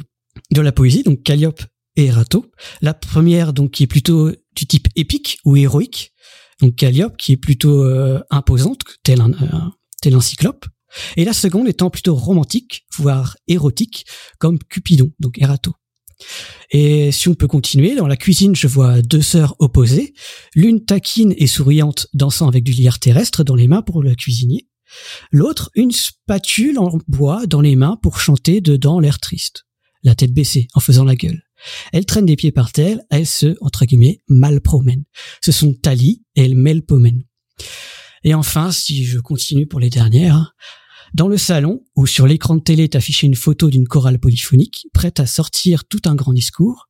de 0.51 0.61
la 0.61 0.71
poésie, 0.71 1.03
donc 1.03 1.21
Calliope 1.21 1.63
et 1.97 2.05
Erato. 2.05 2.49
La 2.81 2.93
première 2.93 3.51
donc 3.53 3.71
qui 3.71 3.83
est 3.83 3.87
plutôt 3.87 4.31
du 4.55 4.65
type 4.65 4.87
épique 4.95 5.39
ou 5.43 5.57
héroïque, 5.57 6.13
donc 6.61 6.75
Calliope 6.75 7.17
qui 7.17 7.33
est 7.33 7.37
plutôt 7.37 7.83
euh, 7.83 8.21
imposante, 8.29 8.81
tel 9.03 9.19
un, 9.21 9.33
euh, 9.33 9.69
tel 10.01 10.15
un 10.15 10.21
cyclope. 10.21 10.65
Et 11.17 11.25
la 11.25 11.33
seconde 11.33 11.67
étant 11.67 11.89
plutôt 11.89 12.15
romantique, 12.15 12.85
voire 12.97 13.37
érotique, 13.47 14.05
comme 14.39 14.59
Cupidon, 14.59 15.11
donc 15.19 15.39
Erato. 15.39 15.73
Et 16.71 17.11
si 17.11 17.27
on 17.27 17.35
peut 17.35 17.47
continuer, 17.47 17.95
dans 17.95 18.07
la 18.07 18.17
cuisine, 18.17 18.55
je 18.55 18.67
vois 18.67 19.01
deux 19.01 19.21
sœurs 19.21 19.55
opposées, 19.59 20.13
l'une 20.55 20.85
taquine 20.85 21.33
et 21.37 21.47
souriante 21.47 22.07
dansant 22.13 22.47
avec 22.47 22.63
du 22.63 22.71
lierre 22.71 22.99
terrestre 22.99 23.43
dans 23.43 23.55
les 23.55 23.67
mains 23.67 23.81
pour 23.81 24.01
le 24.01 24.15
cuisinier, 24.15 24.67
l'autre 25.31 25.69
une 25.75 25.91
spatule 25.91 26.79
en 26.79 26.97
bois 27.07 27.45
dans 27.47 27.61
les 27.61 27.75
mains 27.75 27.97
pour 28.01 28.19
chanter 28.19 28.61
dedans 28.61 28.99
l'air 28.99 29.19
triste, 29.19 29.65
la 30.03 30.15
tête 30.15 30.33
baissée 30.33 30.67
en 30.73 30.79
faisant 30.79 31.03
la 31.03 31.15
gueule. 31.15 31.41
Elle 31.93 32.05
traîne 32.05 32.25
des 32.25 32.35
pieds 32.35 32.51
par 32.51 32.71
terre, 32.71 32.99
elle 33.09 33.27
se, 33.27 33.55
entre 33.61 33.85
guillemets, 33.85 34.21
mal 34.27 34.59
promène. 34.61 35.03
Ce 35.41 35.51
sont 35.51 35.73
Tali 35.73 36.23
et 36.35 36.53
Melpomène. 36.53 37.23
Et 38.25 38.33
enfin, 38.33 38.71
si 38.71 39.05
je 39.05 39.19
continue 39.19 39.67
pour 39.67 39.79
les 39.79 39.89
dernières, 39.89 40.53
dans 41.13 41.27
le 41.27 41.37
salon, 41.37 41.83
où 41.95 42.07
sur 42.07 42.27
l'écran 42.27 42.55
de 42.55 42.61
télé 42.61 42.83
est 42.83 42.95
affichée 42.95 43.27
une 43.27 43.35
photo 43.35 43.69
d'une 43.69 43.87
chorale 43.87 44.19
polyphonique, 44.19 44.87
prête 44.93 45.19
à 45.19 45.25
sortir 45.25 45.85
tout 45.85 46.01
un 46.05 46.15
grand 46.15 46.33
discours, 46.33 46.89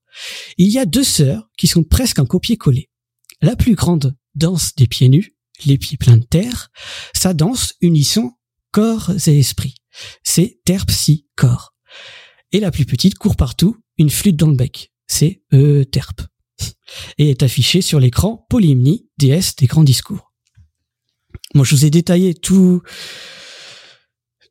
il 0.57 0.69
y 0.69 0.79
a 0.79 0.85
deux 0.85 1.03
sœurs 1.03 1.49
qui 1.57 1.67
sont 1.67 1.83
presque 1.83 2.19
un 2.19 2.25
copier-coller. 2.25 2.89
La 3.41 3.55
plus 3.55 3.75
grande 3.75 4.15
danse 4.35 4.75
des 4.75 4.87
pieds 4.87 5.09
nus, 5.09 5.35
les 5.65 5.77
pieds 5.77 5.97
pleins 5.97 6.17
de 6.17 6.23
terre, 6.23 6.69
sa 7.13 7.33
danse 7.33 7.73
unissant 7.81 8.37
corps 8.71 9.11
et 9.27 9.39
esprit. 9.39 9.75
C'est 10.23 10.59
terpsi 10.65 11.27
corps. 11.35 11.73
Et 12.51 12.59
la 12.59 12.71
plus 12.71 12.85
petite 12.85 13.17
court 13.17 13.35
partout, 13.35 13.77
une 13.97 14.09
flûte 14.09 14.37
dans 14.37 14.49
le 14.49 14.55
bec. 14.55 14.91
C'est 15.07 15.43
e 15.53 15.83
terp. 15.83 16.21
Et 17.17 17.29
est 17.29 17.43
affichée 17.43 17.81
sur 17.81 17.99
l'écran 17.99 18.45
Polymnie, 18.49 19.07
déesse 19.17 19.55
des 19.55 19.65
grands 19.65 19.83
discours. 19.83 20.31
Moi, 21.55 21.65
je 21.65 21.75
vous 21.75 21.85
ai 21.85 21.89
détaillé 21.89 22.33
tout, 22.33 22.81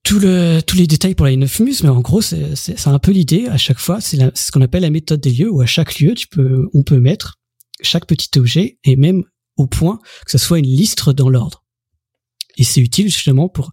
tout 0.05 0.19
le, 0.19 0.61
tous 0.61 0.77
les 0.77 0.87
détails 0.87 1.15
pour 1.15 1.27
la 1.27 1.37
Neufmus, 1.37 1.77
mais 1.83 1.89
en 1.89 2.01
gros, 2.01 2.21
c'est, 2.23 2.87
un 2.87 2.99
peu 2.99 3.13
l'idée. 3.13 3.47
À 3.47 3.57
chaque 3.57 3.79
fois, 3.79 4.01
c'est, 4.01 4.19
ce 4.37 4.51
qu'on 4.51 4.61
appelle 4.61 4.83
la 4.83 4.91
méthode 4.91 5.21
des 5.21 5.31
lieux, 5.31 5.51
où 5.51 5.61
à 5.61 5.67
chaque 5.67 6.01
lieu, 6.01 6.15
tu 6.15 6.27
peux, 6.27 6.69
on 6.75 6.83
peut 6.83 6.99
mettre 6.99 7.39
chaque 7.83 8.07
petit 8.07 8.37
objet, 8.39 8.79
et 8.85 8.97
même 8.97 9.25
au 9.57 9.67
point 9.67 9.99
que 10.25 10.31
ce 10.33 10.39
soit 10.39 10.59
une 10.59 10.67
liste 10.67 11.09
dans 11.11 11.29
l'ordre. 11.29 11.65
Et 12.57 12.65
c'est 12.65 12.81
utile 12.81 13.09
justement 13.09 13.49
pour 13.49 13.71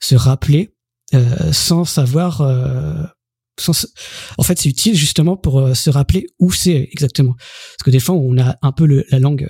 se 0.00 0.14
rappeler 0.14 0.74
euh, 1.14 1.52
sans 1.52 1.84
savoir. 1.84 2.40
Euh, 2.40 3.04
sans, 3.58 3.86
en 4.36 4.42
fait, 4.42 4.58
c'est 4.58 4.68
utile 4.68 4.94
justement 4.94 5.36
pour 5.36 5.58
euh, 5.58 5.74
se 5.74 5.90
rappeler 5.90 6.26
où 6.38 6.52
c'est 6.52 6.88
exactement. 6.92 7.34
Parce 7.34 7.84
que 7.84 7.90
des 7.90 8.00
fois, 8.00 8.14
on 8.14 8.38
a 8.38 8.56
un 8.62 8.72
peu 8.72 8.86
le, 8.86 9.04
la 9.10 9.18
langue, 9.18 9.48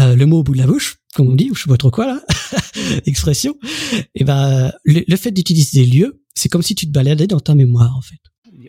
euh, 0.00 0.16
le 0.16 0.26
mot 0.26 0.38
au 0.38 0.42
bout 0.42 0.54
de 0.54 0.58
la 0.58 0.66
bouche, 0.66 0.96
comme 1.14 1.28
on 1.28 1.34
dit, 1.34 1.50
ou 1.50 1.54
je 1.54 1.62
sais 1.62 1.68
pas 1.68 1.76
trop 1.76 1.90
quoi 1.90 2.06
là, 2.06 2.22
expression, 3.06 3.56
et 4.14 4.24
ben 4.24 4.72
le, 4.84 5.16
fait 5.16 5.30
d'utiliser 5.30 5.84
des 5.84 5.90
lieux, 5.90 6.22
c'est 6.34 6.48
comme 6.48 6.62
si 6.62 6.74
tu 6.74 6.86
te 6.86 6.92
baladais 6.92 7.26
dans 7.26 7.40
ta 7.40 7.54
mémoire 7.54 7.96
en 7.96 8.00
fait. 8.00 8.16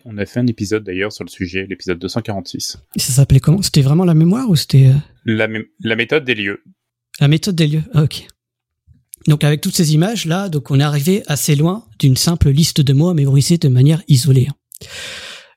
On 0.05 0.17
a 0.17 0.25
fait 0.25 0.39
un 0.39 0.47
épisode 0.47 0.83
d'ailleurs 0.83 1.13
sur 1.13 1.23
le 1.23 1.29
sujet, 1.29 1.65
l'épisode 1.69 1.99
246. 1.99 2.77
Et 2.95 2.99
ça 2.99 3.13
s'appelait 3.13 3.39
comment? 3.39 3.61
C'était 3.61 3.81
vraiment 3.81 4.05
la 4.05 4.15
mémoire 4.15 4.49
ou 4.49 4.55
c'était 4.55 4.87
euh? 4.87 4.93
La, 5.23 5.47
la 5.81 5.95
méthode 5.95 6.25
des 6.25 6.35
lieux. 6.35 6.61
La 7.19 7.27
méthode 7.27 7.55
des 7.55 7.67
lieux. 7.67 7.83
Ah, 7.93 8.03
ok. 8.03 8.27
Donc 9.27 9.43
avec 9.43 9.61
toutes 9.61 9.75
ces 9.75 9.93
images 9.93 10.25
là, 10.25 10.49
donc 10.49 10.71
on 10.71 10.79
est 10.79 10.83
arrivé 10.83 11.23
assez 11.27 11.55
loin 11.55 11.85
d'une 11.99 12.17
simple 12.17 12.49
liste 12.49 12.81
de 12.81 12.91
mots 12.91 13.09
à 13.09 13.13
mémoriser 13.13 13.57
de 13.57 13.69
manière 13.69 14.03
isolée. 14.07 14.49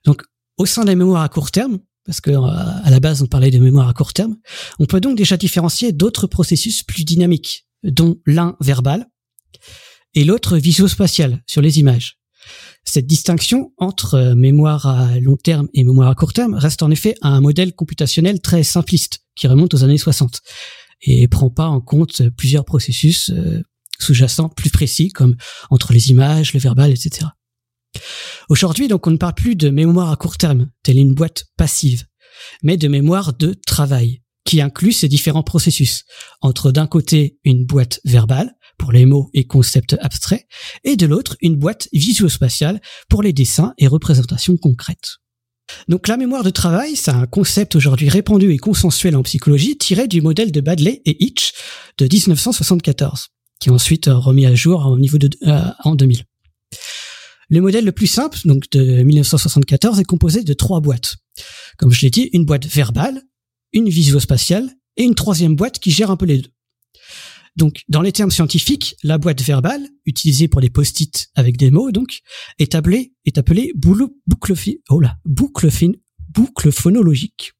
Donc 0.05 0.23
au 0.57 0.65
sein 0.65 0.85
des 0.85 0.95
mémoires 0.95 1.23
à 1.23 1.29
court 1.29 1.51
terme, 1.51 1.79
parce 2.07 2.21
que 2.21 2.31
euh, 2.31 2.41
à 2.41 2.89
la 2.89 2.99
base 2.99 3.21
on 3.21 3.27
parlait 3.27 3.51
de 3.51 3.59
mémoire 3.59 3.87
à 3.87 3.93
court 3.93 4.13
terme, 4.13 4.37
on 4.79 4.85
peut 4.85 4.99
donc 4.99 5.17
déjà 5.17 5.37
différencier 5.37 5.91
d'autres 5.91 6.25
processus 6.25 6.81
plus 6.81 7.05
dynamiques, 7.05 7.67
dont 7.83 8.15
l'un 8.25 8.55
verbal 8.61 9.05
et 10.15 10.23
l'autre 10.23 10.57
visuospatial 10.57 11.43
sur 11.45 11.61
les 11.61 11.79
images. 11.79 12.17
Cette 12.85 13.05
distinction 13.05 13.73
entre 13.77 14.15
euh, 14.15 14.35
mémoire 14.35 14.87
à 14.87 15.19
long 15.19 15.35
terme 15.35 15.67
et 15.73 15.83
mémoire 15.83 16.09
à 16.09 16.15
court 16.15 16.33
terme 16.33 16.55
reste 16.55 16.81
en 16.81 16.89
effet 16.89 17.15
un 17.21 17.41
modèle 17.41 17.73
computationnel 17.73 18.39
très 18.39 18.63
simpliste 18.63 19.19
qui 19.35 19.47
remonte 19.47 19.73
aux 19.73 19.83
années 19.83 19.97
60 19.97 20.41
et 21.01 21.27
prend 21.27 21.49
pas 21.49 21.67
en 21.67 21.81
compte 21.81 22.23
plusieurs 22.37 22.65
processus 22.65 23.29
euh, 23.29 23.61
sous-jacents 23.99 24.49
plus 24.49 24.69
précis 24.69 25.09
comme 25.09 25.35
entre 25.69 25.91
les 25.91 26.09
images, 26.09 26.53
le 26.53 26.59
verbal, 26.59 26.91
etc. 26.91 27.27
Aujourd'hui, 28.49 28.87
donc, 28.87 29.07
on 29.07 29.11
ne 29.11 29.17
parle 29.17 29.35
plus 29.35 29.55
de 29.55 29.69
mémoire 29.69 30.11
à 30.11 30.15
court 30.15 30.37
terme, 30.37 30.69
telle 30.83 30.97
une 30.97 31.13
boîte 31.13 31.45
passive, 31.57 32.05
mais 32.63 32.77
de 32.77 32.87
mémoire 32.87 33.33
de 33.33 33.53
travail, 33.65 34.21
qui 34.45 34.61
inclut 34.61 34.93
ces 34.93 35.07
différents 35.07 35.43
processus, 35.43 36.05
entre 36.41 36.71
d'un 36.71 36.87
côté 36.87 37.37
une 37.43 37.65
boîte 37.65 37.99
verbale, 38.05 38.53
pour 38.77 38.91
les 38.91 39.05
mots 39.05 39.29
et 39.33 39.45
concepts 39.45 39.95
abstraits, 40.01 40.45
et 40.83 40.95
de 40.95 41.05
l'autre 41.05 41.35
une 41.41 41.55
boîte 41.55 41.89
visuospatiale 41.93 42.79
pour 43.09 43.23
les 43.23 43.33
dessins 43.33 43.73
et 43.77 43.87
représentations 43.87 44.55
concrètes. 44.57 45.17
Donc 45.87 46.07
la 46.07 46.17
mémoire 46.17 46.43
de 46.43 46.49
travail, 46.49 46.95
c'est 46.95 47.11
un 47.11 47.25
concept 47.25 47.75
aujourd'hui 47.75 48.09
répandu 48.09 48.51
et 48.51 48.57
consensuel 48.57 49.15
en 49.15 49.23
psychologie 49.23 49.77
tiré 49.77 50.07
du 50.07 50.21
modèle 50.21 50.51
de 50.51 50.61
Badley 50.61 51.01
et 51.05 51.23
Hitch 51.23 51.51
de 51.97 52.05
1974, 52.05 53.27
qui 53.59 53.69
est 53.69 53.71
ensuite 53.71 54.05
remis 54.07 54.45
à 54.45 54.55
jour 54.55 54.87
euh, 54.87 55.63
en 55.83 55.95
2000. 55.95 56.23
Le 57.49 57.61
modèle 57.61 57.85
le 57.85 57.91
plus 57.91 58.07
simple, 58.07 58.37
donc 58.45 58.69
de 58.71 59.03
1974, 59.03 59.99
est 59.99 60.03
composé 60.03 60.43
de 60.43 60.53
trois 60.53 60.81
boîtes. 60.81 61.15
Comme 61.77 61.91
je 61.91 62.01
l'ai 62.01 62.09
dit, 62.09 62.29
une 62.33 62.45
boîte 62.45 62.65
verbale, 62.65 63.21
une 63.71 63.89
visuospatiale 63.89 64.69
et 64.97 65.03
une 65.03 65.15
troisième 65.15 65.55
boîte 65.55 65.79
qui 65.79 65.91
gère 65.91 66.11
un 66.11 66.17
peu 66.17 66.25
les 66.25 66.39
deux. 66.39 66.49
Donc, 67.55 67.83
dans 67.87 68.01
les 68.01 68.11
termes 68.11 68.31
scientifiques, 68.31 68.95
la 69.01 69.17
boîte 69.17 69.41
verbale, 69.41 69.87
utilisée 70.05 70.47
pour 70.47 70.61
les 70.61 70.69
post-it 70.69 71.29
avec 71.35 71.57
des 71.57 71.71
mots, 71.71 71.91
donc, 71.91 72.19
est 72.59 72.75
appelée, 72.75 73.13
boucle, 73.75 74.53
oh 74.89 75.01
boucle 75.25 76.71
phonologique. 76.71 77.53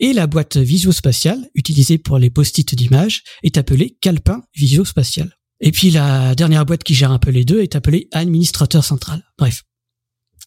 Et 0.00 0.12
la 0.12 0.26
boîte 0.26 0.56
visuospatiale, 0.56 1.50
utilisée 1.54 1.98
pour 1.98 2.18
les 2.18 2.30
post-it 2.30 2.74
d'images, 2.74 3.22
est 3.42 3.58
appelée 3.58 3.98
calepin 4.00 4.42
visuospatial. 4.54 5.36
Et 5.60 5.72
puis 5.72 5.90
la 5.90 6.34
dernière 6.34 6.66
boîte 6.66 6.84
qui 6.84 6.94
gère 6.94 7.12
un 7.12 7.18
peu 7.18 7.30
les 7.30 7.44
deux 7.44 7.62
est 7.62 7.76
appelée 7.76 8.08
administrateur 8.12 8.84
central. 8.84 9.22
Bref. 9.38 9.62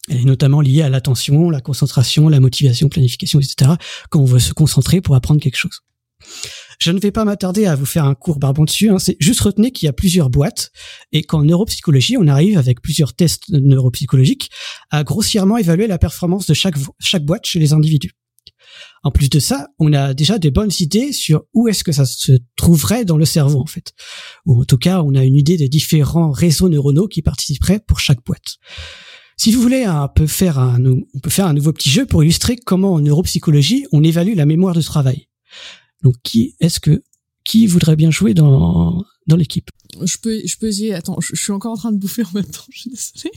Elle 0.08 0.18
est 0.18 0.24
notamment 0.24 0.62
liée 0.62 0.82
à 0.82 0.88
l'attention, 0.88 1.50
la 1.50 1.60
concentration, 1.60 2.28
la 2.28 2.40
motivation, 2.40 2.88
planification, 2.88 3.40
etc. 3.40 3.72
quand 4.10 4.20
on 4.20 4.24
veut 4.24 4.38
se 4.38 4.54
concentrer 4.54 5.02
pour 5.02 5.14
apprendre 5.14 5.40
quelque 5.40 5.56
chose. 5.56 5.82
Je 6.78 6.92
ne 6.92 7.00
vais 7.00 7.10
pas 7.10 7.24
m'attarder 7.24 7.66
à 7.66 7.74
vous 7.74 7.84
faire 7.84 8.04
un 8.04 8.14
cours 8.14 8.38
barbant 8.38 8.64
dessus, 8.64 8.88
hein. 8.88 8.98
c'est 8.98 9.16
juste 9.20 9.40
retenez 9.40 9.72
qu'il 9.72 9.86
y 9.86 9.88
a 9.88 9.92
plusieurs 9.92 10.30
boîtes 10.30 10.70
et 11.12 11.22
qu'en 11.22 11.42
neuropsychologie, 11.44 12.16
on 12.16 12.26
arrive 12.28 12.56
avec 12.56 12.80
plusieurs 12.80 13.14
tests 13.14 13.48
neuropsychologiques 13.50 14.50
à 14.90 15.04
grossièrement 15.04 15.56
évaluer 15.56 15.88
la 15.88 15.98
performance 15.98 16.46
de 16.46 16.54
chaque 16.54 17.24
boîte 17.24 17.46
chez 17.46 17.58
les 17.58 17.72
individus. 17.72 18.12
En 19.02 19.10
plus 19.10 19.30
de 19.30 19.38
ça, 19.38 19.68
on 19.78 19.92
a 19.92 20.14
déjà 20.14 20.38
des 20.38 20.50
bonnes 20.50 20.72
idées 20.80 21.12
sur 21.12 21.44
où 21.54 21.68
est-ce 21.68 21.84
que 21.84 21.92
ça 21.92 22.04
se 22.04 22.32
trouverait 22.56 23.04
dans 23.04 23.16
le 23.16 23.24
cerveau 23.24 23.60
en 23.60 23.66
fait. 23.66 23.92
Ou 24.46 24.60
en 24.60 24.64
tout 24.64 24.78
cas, 24.78 25.02
on 25.02 25.14
a 25.14 25.24
une 25.24 25.36
idée 25.36 25.56
des 25.56 25.68
différents 25.68 26.30
réseaux 26.30 26.68
neuronaux 26.68 27.08
qui 27.08 27.22
participeraient 27.22 27.80
pour 27.80 28.00
chaque 28.00 28.24
boîte. 28.24 28.56
Si 29.36 29.52
vous 29.52 29.62
voulez, 29.62 29.86
on 29.86 30.08
peut 30.08 30.26
faire 30.26 30.58
un, 30.58 30.84
on 30.84 31.20
peut 31.20 31.30
faire 31.30 31.46
un 31.46 31.54
nouveau 31.54 31.72
petit 31.72 31.90
jeu 31.90 32.06
pour 32.06 32.24
illustrer 32.24 32.56
comment 32.56 32.94
en 32.94 33.00
neuropsychologie 33.00 33.86
on 33.92 34.02
évalue 34.02 34.34
la 34.34 34.46
mémoire 34.46 34.74
de 34.74 34.82
travail. 34.82 35.28
Donc, 36.02 36.14
qui 36.22 36.56
est-ce 36.60 36.80
que 36.80 37.02
qui 37.44 37.66
voudrait 37.66 37.96
bien 37.96 38.10
jouer 38.10 38.34
dans 38.34 39.04
dans 39.28 39.36
l'équipe? 39.36 39.70
Je 40.04 40.16
peux 40.18 40.40
je 40.44 40.56
peux 40.58 40.66
essayer. 40.66 40.92
Attends, 40.94 41.20
je, 41.20 41.34
je, 41.34 41.40
suis 41.40 41.52
encore 41.52 41.72
en 41.72 41.76
train 41.76 41.92
de 41.92 41.98
bouffer 41.98 42.24
en 42.24 42.32
même 42.34 42.44
temps. 42.44 42.66
Je 42.72 42.78
suis 42.80 42.90
désolée. 42.90 43.32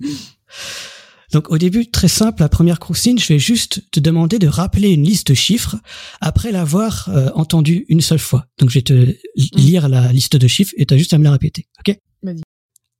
Donc 1.32 1.50
au 1.50 1.58
début, 1.58 1.90
très 1.90 2.08
simple, 2.08 2.42
la 2.42 2.48
première 2.48 2.78
consigne, 2.78 3.18
je 3.18 3.26
vais 3.26 3.38
juste 3.38 3.90
te 3.90 4.00
demander 4.00 4.38
de 4.38 4.48
rappeler 4.48 4.90
une 4.90 5.04
liste 5.04 5.28
de 5.28 5.34
chiffres 5.34 5.76
après 6.20 6.52
l'avoir 6.52 7.08
euh, 7.08 7.30
entendu 7.34 7.86
une 7.88 8.02
seule 8.02 8.18
fois. 8.18 8.46
Donc 8.58 8.68
je 8.68 8.78
vais 8.78 8.82
te 8.82 8.92
mm. 8.92 9.16
lire 9.54 9.88
la 9.88 10.12
liste 10.12 10.36
de 10.36 10.46
chiffres 10.46 10.74
et 10.76 10.84
tu 10.84 10.94
as 10.94 10.98
juste 10.98 11.14
à 11.14 11.18
me 11.18 11.24
la 11.24 11.32
répéter. 11.32 11.68
OK? 11.80 11.96
Vas-y. 12.22 12.42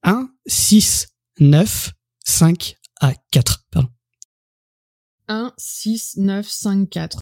1, 0.03 0.31
6, 0.47 1.09
9, 1.40 1.92
5 2.25 2.77
à 3.01 3.12
4. 3.31 3.64
Pardon. 3.71 3.88
1, 5.29 5.53
6, 5.57 6.14
9, 6.16 6.49
5, 6.49 6.88
4. 6.88 7.18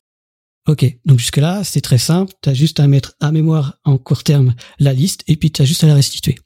Ok, 0.68 0.86
donc 1.04 1.18
jusque-là, 1.18 1.64
c'est 1.64 1.80
très 1.80 1.98
simple. 1.98 2.32
Tu 2.42 2.48
as 2.48 2.54
juste 2.54 2.78
à 2.78 2.86
mettre 2.86 3.14
à 3.18 3.32
mémoire 3.32 3.78
en 3.84 3.98
court 3.98 4.22
terme 4.22 4.54
la 4.78 4.92
liste 4.92 5.24
et 5.26 5.36
puis 5.36 5.50
tu 5.50 5.62
as 5.62 5.64
juste 5.64 5.82
à 5.82 5.88
la 5.88 5.94
restituer. 5.94 6.36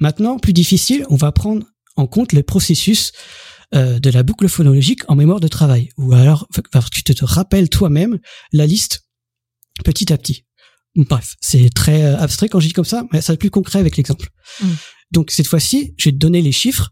Maintenant, 0.00 0.38
plus 0.38 0.52
difficile, 0.52 1.06
on 1.10 1.16
va 1.16 1.30
prendre 1.30 1.64
en 1.96 2.06
compte 2.06 2.32
le 2.32 2.42
processus 2.42 3.12
euh, 3.74 3.98
de 3.98 4.10
la 4.10 4.22
boucle 4.22 4.48
phonologique 4.48 5.02
en 5.08 5.14
mémoire 5.14 5.40
de 5.40 5.48
travail. 5.48 5.90
Ou 5.98 6.14
alors, 6.14 6.48
tu 6.90 7.02
te, 7.02 7.24
rappelles 7.24 7.68
toi-même 7.68 8.18
la 8.52 8.66
liste 8.66 9.08
petit 9.84 10.12
à 10.12 10.18
petit. 10.18 10.46
Bref, 10.96 11.36
c'est 11.40 11.68
très 11.70 12.02
euh, 12.02 12.18
abstrait 12.18 12.48
quand 12.48 12.60
je 12.60 12.68
dis 12.68 12.72
comme 12.72 12.84
ça, 12.84 13.04
mais 13.12 13.20
ça 13.20 13.32
va 13.32 13.34
être 13.34 13.40
plus 13.40 13.50
concret 13.50 13.78
avec 13.78 13.96
l'exemple. 13.96 14.30
Mm. 14.62 14.68
Donc 15.10 15.30
cette 15.30 15.46
fois-ci, 15.46 15.94
je 15.98 16.06
vais 16.06 16.12
te 16.12 16.16
donner 16.16 16.40
les 16.40 16.52
chiffres, 16.52 16.90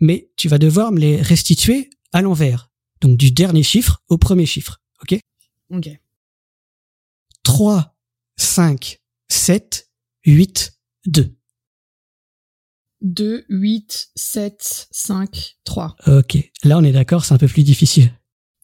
mais 0.00 0.30
tu 0.36 0.48
vas 0.48 0.58
devoir 0.58 0.92
me 0.92 0.98
les 0.98 1.20
restituer 1.20 1.90
à 2.12 2.22
l'envers. 2.22 2.70
Donc 3.00 3.18
du 3.18 3.30
dernier 3.30 3.62
chiffre 3.62 4.02
au 4.08 4.18
premier 4.18 4.46
chiffre. 4.46 4.80
OK? 5.02 5.18
Ok. 5.70 5.90
3, 7.42 7.94
5, 8.36 8.98
7, 9.28 9.90
8, 10.24 10.78
2. 11.06 11.36
2, 13.04 13.44
8, 13.48 14.08
7, 14.16 14.88
5, 14.90 15.54
3. 15.64 15.94
Ok, 16.08 16.36
là 16.64 16.78
on 16.78 16.82
est 16.84 16.92
d'accord, 16.92 17.24
c'est 17.24 17.34
un 17.34 17.38
peu 17.38 17.46
plus 17.48 17.62
difficile. 17.62 18.10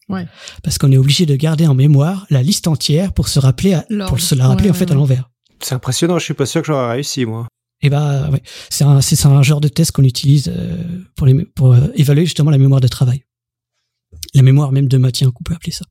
Ouais. 0.09 0.25
Parce 0.63 0.77
qu'on 0.77 0.91
est 0.91 0.97
obligé 0.97 1.25
de 1.25 1.35
garder 1.37 1.67
en 1.67 1.73
mémoire 1.75 2.25
la 2.29 2.43
liste 2.43 2.67
entière 2.67 3.13
pour 3.13 3.29
se 3.29 3.39
rappeler, 3.39 3.73
à- 3.75 3.85
pour 4.07 4.19
se 4.19 4.35
la 4.35 4.47
rappeler 4.47 4.65
Ouais, 4.65 4.71
en 4.71 4.73
fait 4.73 4.85
ouais, 4.85 4.91
à 4.91 4.95
l'envers. 4.95 5.29
C'est 5.61 5.73
impressionnant, 5.75 6.19
je 6.19 6.25
suis 6.25 6.33
pas 6.33 6.45
sûr 6.45 6.61
que 6.61 6.67
j'aurais 6.67 6.91
réussi, 6.91 7.25
moi. 7.25 7.47
Et 7.83 7.89
bah 7.89 8.29
ouais, 8.29 8.41
c'est 8.69 8.83
un 8.83 8.99
c'est 9.01 9.25
un 9.25 9.41
genre 9.41 9.61
de 9.61 9.67
test 9.67 9.91
qu'on 9.91 10.03
utilise 10.03 10.51
euh, 10.55 10.77
pour 11.15 11.25
les 11.27 11.45
pour 11.45 11.73
euh, 11.73 11.87
évaluer 11.95 12.25
justement 12.25 12.51
la 12.51 12.57
mémoire 12.57 12.81
de 12.81 12.87
travail. 12.87 13.23
La 14.33 14.41
mémoire 14.41 14.71
même 14.71 14.87
de 14.87 14.97
maintien 14.97 15.31
qu'on 15.31 15.43
peut 15.43 15.53
appeler 15.55 15.71
ça. 15.71 15.85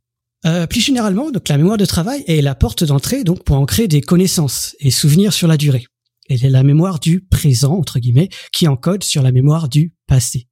Euh, 0.46 0.66
plus 0.66 0.80
généralement, 0.80 1.30
donc 1.30 1.48
la 1.48 1.56
mémoire 1.56 1.76
de 1.78 1.84
travail 1.84 2.22
est 2.26 2.40
la 2.42 2.54
porte 2.54 2.84
d'entrée 2.84 3.24
donc 3.24 3.42
pour 3.44 3.56
ancrer 3.56 3.88
des 3.88 4.00
connaissances 4.02 4.76
et 4.80 4.90
souvenirs 4.90 5.32
sur 5.32 5.48
la 5.48 5.56
durée. 5.56 5.84
Elle 6.30 6.44
est 6.44 6.50
la 6.50 6.62
mémoire 6.62 7.00
du 7.00 7.20
présent 7.20 7.76
entre 7.76 7.98
guillemets 7.98 8.28
qui 8.52 8.68
encode 8.68 9.02
sur 9.02 9.20
la 9.20 9.32
mémoire 9.32 9.68
du 9.68 9.92
passé. 10.06 10.46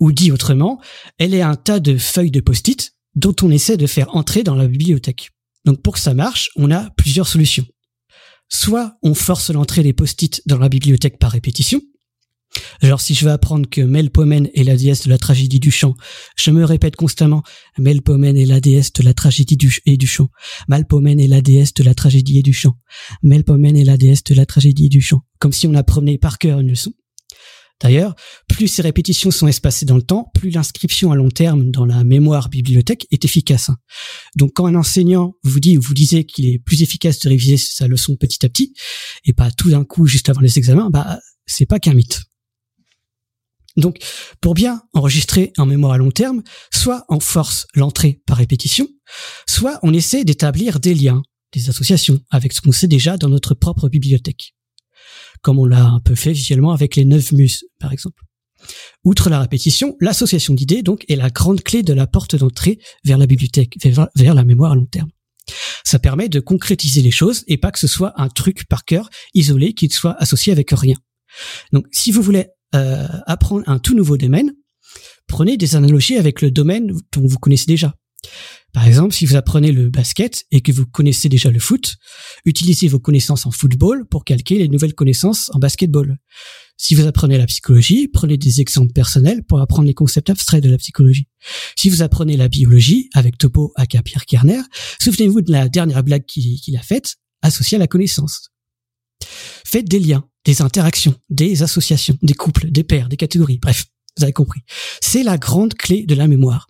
Ou 0.00 0.10
dit 0.10 0.32
autrement, 0.32 0.80
elle 1.18 1.34
est 1.34 1.40
un 1.40 1.54
tas 1.54 1.78
de 1.78 1.96
feuilles 1.96 2.32
de 2.32 2.40
post-it 2.40 2.94
dont 3.14 3.34
on 3.42 3.50
essaie 3.50 3.76
de 3.76 3.86
faire 3.86 4.14
entrer 4.16 4.42
dans 4.42 4.56
la 4.56 4.66
bibliothèque. 4.66 5.30
Donc 5.64 5.82
pour 5.82 5.94
que 5.94 6.00
ça 6.00 6.14
marche, 6.14 6.50
on 6.56 6.72
a 6.72 6.90
plusieurs 6.96 7.28
solutions. 7.28 7.64
Soit 8.48 8.98
on 9.02 9.14
force 9.14 9.50
l'entrée 9.50 9.84
des 9.84 9.92
post-it 9.92 10.42
dans 10.46 10.58
la 10.58 10.68
bibliothèque 10.68 11.18
par 11.20 11.30
répétition. 11.30 11.80
Genre 12.82 13.00
si 13.00 13.14
je 13.14 13.24
veux 13.24 13.30
apprendre 13.30 13.68
que 13.68 13.80
Melpomène 13.80 14.48
est 14.54 14.64
la 14.64 14.76
déesse 14.76 15.02
de 15.02 15.10
la 15.10 15.18
tragédie 15.18 15.60
du 15.60 15.70
chant, 15.70 15.94
je 16.36 16.50
me 16.50 16.64
répète 16.64 16.96
constamment 16.96 17.42
Melpomène 17.78 18.36
est 18.36 18.46
la 18.46 18.60
déesse 18.60 18.92
de 18.92 19.02
la 19.02 19.14
tragédie 19.14 19.56
du, 19.56 19.80
et 19.86 19.96
du 19.96 20.06
chant. 20.06 20.28
Malpomène 20.68 21.20
est 21.20 21.28
la 21.28 21.40
déesse 21.40 21.74
de 21.74 21.84
la 21.84 21.94
tragédie 21.94 22.38
et 22.38 22.42
du 22.42 22.52
chant. 22.52 22.74
Melpomène 23.22 23.76
est 23.76 23.84
la 23.84 23.96
déesse 23.96 24.24
de 24.24 24.34
la 24.34 24.46
tragédie 24.46 24.86
et 24.86 24.90
du 24.90 25.00
chant. 25.00 25.20
Comme 25.38 25.52
si 25.52 25.66
on 25.66 25.74
apprenait 25.74 26.18
par 26.18 26.38
cœur 26.38 26.60
une 26.60 26.68
leçon. 26.68 26.92
D'ailleurs, 27.80 28.14
plus 28.48 28.68
ces 28.68 28.82
répétitions 28.82 29.30
sont 29.30 29.48
espacées 29.48 29.84
dans 29.84 29.96
le 29.96 30.02
temps, 30.02 30.30
plus 30.34 30.50
l'inscription 30.50 31.10
à 31.10 31.16
long 31.16 31.28
terme 31.28 31.70
dans 31.70 31.84
la 31.84 32.04
mémoire 32.04 32.48
bibliothèque 32.48 33.06
est 33.10 33.24
efficace. 33.24 33.68
hein. 33.68 33.76
Donc 34.36 34.52
quand 34.54 34.66
un 34.66 34.76
enseignant 34.76 35.34
vous 35.42 35.60
dit 35.60 35.76
ou 35.76 35.82
vous 35.82 35.94
disait 35.94 36.24
qu'il 36.24 36.46
est 36.46 36.58
plus 36.58 36.82
efficace 36.82 37.18
de 37.18 37.28
réviser 37.28 37.56
sa 37.56 37.88
leçon 37.88 38.16
petit 38.16 38.46
à 38.46 38.48
petit 38.48 38.74
et 39.24 39.32
pas 39.32 39.50
tout 39.50 39.70
d'un 39.70 39.84
coup 39.84 40.06
juste 40.06 40.28
avant 40.28 40.40
les 40.40 40.56
examens, 40.58 40.88
bah 40.90 41.18
c'est 41.46 41.66
pas 41.66 41.80
qu'un 41.80 41.94
mythe. 41.94 42.22
Donc 43.76 43.98
pour 44.40 44.54
bien 44.54 44.82
enregistrer 44.92 45.52
en 45.58 45.66
mémoire 45.66 45.92
à 45.92 45.98
long 45.98 46.10
terme, 46.10 46.42
soit 46.72 47.04
on 47.08 47.20
force 47.20 47.66
l'entrée 47.74 48.22
par 48.26 48.36
répétition, 48.36 48.88
soit 49.48 49.78
on 49.82 49.92
essaie 49.92 50.24
d'établir 50.24 50.80
des 50.80 50.94
liens, 50.94 51.22
des 51.52 51.68
associations 51.68 52.20
avec 52.30 52.52
ce 52.52 52.60
qu'on 52.60 52.72
sait 52.72 52.88
déjà 52.88 53.16
dans 53.16 53.28
notre 53.28 53.54
propre 53.54 53.88
bibliothèque. 53.88 54.54
Comme 55.42 55.58
on 55.58 55.66
l'a 55.66 55.84
un 55.84 56.00
peu 56.00 56.14
fait 56.14 56.32
visuellement 56.32 56.72
avec 56.72 56.96
les 56.96 57.04
neuf 57.04 57.32
muses, 57.32 57.64
par 57.78 57.92
exemple. 57.92 58.22
Outre 59.04 59.28
la 59.28 59.40
répétition, 59.40 59.94
l'association 60.00 60.54
d'idées 60.54 60.82
donc 60.82 61.04
est 61.08 61.16
la 61.16 61.28
grande 61.28 61.62
clé 61.62 61.82
de 61.82 61.92
la 61.92 62.06
porte 62.06 62.36
d'entrée 62.36 62.78
vers 63.04 63.18
la 63.18 63.26
bibliothèque, 63.26 63.76
vers, 63.82 64.08
vers 64.14 64.34
la 64.34 64.44
mémoire 64.44 64.72
à 64.72 64.74
long 64.74 64.86
terme. 64.86 65.10
Ça 65.84 65.98
permet 65.98 66.30
de 66.30 66.40
concrétiser 66.40 67.02
les 67.02 67.10
choses 67.10 67.44
et 67.46 67.58
pas 67.58 67.70
que 67.70 67.78
ce 67.78 67.86
soit 67.86 68.14
un 68.16 68.28
truc 68.28 68.66
par 68.66 68.84
cœur 68.84 69.10
isolé 69.34 69.74
qui 69.74 69.88
ne 69.88 69.92
soit 69.92 70.16
associé 70.18 70.52
avec 70.52 70.70
rien. 70.70 70.96
Donc, 71.72 71.86
si 71.92 72.10
vous 72.10 72.22
voulez 72.22 72.46
euh, 72.74 73.06
apprendre 73.26 73.64
un 73.66 73.78
tout 73.78 73.94
nouveau 73.94 74.16
domaine, 74.16 74.52
prenez 75.26 75.56
des 75.56 75.76
analogies 75.76 76.16
avec 76.16 76.42
le 76.42 76.50
domaine 76.50 76.92
dont 77.12 77.26
vous 77.26 77.38
connaissez 77.38 77.66
déjà. 77.66 77.94
Par 78.72 78.86
exemple, 78.86 79.14
si 79.14 79.26
vous 79.26 79.36
apprenez 79.36 79.70
le 79.70 79.88
basket 79.88 80.44
et 80.50 80.60
que 80.60 80.72
vous 80.72 80.84
connaissez 80.84 81.28
déjà 81.28 81.50
le 81.50 81.60
foot, 81.60 81.94
utilisez 82.44 82.88
vos 82.88 82.98
connaissances 82.98 83.46
en 83.46 83.52
football 83.52 84.06
pour 84.06 84.24
calquer 84.24 84.58
les 84.58 84.68
nouvelles 84.68 84.94
connaissances 84.94 85.50
en 85.54 85.58
basketball. 85.58 86.18
Si 86.76 86.96
vous 86.96 87.06
apprenez 87.06 87.38
la 87.38 87.46
psychologie, 87.46 88.08
prenez 88.08 88.36
des 88.36 88.60
exemples 88.60 88.92
personnels 88.92 89.44
pour 89.44 89.60
apprendre 89.60 89.86
les 89.86 89.94
concepts 89.94 90.28
abstraits 90.28 90.62
de 90.62 90.70
la 90.70 90.78
psychologie. 90.78 91.28
Si 91.76 91.88
vous 91.88 92.02
apprenez 92.02 92.36
la 92.36 92.48
biologie 92.48 93.10
avec 93.14 93.38
Topo 93.38 93.72
aka 93.76 94.02
Pierre 94.02 94.26
Kerner, 94.26 94.62
souvenez-vous 95.00 95.42
de 95.42 95.52
la 95.52 95.68
dernière 95.68 96.02
blague 96.02 96.24
qu'il 96.24 96.76
a 96.76 96.82
faite 96.82 97.14
associée 97.42 97.76
à 97.76 97.78
la 97.78 97.86
connaissance. 97.86 98.50
Faites 99.64 99.88
des 99.88 100.00
liens, 100.00 100.28
des 100.44 100.62
interactions, 100.62 101.14
des 101.30 101.62
associations, 101.62 102.18
des 102.22 102.34
couples, 102.34 102.70
des 102.70 102.84
paires, 102.84 103.08
des 103.08 103.16
catégories, 103.16 103.58
bref, 103.58 103.84
vous 104.16 104.24
avez 104.24 104.32
compris. 104.32 104.60
C'est 105.00 105.22
la 105.22 105.38
grande 105.38 105.74
clé 105.74 106.04
de 106.04 106.14
la 106.14 106.28
mémoire. 106.28 106.66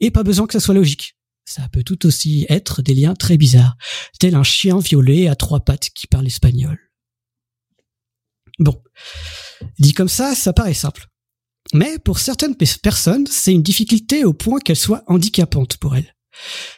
Et 0.00 0.10
pas 0.10 0.22
besoin 0.22 0.46
que 0.46 0.52
ça 0.52 0.60
soit 0.60 0.74
logique. 0.74 1.14
Ça 1.44 1.66
peut 1.72 1.82
tout 1.82 2.04
aussi 2.06 2.44
être 2.48 2.82
des 2.82 2.94
liens 2.94 3.14
très 3.14 3.36
bizarres, 3.38 3.76
tel 4.18 4.34
un 4.34 4.42
chien 4.42 4.78
violet 4.80 5.28
à 5.28 5.34
trois 5.36 5.60
pattes 5.60 5.88
qui 5.94 6.06
parle 6.06 6.26
espagnol. 6.26 6.78
Bon, 8.58 8.82
dit 9.78 9.92
comme 9.92 10.08
ça, 10.08 10.34
ça 10.34 10.52
paraît 10.52 10.74
simple. 10.74 11.06
Mais 11.72 11.98
pour 11.98 12.18
certaines 12.18 12.56
pe- 12.56 12.78
personnes, 12.82 13.26
c'est 13.26 13.52
une 13.52 13.62
difficulté 13.62 14.24
au 14.24 14.32
point 14.32 14.58
qu'elle 14.58 14.76
soit 14.76 15.04
handicapante 15.06 15.76
pour 15.76 15.96
elles. 15.96 16.14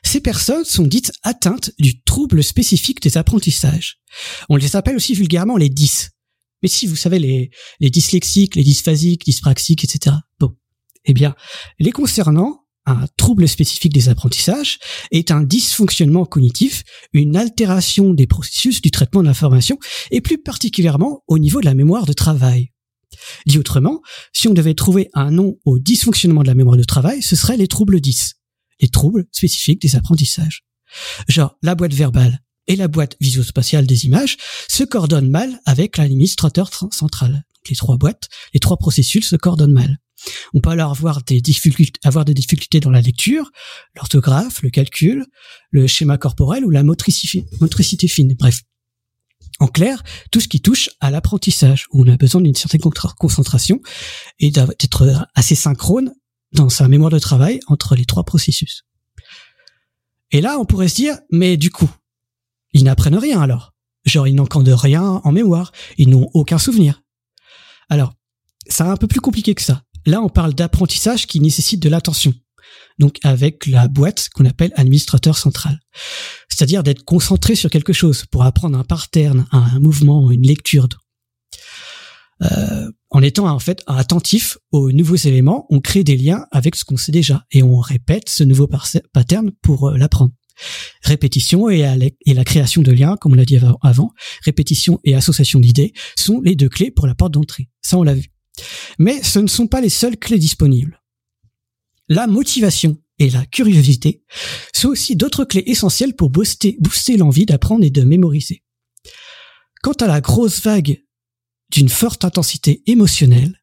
Ces 0.04 0.20
personnes 0.20 0.64
sont 0.64 0.86
dites 0.86 1.12
atteintes 1.22 1.70
du 1.78 2.02
trouble 2.02 2.42
spécifique 2.42 3.00
des 3.02 3.16
apprentissages. 3.16 3.98
On 4.48 4.56
les 4.56 4.76
appelle 4.76 4.96
aussi 4.96 5.14
vulgairement 5.14 5.56
les 5.56 5.68
10. 5.68 6.10
Mais 6.62 6.68
si 6.68 6.86
vous 6.86 6.96
savez 6.96 7.18
les, 7.18 7.90
dyslexiques, 7.90 8.56
les 8.56 8.64
dysphasiques, 8.64 9.24
dyspraxiques, 9.24 9.84
etc. 9.84 10.16
Bon. 10.38 10.54
Eh 11.04 11.14
bien, 11.14 11.34
les 11.78 11.92
concernant, 11.92 12.66
un 12.86 13.06
trouble 13.16 13.46
spécifique 13.48 13.92
des 13.92 14.08
apprentissages 14.08 14.78
est 15.10 15.30
un 15.30 15.42
dysfonctionnement 15.42 16.24
cognitif, 16.24 16.82
une 17.12 17.36
altération 17.36 18.12
des 18.12 18.26
processus 18.26 18.82
du 18.82 18.90
traitement 18.90 19.22
de 19.22 19.26
l'information 19.26 19.78
et 20.10 20.20
plus 20.20 20.38
particulièrement 20.38 21.22
au 21.26 21.38
niveau 21.38 21.60
de 21.60 21.66
la 21.66 21.74
mémoire 21.74 22.06
de 22.06 22.12
travail. 22.12 22.72
Dit 23.46 23.58
autrement, 23.58 24.00
si 24.32 24.48
on 24.48 24.54
devait 24.54 24.74
trouver 24.74 25.08
un 25.14 25.30
nom 25.30 25.56
au 25.64 25.78
dysfonctionnement 25.78 26.42
de 26.42 26.48
la 26.48 26.54
mémoire 26.54 26.76
de 26.76 26.84
travail, 26.84 27.22
ce 27.22 27.36
serait 27.36 27.56
les 27.56 27.68
troubles 27.68 28.00
10, 28.00 28.34
les 28.80 28.88
troubles 28.88 29.26
spécifiques 29.32 29.82
des 29.82 29.96
apprentissages. 29.96 30.64
Genre, 31.28 31.56
la 31.62 31.74
boîte 31.74 31.94
verbale 31.94 32.40
et 32.70 32.76
la 32.76 32.86
boîte 32.86 33.16
visuospatiale 33.20 33.84
des 33.84 34.06
images 34.06 34.36
se 34.68 34.84
coordonnent 34.84 35.28
mal 35.28 35.60
avec 35.66 35.96
l'administrateur 35.96 36.70
tr- 36.70 36.94
central. 36.94 37.44
Les 37.68 37.74
trois 37.74 37.96
boîtes, 37.96 38.28
les 38.54 38.60
trois 38.60 38.76
processus 38.76 39.28
se 39.28 39.34
coordonnent 39.34 39.72
mal. 39.72 39.98
On 40.54 40.60
peut 40.60 40.70
alors 40.70 40.92
avoir 40.92 41.24
des 41.24 41.40
difficultés, 41.40 42.80
dans 42.80 42.90
la 42.90 43.00
lecture, 43.00 43.50
l'orthographe, 43.96 44.62
le 44.62 44.70
calcul, 44.70 45.26
le 45.70 45.88
schéma 45.88 46.16
corporel 46.16 46.64
ou 46.64 46.70
la 46.70 46.84
motricité, 46.84 47.44
motricité 47.60 48.06
fine. 48.06 48.36
Bref. 48.38 48.60
En 49.58 49.66
clair, 49.66 50.04
tout 50.30 50.38
ce 50.38 50.46
qui 50.46 50.60
touche 50.60 50.90
à 51.00 51.10
l'apprentissage, 51.10 51.86
où 51.90 52.04
on 52.04 52.08
a 52.08 52.16
besoin 52.16 52.40
d'une 52.40 52.54
certaine 52.54 52.80
concentration 53.18 53.80
et 54.38 54.52
d'être 54.52 55.26
assez 55.34 55.56
synchrone 55.56 56.12
dans 56.52 56.68
sa 56.68 56.86
mémoire 56.86 57.10
de 57.10 57.18
travail 57.18 57.58
entre 57.66 57.96
les 57.96 58.04
trois 58.04 58.24
processus. 58.24 58.84
Et 60.30 60.40
là, 60.40 60.60
on 60.60 60.64
pourrait 60.64 60.88
se 60.88 60.94
dire, 60.94 61.18
mais 61.32 61.56
du 61.56 61.70
coup, 61.70 61.90
ils 62.72 62.84
n'apprennent 62.84 63.18
rien 63.18 63.40
alors. 63.40 63.74
Genre, 64.04 64.26
ils 64.26 64.34
n'encodent 64.34 64.68
rien 64.68 65.20
en 65.24 65.32
mémoire, 65.32 65.72
ils 65.98 66.08
n'ont 66.08 66.30
aucun 66.32 66.58
souvenir. 66.58 67.02
Alors, 67.88 68.14
c'est 68.66 68.82
un 68.82 68.96
peu 68.96 69.06
plus 69.06 69.20
compliqué 69.20 69.54
que 69.54 69.62
ça. 69.62 69.82
Là, 70.06 70.22
on 70.22 70.28
parle 70.28 70.54
d'apprentissage 70.54 71.26
qui 71.26 71.40
nécessite 71.40 71.82
de 71.82 71.88
l'attention. 71.88 72.32
Donc, 72.98 73.18
avec 73.22 73.66
la 73.66 73.88
boîte 73.88 74.28
qu'on 74.34 74.46
appelle 74.46 74.72
administrateur 74.76 75.36
central. 75.36 75.80
C'est-à-dire 76.48 76.82
d'être 76.82 77.04
concentré 77.04 77.54
sur 77.54 77.70
quelque 77.70 77.92
chose 77.92 78.24
pour 78.30 78.44
apprendre 78.44 78.78
un 78.78 78.84
pattern, 78.84 79.46
un 79.52 79.80
mouvement, 79.80 80.30
une 80.30 80.46
lecture. 80.46 80.88
Euh, 82.42 82.90
en 83.10 83.22
étant 83.22 83.48
en 83.48 83.58
fait 83.58 83.82
attentif 83.86 84.56
aux 84.72 84.92
nouveaux 84.92 85.16
éléments, 85.16 85.66
on 85.68 85.80
crée 85.80 86.04
des 86.04 86.16
liens 86.16 86.46
avec 86.52 86.74
ce 86.74 86.84
qu'on 86.84 86.96
sait 86.96 87.12
déjà 87.12 87.44
et 87.50 87.62
on 87.62 87.78
répète 87.78 88.30
ce 88.30 88.44
nouveau 88.44 88.68
pattern 89.12 89.50
pour 89.62 89.88
euh, 89.88 89.98
l'apprendre. 89.98 90.32
Répétition 91.02 91.68
et, 91.68 91.82
la- 92.26 92.44
création 92.44 92.82
de 92.82 92.92
liens, 92.92 93.16
comme 93.20 93.32
on 93.32 93.36
l'a 93.36 93.44
dit 93.44 93.56
av- 93.56 93.76
avant, 93.82 94.12
répétition 94.44 95.00
et 95.04 95.14
association 95.14 95.60
d'idées 95.60 95.92
sont 96.16 96.40
les 96.40 96.54
deux 96.56 96.68
clés 96.68 96.90
pour 96.90 97.06
la 97.06 97.14
porte 97.14 97.32
d'entrée. 97.32 97.68
Ça, 97.82 97.96
on 97.98 98.02
l'a 98.02 98.14
vu. 98.14 98.28
Mais 98.98 99.22
ce 99.22 99.38
ne 99.38 99.46
sont 99.46 99.66
pas 99.66 99.80
les 99.80 99.88
seules 99.88 100.16
clés 100.18 100.38
disponibles. 100.38 101.00
La 102.08 102.26
motivation 102.26 102.98
et 103.18 103.30
la 103.30 103.46
curiosité 103.46 104.24
sont 104.74 104.88
aussi 104.88 105.14
d'autres 105.16 105.44
clés 105.44 105.62
essentielles 105.66 106.16
pour 106.16 106.30
booster, 106.30 106.76
booster 106.80 107.16
l'envie 107.16 107.46
d'apprendre 107.46 107.84
et 107.84 107.90
de 107.90 108.02
mémoriser. 108.02 108.62
Quant 109.82 109.92
à 109.92 110.06
la 110.06 110.20
grosse 110.20 110.60
vague 110.62 111.02
d'une 111.70 111.88
forte 111.88 112.24
intensité 112.24 112.82
émotionnelle, 112.86 113.62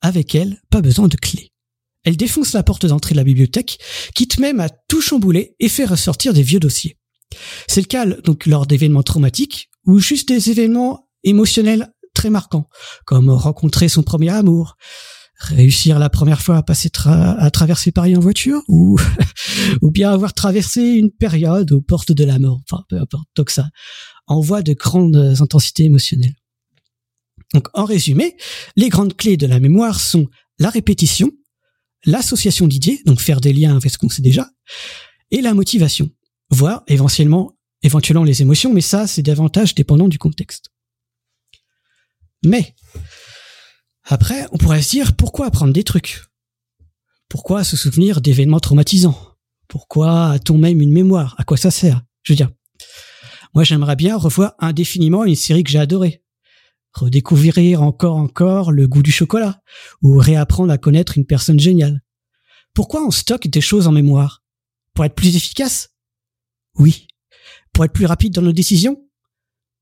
avec 0.00 0.34
elle, 0.34 0.60
pas 0.70 0.80
besoin 0.80 1.08
de 1.08 1.16
clés. 1.16 1.49
Elle 2.04 2.16
défonce 2.16 2.54
la 2.54 2.62
porte 2.62 2.86
d'entrée 2.86 3.14
de 3.14 3.18
la 3.18 3.24
bibliothèque, 3.24 3.78
quitte 4.14 4.38
même 4.38 4.60
à 4.60 4.68
tout 4.68 5.00
chambouler 5.00 5.54
et 5.60 5.68
fait 5.68 5.84
ressortir 5.84 6.32
des 6.32 6.42
vieux 6.42 6.60
dossiers. 6.60 6.96
C'est 7.68 7.80
le 7.80 7.86
cas 7.86 8.06
donc 8.06 8.46
lors 8.46 8.66
d'événements 8.66 9.02
traumatiques 9.02 9.70
ou 9.86 9.98
juste 9.98 10.28
des 10.28 10.50
événements 10.50 11.08
émotionnels 11.24 11.92
très 12.14 12.30
marquants, 12.30 12.68
comme 13.04 13.30
rencontrer 13.30 13.88
son 13.88 14.02
premier 14.02 14.30
amour, 14.30 14.76
réussir 15.40 15.98
la 15.98 16.10
première 16.10 16.42
fois 16.42 16.58
à 16.58 16.62
passer 16.62 16.90
à 17.06 17.50
traverser 17.50 17.92
Paris 17.92 18.14
en 18.16 18.20
voiture 18.20 18.62
ou 18.68 18.98
ou 19.82 19.90
bien 19.90 20.12
avoir 20.12 20.34
traversé 20.34 20.82
une 20.82 21.10
période 21.10 21.72
aux 21.72 21.80
portes 21.80 22.12
de 22.12 22.24
la 22.24 22.38
mort 22.38 22.60
enfin 22.70 22.84
peu 22.88 22.98
importe 22.98 23.26
donc 23.36 23.48
ça 23.48 23.70
envoie 24.26 24.62
de 24.62 24.74
grandes 24.74 25.34
intensités 25.40 25.84
émotionnelles 25.84 26.36
donc 27.54 27.68
en 27.72 27.86
résumé 27.86 28.36
les 28.76 28.90
grandes 28.90 29.16
clés 29.16 29.38
de 29.38 29.46
la 29.46 29.60
mémoire 29.60 29.98
sont 29.98 30.26
la 30.58 30.68
répétition 30.68 31.30
l'association 32.04 32.66
d'idées 32.66 33.00
donc 33.06 33.20
faire 33.20 33.40
des 33.40 33.52
liens 33.52 33.76
avec 33.76 33.90
ce 33.90 33.98
qu'on 33.98 34.08
sait 34.08 34.22
déjà 34.22 34.48
et 35.30 35.40
la 35.40 35.54
motivation 35.54 36.10
voire 36.50 36.82
éventuellement 36.86 37.56
éventuellement 37.82 38.24
les 38.24 38.42
émotions 38.42 38.72
mais 38.72 38.80
ça 38.80 39.06
c'est 39.06 39.22
davantage 39.22 39.74
dépendant 39.74 40.08
du 40.08 40.18
contexte. 40.18 40.70
Mais 42.44 42.74
après, 44.04 44.46
on 44.52 44.58
pourrait 44.58 44.82
se 44.82 44.90
dire 44.90 45.14
pourquoi 45.14 45.46
apprendre 45.46 45.72
des 45.72 45.84
trucs? 45.84 46.24
Pourquoi 47.28 47.64
se 47.64 47.76
souvenir 47.76 48.20
d'événements 48.20 48.60
traumatisants? 48.60 49.36
Pourquoi 49.68 50.30
a-t-on 50.32 50.58
même 50.58 50.80
une 50.80 50.92
mémoire? 50.92 51.36
À 51.38 51.44
quoi 51.44 51.56
ça 51.56 51.70
sert? 51.70 52.02
Je 52.22 52.32
veux 52.32 52.36
dire, 52.36 52.50
moi 53.54 53.62
j'aimerais 53.62 53.96
bien 53.96 54.16
revoir 54.16 54.54
indéfiniment 54.58 55.24
une 55.24 55.36
série 55.36 55.62
que 55.62 55.70
j'ai 55.70 55.78
adorée. 55.78 56.22
Redécouvrir 56.92 57.82
encore 57.82 58.16
encore 58.16 58.72
le 58.72 58.88
goût 58.88 59.02
du 59.02 59.12
chocolat 59.12 59.62
ou 60.02 60.18
réapprendre 60.18 60.72
à 60.72 60.78
connaître 60.78 61.16
une 61.16 61.26
personne 61.26 61.60
géniale. 61.60 62.02
Pourquoi 62.74 63.04
on 63.04 63.10
stocke 63.10 63.48
des 63.48 63.60
choses 63.60 63.86
en 63.86 63.92
mémoire? 63.92 64.42
Pour 64.94 65.04
être 65.04 65.14
plus 65.14 65.36
efficace? 65.36 65.90
Oui. 66.76 67.06
Pour 67.72 67.84
être 67.84 67.92
plus 67.92 68.06
rapide 68.06 68.34
dans 68.34 68.42
nos 68.42 68.52
décisions? 68.52 69.08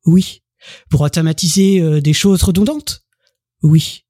Oui. 0.04 0.42
Pour 0.90 1.00
automatiser 1.00 1.80
euh, 1.80 2.00
des 2.00 2.12
choses 2.12 2.42
redondantes? 2.42 3.04
Oui. 3.62 4.04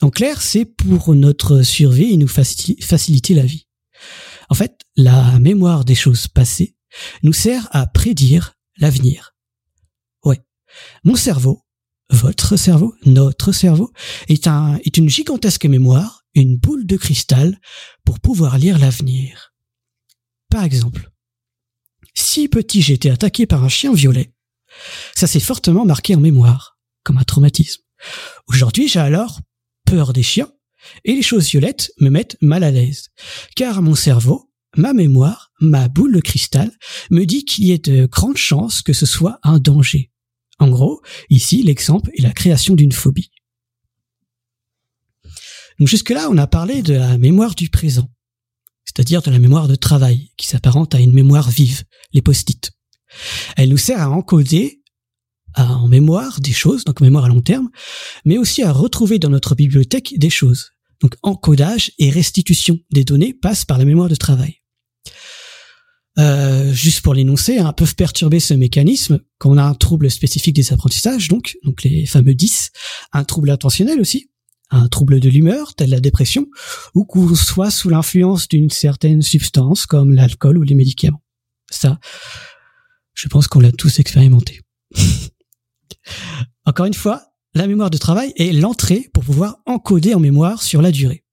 En 0.00 0.10
clair, 0.10 0.40
c'est 0.40 0.64
pour 0.64 1.14
notre 1.14 1.62
survie 1.62 2.12
et 2.12 2.16
nous 2.16 2.28
faciliter 2.28 3.34
la 3.34 3.44
vie. 3.44 3.66
En 4.48 4.54
fait, 4.54 4.80
la 4.96 5.38
mémoire 5.38 5.84
des 5.84 5.94
choses 5.94 6.26
passées 6.26 6.76
nous 7.22 7.32
sert 7.32 7.68
à 7.72 7.86
prédire 7.86 8.54
l'avenir. 8.78 9.36
Ouais. 10.24 10.40
Mon 11.04 11.16
cerveau, 11.16 11.62
votre 12.10 12.56
cerveau, 12.56 12.94
notre 13.06 13.52
cerveau, 13.52 13.92
est, 14.28 14.46
un, 14.46 14.78
est 14.84 14.96
une 14.96 15.08
gigantesque 15.08 15.66
mémoire, 15.66 16.24
une 16.34 16.56
boule 16.56 16.86
de 16.86 16.96
cristal 16.96 17.60
pour 18.04 18.20
pouvoir 18.20 18.58
lire 18.58 18.78
l'avenir. 18.78 19.54
Par 20.50 20.64
exemple, 20.64 21.10
si 22.14 22.48
petit 22.48 22.92
été 22.92 23.10
attaqué 23.10 23.46
par 23.46 23.64
un 23.64 23.68
chien 23.68 23.94
violet, 23.94 24.32
ça 25.14 25.26
s'est 25.26 25.40
fortement 25.40 25.84
marqué 25.84 26.14
en 26.14 26.20
mémoire, 26.20 26.78
comme 27.04 27.18
un 27.18 27.24
traumatisme. 27.24 27.82
Aujourd'hui, 28.48 28.88
j'ai 28.88 29.00
alors 29.00 29.40
peur 29.86 30.12
des 30.12 30.22
chiens, 30.22 30.50
et 31.04 31.14
les 31.14 31.22
choses 31.22 31.48
violettes 31.48 31.92
me 32.00 32.10
mettent 32.10 32.36
mal 32.40 32.64
à 32.64 32.70
l'aise, 32.70 33.08
car 33.56 33.82
mon 33.82 33.94
cerveau, 33.94 34.50
ma 34.76 34.92
mémoire, 34.92 35.52
ma 35.60 35.88
boule 35.88 36.14
de 36.14 36.20
cristal, 36.20 36.70
me 37.10 37.24
dit 37.24 37.44
qu'il 37.44 37.66
y 37.66 37.72
a 37.72 37.78
de 37.78 38.06
grandes 38.06 38.36
chances 38.36 38.82
que 38.82 38.92
ce 38.92 39.06
soit 39.06 39.38
un 39.42 39.58
danger. 39.58 40.10
En 40.60 40.68
gros, 40.68 41.00
ici, 41.30 41.62
l'exemple 41.62 42.10
est 42.16 42.22
la 42.22 42.32
création 42.32 42.74
d'une 42.74 42.92
phobie. 42.92 43.30
Donc 45.78 45.88
jusque-là, 45.88 46.28
on 46.30 46.36
a 46.36 46.46
parlé 46.46 46.82
de 46.82 46.92
la 46.92 47.16
mémoire 47.16 47.54
du 47.54 47.70
présent, 47.70 48.10
c'est-à-dire 48.84 49.22
de 49.22 49.30
la 49.30 49.38
mémoire 49.38 49.66
de 49.66 49.74
travail, 49.74 50.30
qui 50.36 50.46
s'apparente 50.46 50.94
à 50.94 51.00
une 51.00 51.14
mémoire 51.14 51.50
vive, 51.50 51.84
les 52.12 52.20
post-it. 52.20 52.70
Elle 53.56 53.70
nous 53.70 53.78
sert 53.78 54.02
à 54.02 54.10
encoder 54.10 54.82
en 55.56 55.88
mémoire 55.88 56.40
des 56.40 56.52
choses, 56.52 56.84
donc 56.84 57.00
mémoire 57.00 57.24
à 57.24 57.28
long 57.28 57.40
terme, 57.40 57.70
mais 58.26 58.36
aussi 58.36 58.62
à 58.62 58.70
retrouver 58.70 59.18
dans 59.18 59.30
notre 59.30 59.54
bibliothèque 59.54 60.14
des 60.18 60.30
choses. 60.30 60.72
Donc 61.00 61.16
encodage 61.22 61.90
et 61.98 62.10
restitution 62.10 62.78
des 62.92 63.04
données 63.04 63.32
passent 63.32 63.64
par 63.64 63.78
la 63.78 63.86
mémoire 63.86 64.10
de 64.10 64.14
travail. 64.14 64.59
Euh, 66.18 66.72
juste 66.72 67.02
pour 67.02 67.14
l'énoncer, 67.14 67.58
hein, 67.58 67.72
peuvent 67.72 67.94
perturber 67.94 68.40
ce 68.40 68.52
mécanisme 68.54 69.20
quand 69.38 69.50
on 69.50 69.56
a 69.56 69.62
un 69.62 69.74
trouble 69.74 70.10
spécifique 70.10 70.56
des 70.56 70.72
apprentissages, 70.72 71.28
donc, 71.28 71.56
donc 71.62 71.82
les 71.84 72.04
fameux 72.04 72.34
10, 72.34 72.72
un 73.12 73.24
trouble 73.24 73.50
intentionnel 73.50 74.00
aussi, 74.00 74.30
un 74.70 74.88
trouble 74.88 75.20
de 75.20 75.28
l'humeur, 75.28 75.74
tel 75.74 75.90
la 75.90 76.00
dépression, 76.00 76.46
ou 76.94 77.04
qu'on 77.04 77.34
soit 77.34 77.70
sous 77.70 77.88
l'influence 77.88 78.48
d'une 78.48 78.70
certaine 78.70 79.22
substance 79.22 79.86
comme 79.86 80.14
l'alcool 80.14 80.58
ou 80.58 80.62
les 80.62 80.74
médicaments. 80.74 81.22
Ça, 81.70 81.98
je 83.14 83.28
pense 83.28 83.46
qu'on 83.46 83.60
l'a 83.60 83.72
tous 83.72 83.98
expérimenté. 84.00 84.60
Encore 86.66 86.86
une 86.86 86.94
fois, 86.94 87.22
la 87.54 87.66
mémoire 87.66 87.90
de 87.90 87.98
travail 87.98 88.32
est 88.36 88.52
l'entrée 88.52 89.10
pour 89.12 89.24
pouvoir 89.24 89.58
encoder 89.66 90.14
en 90.14 90.20
mémoire 90.20 90.62
sur 90.62 90.82
la 90.82 90.92
durée. 90.92 91.24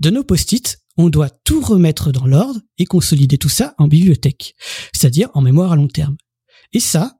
De 0.00 0.10
nos 0.10 0.24
post-it, 0.24 0.78
on 0.96 1.08
doit 1.08 1.30
tout 1.30 1.60
remettre 1.60 2.12
dans 2.12 2.26
l'ordre 2.26 2.60
et 2.78 2.84
consolider 2.84 3.38
tout 3.38 3.48
ça 3.48 3.74
en 3.78 3.88
bibliothèque, 3.88 4.54
c'est-à-dire 4.92 5.28
en 5.34 5.40
mémoire 5.40 5.72
à 5.72 5.76
long 5.76 5.88
terme. 5.88 6.16
Et 6.72 6.80
ça, 6.80 7.18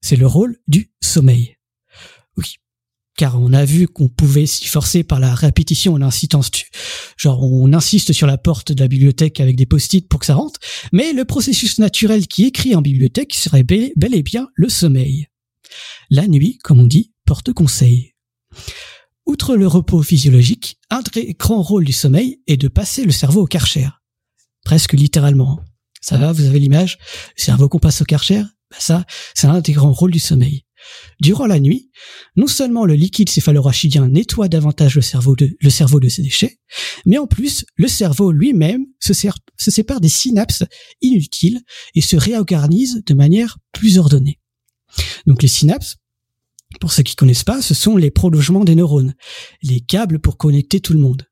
c'est 0.00 0.16
le 0.16 0.26
rôle 0.26 0.58
du 0.68 0.92
sommeil. 1.02 1.56
Oui, 2.36 2.56
car 3.16 3.40
on 3.40 3.52
a 3.52 3.64
vu 3.64 3.88
qu'on 3.88 4.08
pouvait 4.08 4.46
s'y 4.46 4.66
forcer 4.66 5.02
par 5.02 5.18
la 5.18 5.34
répétition 5.34 5.94
en 5.94 6.02
incitant, 6.02 6.40
genre 7.16 7.42
on 7.42 7.72
insiste 7.72 8.12
sur 8.12 8.26
la 8.26 8.38
porte 8.38 8.72
de 8.72 8.80
la 8.80 8.88
bibliothèque 8.88 9.40
avec 9.40 9.56
des 9.56 9.66
post-it 9.66 10.08
pour 10.08 10.20
que 10.20 10.26
ça 10.26 10.34
rentre, 10.34 10.60
mais 10.92 11.12
le 11.12 11.24
processus 11.24 11.78
naturel 11.78 12.28
qui 12.28 12.44
écrit 12.44 12.76
en 12.76 12.82
bibliothèque 12.82 13.34
serait 13.34 13.64
bel 13.64 13.92
et 13.96 14.22
bien 14.22 14.48
le 14.54 14.68
sommeil. 14.68 15.26
La 16.10 16.28
nuit, 16.28 16.58
comme 16.62 16.80
on 16.80 16.86
dit, 16.86 17.12
porte 17.26 17.52
conseil. 17.52 18.14
Outre 19.28 19.56
le 19.56 19.66
repos 19.66 20.02
physiologique, 20.02 20.78
un 20.88 21.02
très 21.02 21.34
grand 21.34 21.60
rôle 21.60 21.84
du 21.84 21.92
sommeil 21.92 22.40
est 22.46 22.56
de 22.56 22.66
passer 22.66 23.04
le 23.04 23.10
cerveau 23.10 23.42
au 23.42 23.46
karcher. 23.46 23.86
Presque 24.64 24.94
littéralement. 24.94 25.60
Ça 26.00 26.16
va, 26.16 26.32
vous 26.32 26.46
avez 26.46 26.58
l'image? 26.58 26.96
Le 27.36 27.42
cerveau 27.42 27.68
qu'on 27.68 27.78
passe 27.78 28.00
au 28.00 28.06
karcher? 28.06 28.40
Bah 28.70 28.78
Ça, 28.80 29.04
c'est 29.34 29.46
un 29.46 29.60
des 29.60 29.72
grands 29.72 29.92
rôles 29.92 30.12
du 30.12 30.18
sommeil. 30.18 30.64
Durant 31.20 31.46
la 31.46 31.60
nuit, 31.60 31.90
non 32.36 32.46
seulement 32.46 32.86
le 32.86 32.94
liquide 32.94 33.28
céphalorachidien 33.28 34.08
nettoie 34.08 34.48
davantage 34.48 34.94
le 34.94 35.02
cerveau 35.02 35.36
de, 35.36 36.08
ses 36.08 36.22
déchets, 36.22 36.58
mais 37.04 37.18
en 37.18 37.26
plus, 37.26 37.66
le 37.76 37.86
cerveau 37.86 38.32
lui-même 38.32 38.86
se 38.98 39.12
sépare 39.58 40.00
des 40.00 40.08
synapses 40.08 40.64
inutiles 41.02 41.60
et 41.94 42.00
se 42.00 42.16
réorganise 42.16 43.02
de 43.04 43.12
manière 43.12 43.58
plus 43.72 43.98
ordonnée. 43.98 44.40
Donc 45.26 45.42
les 45.42 45.48
synapses, 45.48 45.96
pour 46.80 46.92
ceux 46.92 47.02
qui 47.02 47.16
connaissent 47.16 47.44
pas, 47.44 47.62
ce 47.62 47.74
sont 47.74 47.96
les 47.96 48.10
prolongements 48.10 48.64
des 48.64 48.74
neurones, 48.74 49.14
les 49.62 49.80
câbles 49.80 50.18
pour 50.18 50.36
connecter 50.36 50.80
tout 50.80 50.92
le 50.92 51.00
monde. 51.00 51.26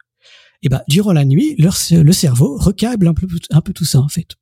Et 0.63 0.69
ben 0.69 0.83
durant 0.89 1.13
la 1.13 1.25
nuit, 1.25 1.55
le 1.59 2.13
cerveau 2.13 2.57
recâble 2.57 3.07
un 3.07 3.15
peu, 3.15 3.27
un 3.51 3.61
peu 3.61 3.73
tout 3.73 3.85
ça 3.85 4.01
en 4.01 4.09
fait. 4.09 4.35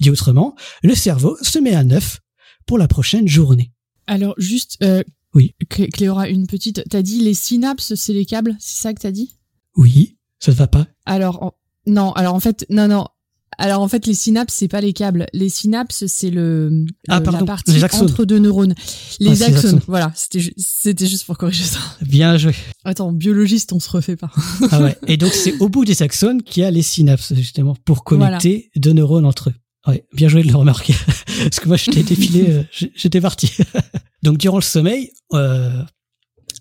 Dit 0.00 0.10
autrement, 0.10 0.54
le 0.82 0.94
cerveau 0.94 1.36
se 1.42 1.58
met 1.58 1.74
à 1.74 1.84
neuf 1.84 2.20
pour 2.66 2.78
la 2.78 2.88
prochaine 2.88 3.28
journée. 3.28 3.72
Alors 4.06 4.34
juste, 4.36 4.76
euh, 4.82 5.02
oui, 5.34 5.54
Cléora, 5.68 6.28
une 6.28 6.46
petite. 6.46 6.84
T'as 6.90 7.02
dit 7.02 7.20
les 7.20 7.34
synapses, 7.34 7.94
c'est 7.94 8.12
les 8.12 8.26
câbles, 8.26 8.56
c'est 8.58 8.80
ça 8.80 8.92
que 8.92 9.00
t'as 9.00 9.10
dit? 9.10 9.36
Oui, 9.76 10.16
ça 10.38 10.52
ne 10.52 10.56
va 10.56 10.66
pas. 10.66 10.86
Alors 11.06 11.56
non, 11.86 12.12
alors 12.12 12.34
en 12.34 12.40
fait, 12.40 12.66
non, 12.70 12.88
non. 12.88 13.06
Alors 13.58 13.82
en 13.82 13.88
fait, 13.88 14.06
les 14.06 14.14
synapses, 14.14 14.54
c'est 14.54 14.68
pas 14.68 14.80
les 14.80 14.92
câbles. 14.92 15.26
Les 15.32 15.48
synapses, 15.48 16.06
c'est 16.06 16.30
le, 16.30 16.84
ah, 17.08 17.20
la 17.20 17.44
partie 17.44 17.72
entre 18.00 18.24
deux 18.24 18.38
neurones. 18.38 18.74
Les, 19.20 19.42
ah, 19.42 19.46
axones. 19.46 19.80
Voilà, 19.86 20.12
c'était 20.14 20.52
c'était 20.56 21.06
juste 21.06 21.24
pour 21.24 21.38
corriger 21.38 21.64
ça. 21.64 21.78
Bien 22.02 22.36
joué. 22.36 22.54
Attends, 22.84 23.12
biologiste, 23.12 23.72
on 23.72 23.80
se 23.80 23.90
refait 23.90 24.16
pas. 24.16 24.30
ah 24.70 24.82
ouais. 24.82 24.96
Et 25.06 25.16
donc 25.16 25.32
c'est 25.32 25.58
au 25.60 25.68
bout 25.68 25.84
des 25.84 26.02
axones 26.02 26.42
qu'il 26.42 26.62
y 26.62 26.66
a 26.66 26.70
les 26.70 26.82
synapses 26.82 27.34
justement 27.34 27.76
pour 27.84 28.04
connecter 28.04 28.70
deux 28.76 28.92
neurones 28.92 29.26
entre 29.26 29.50
eux. 29.50 29.54
Ouais, 29.86 30.06
bien 30.14 30.28
joué 30.28 30.42
de 30.42 30.48
le 30.48 30.56
remarquer. 30.56 30.94
Parce 31.42 31.60
que 31.60 31.68
moi, 31.68 31.76
j'étais 31.76 32.02
défilé, 32.02 32.46
euh, 32.48 32.62
j'étais 32.94 33.20
parti. 33.20 33.52
donc 34.22 34.38
durant 34.38 34.56
le 34.56 34.62
sommeil, 34.62 35.10
euh, 35.34 35.82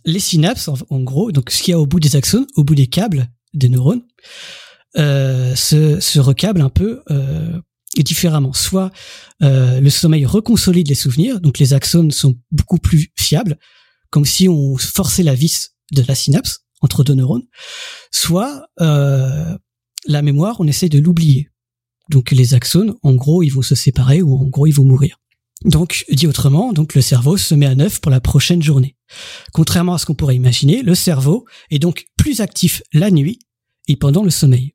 les 0.03 0.19
synapses, 0.19 0.67
en, 0.67 0.75
en, 0.89 0.99
gros, 0.99 1.31
donc 1.31 1.49
ce 1.49 1.63
qu'il 1.63 1.71
y 1.71 1.75
a 1.75 1.79
au 1.79 1.85
bout 1.85 2.01
des 2.01 2.17
axones, 2.17 2.45
au 2.57 2.65
bout 2.65 2.75
des 2.75 2.87
câbles 2.87 3.29
des 3.53 3.69
neurones, 3.69 4.01
se, 4.95 5.99
se 5.99 6.19
recable 6.19 6.61
un 6.61 6.69
peu 6.69 7.01
euh, 7.09 7.59
différemment. 8.01 8.53
Soit 8.53 8.91
euh, 9.43 9.79
le 9.79 9.89
sommeil 9.89 10.25
reconsolide 10.25 10.87
les 10.87 10.95
souvenirs, 10.95 11.39
donc 11.39 11.59
les 11.59 11.73
axones 11.73 12.11
sont 12.11 12.35
beaucoup 12.51 12.77
plus 12.77 13.11
fiables, 13.17 13.57
comme 14.09 14.25
si 14.25 14.49
on 14.49 14.77
forçait 14.77 15.23
la 15.23 15.35
vis 15.35 15.75
de 15.91 16.03
la 16.07 16.15
synapse 16.15 16.65
entre 16.81 17.03
deux 17.03 17.13
neurones. 17.13 17.45
Soit 18.11 18.65
euh, 18.81 19.57
la 20.07 20.21
mémoire, 20.21 20.57
on 20.59 20.67
essaie 20.67 20.89
de 20.89 20.99
l'oublier. 20.99 21.49
Donc 22.09 22.31
les 22.31 22.53
axones, 22.53 22.95
en 23.03 23.13
gros, 23.13 23.43
ils 23.43 23.49
vont 23.49 23.61
se 23.61 23.75
séparer 23.75 24.21
ou 24.21 24.35
en 24.35 24.45
gros, 24.45 24.67
ils 24.67 24.73
vont 24.73 24.85
mourir. 24.85 25.17
Donc, 25.65 26.03
dit 26.11 26.27
autrement, 26.27 26.73
donc 26.73 26.93
le 26.93 27.01
cerveau 27.01 27.37
se 27.37 27.55
met 27.55 27.67
à 27.67 27.75
neuf 27.75 28.01
pour 28.01 28.11
la 28.11 28.19
prochaine 28.19 28.61
journée. 28.61 28.97
Contrairement 29.53 29.93
à 29.93 29.97
ce 29.97 30.05
qu'on 30.05 30.15
pourrait 30.15 30.35
imaginer, 30.35 30.81
le 30.81 30.93
cerveau 30.93 31.45
est 31.69 31.79
donc 31.79 32.05
plus 32.17 32.41
actif 32.41 32.81
la 32.91 33.11
nuit 33.11 33.39
et 33.87 33.95
pendant 33.95 34.23
le 34.23 34.29
sommeil. 34.29 34.73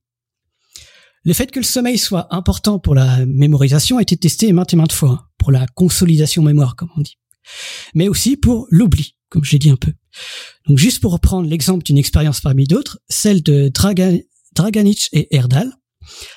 Le 1.24 1.32
fait 1.32 1.50
que 1.50 1.58
le 1.58 1.64
sommeil 1.64 1.98
soit 1.98 2.32
important 2.34 2.78
pour 2.78 2.94
la 2.94 3.26
mémorisation 3.26 3.98
a 3.98 4.02
été 4.02 4.16
testé 4.16 4.52
maintes 4.52 4.72
et 4.72 4.76
maintes 4.76 4.92
fois, 4.92 5.10
hein, 5.10 5.26
pour 5.38 5.52
la 5.52 5.66
consolidation 5.74 6.42
mémoire, 6.42 6.76
comme 6.76 6.90
on 6.96 7.00
dit. 7.00 7.18
Mais 7.94 8.08
aussi 8.08 8.36
pour 8.36 8.66
l'oubli, 8.70 9.16
comme 9.30 9.44
j'ai 9.44 9.58
dit 9.58 9.70
un 9.70 9.76
peu. 9.76 9.92
Donc 10.68 10.78
juste 10.78 11.00
pour 11.00 11.12
reprendre 11.12 11.48
l'exemple 11.48 11.84
d'une 11.84 11.98
expérience 11.98 12.40
parmi 12.40 12.66
d'autres, 12.66 12.98
celle 13.08 13.42
de 13.42 13.70
Draganich 14.54 15.08
et 15.12 15.34
Erdal, 15.34 15.72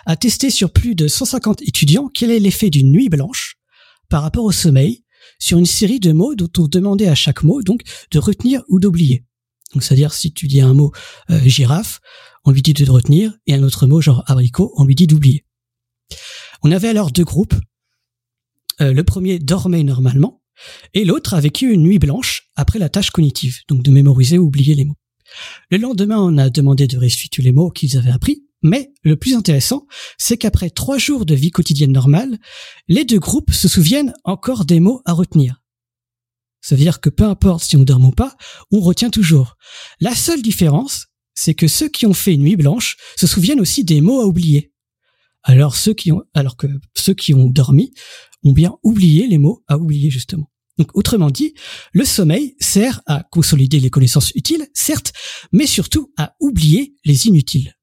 a 0.06 0.16
testé 0.16 0.50
sur 0.50 0.72
plus 0.72 0.96
de 0.96 1.08
150 1.08 1.62
étudiants 1.62 2.10
quel 2.14 2.32
est 2.32 2.40
l'effet 2.40 2.70
d'une 2.70 2.92
nuit 2.92 3.10
blanche 3.10 3.56
par 4.10 4.22
rapport 4.22 4.44
au 4.44 4.52
sommeil 4.52 5.04
sur 5.40 5.58
une 5.58 5.66
série 5.66 6.00
de 6.00 6.12
mots 6.12 6.36
dont 6.36 6.50
on 6.58 6.68
demandait 6.68 7.08
à 7.08 7.16
chaque 7.16 7.44
mot 7.44 7.62
donc 7.62 7.82
de 8.12 8.20
retenir 8.20 8.64
ou 8.70 8.80
d'oublier. 8.80 9.26
Donc 9.74 9.84
c'est-à-dire 9.84 10.14
si 10.14 10.34
tu 10.34 10.48
dis 10.48 10.62
un 10.62 10.74
mot 10.74 10.92
euh, 11.30 11.40
girafe, 11.44 12.00
on 12.44 12.52
lui 12.52 12.62
dit 12.62 12.74
de 12.74 12.90
retenir 12.90 13.34
et 13.48 13.54
un 13.54 13.64
autre 13.64 13.88
mot 13.88 14.02
genre 14.02 14.24
abricot, 14.28 14.74
on 14.78 14.86
lui 14.86 14.96
dit 14.96 15.08
d'oublier. 15.08 15.46
On 16.64 16.72
avait 16.72 16.90
alors 16.90 17.12
deux 17.12 17.24
groupes. 17.24 17.56
Euh, 18.82 18.94
le 18.94 19.04
premier 19.04 19.40
dormait 19.40 19.84
normalement 19.84 20.42
et 20.94 21.06
l'autre 21.06 21.34
a 21.34 21.40
vécu 21.40 21.72
une 21.72 21.84
nuit 21.84 22.00
blanche 22.00 22.50
après 22.56 22.80
la 22.80 22.90
tâche 22.90 23.12
cognitive, 23.12 23.60
donc 23.68 23.84
de 23.84 23.92
mémoriser 23.92 24.38
ou 24.38 24.48
oublier 24.48 24.76
les 24.76 24.86
mots. 24.86 24.98
Le 25.70 25.78
lendemain, 25.78 26.20
on 26.20 26.38
a 26.38 26.50
demandé 26.50 26.88
de 26.88 26.98
restituer 26.98 27.44
les 27.44 27.52
mots 27.52 27.72
qu'ils 27.72 27.98
avaient 27.98 28.12
appris 28.12 28.44
mais 28.64 28.94
le 29.04 29.16
plus 29.16 29.36
intéressant, 29.36 29.88
c'est 30.18 30.38
qu'après 30.38 30.70
trois 30.70 30.98
jours 30.98 31.26
de 31.26 31.34
vie 31.34 31.52
quotidienne 31.52 31.92
normale, 31.92 32.38
les 32.88 33.06
deux 33.06 33.20
groupes 33.20 33.52
se 33.52 33.68
souviennent 33.68 34.14
encore 34.24 34.66
des 34.66 34.80
mots 34.80 35.02
à 35.06 35.14
retenir. 35.14 35.61
Ça 36.62 36.76
veut 36.76 36.82
dire 36.82 37.01
que 37.01 37.09
peu 37.09 37.24
importe 37.24 37.64
si 37.64 37.76
on 37.78 37.84
dort 37.84 38.01
ou 38.01 38.12
pas, 38.12 38.36
on 38.72 38.80
retient 38.80 39.09
toujours. 39.09 39.57
La 39.99 40.16
seule 40.16 40.41
différence, 40.41 41.07
c'est 41.34 41.55
que 41.55 41.68
ceux 41.68 41.89
qui 41.89 42.05
ont 42.05 42.14
fait 42.14 42.34
une 42.34 42.43
nuit 42.43 42.55
blanche 42.55 42.97
se 43.18 43.28
souviennent 43.28 43.62
aussi 43.62 43.84
des 43.84 44.01
mots 44.01 44.22
à 44.22 44.26
oublier. 44.26 44.72
Alors 45.43 45.76
ceux 45.76 45.93
qui 45.93 46.12
ont, 46.12 46.22
alors 46.34 46.55
que 46.55 46.68
ceux 46.95 47.14
qui 47.14 47.34
ont 47.34 47.49
dormi 47.49 47.93
ont 48.43 48.53
bien 48.53 48.76
oublié 48.84 49.28
les 49.28 49.38
mots 49.38 49.64
à 49.68 49.78
oublier 49.78 50.12
justement. 50.12 50.51
Donc 50.78 50.95
autrement 50.95 51.30
dit, 51.30 51.53
le 51.93 52.05
sommeil 52.05 52.55
sert 52.59 53.01
à 53.05 53.24
consolider 53.32 53.80
les 53.80 53.89
connaissances 53.89 54.32
utiles, 54.36 54.68
certes, 54.74 55.14
mais 55.51 55.66
surtout 55.66 56.12
à 56.18 56.36
oublier 56.39 56.95
les 57.05 57.28
inutiles. 57.28 57.76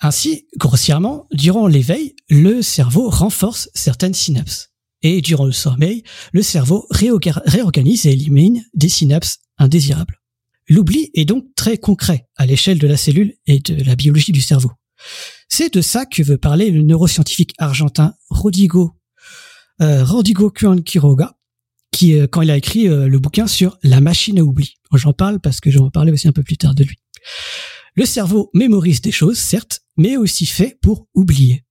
Ainsi, 0.00 0.46
grossièrement, 0.56 1.26
durant 1.32 1.66
l'éveil, 1.66 2.16
le 2.28 2.60
cerveau 2.60 3.08
renforce 3.08 3.70
certaines 3.72 4.14
synapses. 4.14 4.71
Et 5.02 5.20
durant 5.20 5.46
le 5.46 5.52
sommeil, 5.52 6.04
le 6.32 6.42
cerveau 6.42 6.86
réorganise 6.90 8.06
et 8.06 8.12
élimine 8.12 8.64
des 8.74 8.88
synapses 8.88 9.38
indésirables. 9.58 10.20
L'oubli 10.68 11.10
est 11.14 11.24
donc 11.24 11.44
très 11.56 11.76
concret 11.76 12.28
à 12.36 12.46
l'échelle 12.46 12.78
de 12.78 12.86
la 12.86 12.96
cellule 12.96 13.34
et 13.46 13.60
de 13.60 13.82
la 13.84 13.96
biologie 13.96 14.32
du 14.32 14.40
cerveau. 14.40 14.70
C'est 15.48 15.74
de 15.74 15.80
ça 15.80 16.06
que 16.06 16.22
veut 16.22 16.38
parler 16.38 16.70
le 16.70 16.82
neuroscientifique 16.82 17.54
argentin 17.58 18.14
Rodrigo, 18.30 18.92
euh, 19.80 20.04
Rodrigo 20.04 20.50
Quiroga, 20.50 21.36
qui, 21.90 22.18
euh, 22.18 22.26
quand 22.26 22.42
il 22.42 22.50
a 22.50 22.56
écrit 22.56 22.88
euh, 22.88 23.08
le 23.08 23.18
bouquin 23.18 23.46
sur 23.46 23.78
la 23.82 24.00
machine 24.00 24.38
à 24.38 24.42
oubli. 24.42 24.76
J'en 24.94 25.12
parle 25.12 25.40
parce 25.40 25.60
que 25.60 25.70
je 25.70 25.78
vais 25.78 25.84
en 25.84 25.90
parler 25.90 26.12
aussi 26.12 26.28
un 26.28 26.32
peu 26.32 26.42
plus 26.42 26.56
tard 26.56 26.74
de 26.74 26.84
lui. 26.84 26.96
Le 27.94 28.06
cerveau 28.06 28.50
mémorise 28.54 29.00
des 29.00 29.12
choses, 29.12 29.38
certes, 29.38 29.80
mais 29.96 30.16
aussi 30.16 30.46
fait 30.46 30.78
pour 30.80 31.08
oublier. 31.14 31.64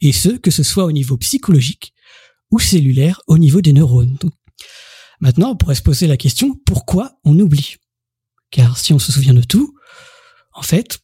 Et 0.00 0.12
ce, 0.12 0.30
que 0.30 0.50
ce 0.50 0.64
soit 0.64 0.84
au 0.84 0.92
niveau 0.92 1.16
psychologique 1.18 1.92
ou 2.50 2.58
cellulaire 2.58 3.20
au 3.26 3.38
niveau 3.38 3.60
des 3.60 3.72
neurones. 3.72 4.16
maintenant, 5.20 5.50
on 5.50 5.56
pourrait 5.56 5.74
se 5.74 5.82
poser 5.82 6.06
la 6.06 6.16
question, 6.16 6.58
pourquoi 6.66 7.18
on 7.24 7.38
oublie? 7.38 7.76
Car 8.50 8.78
si 8.78 8.92
on 8.92 8.98
se 8.98 9.12
souvient 9.12 9.34
de 9.34 9.42
tout, 9.42 9.74
en 10.54 10.62
fait, 10.62 11.00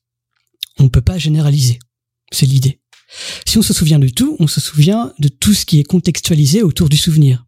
on 0.79 0.85
ne 0.85 0.89
peut 0.89 1.03
pas 1.03 1.19
généraliser. 1.19 1.79
C'est 2.33 2.47
l'idée. 2.47 2.81
Si 3.47 3.59
on 3.59 3.63
se 3.63 3.75
souvient 3.75 3.99
de 3.99 4.09
tout, 4.09 4.37
on 4.41 4.47
se 4.47 4.61
souvient 4.61 5.13
de 5.19 5.29
tout 5.29 5.55
ce 5.55 5.67
qui 5.67 5.79
est 5.79 5.85
contextualisé 5.85 6.63
autour 6.63 6.89
du 6.89 6.97
souvenir 6.97 7.45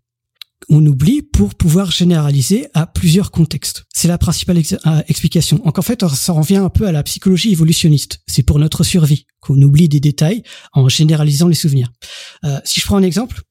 on 0.68 0.84
oublie 0.84 1.22
pour 1.22 1.54
pouvoir 1.54 1.90
généraliser 1.90 2.66
à 2.74 2.86
plusieurs 2.86 3.30
contextes. 3.30 3.84
C'est 3.94 4.08
la 4.08 4.18
principale 4.18 4.58
euh, 4.58 5.02
explication. 5.08 5.58
Donc 5.58 5.78
en 5.78 5.82
fait, 5.82 6.06
ça 6.08 6.32
revient 6.32 6.56
un 6.56 6.70
peu 6.70 6.86
à 6.86 6.92
la 6.92 7.02
psychologie 7.02 7.52
évolutionniste. 7.52 8.20
C'est 8.26 8.42
pour 8.42 8.58
notre 8.58 8.84
survie 8.84 9.26
qu'on 9.46 9.60
oublie 9.62 9.88
des 9.88 10.00
détails 10.00 10.42
en 10.72 10.88
généralisant 10.88 11.48
les 11.48 11.54
souvenirs. 11.54 11.92
Euh, 12.44 12.58
si 12.64 12.80
je 12.80 12.86
prends 12.86 12.96
un 12.96 13.02
exemple, 13.02 13.42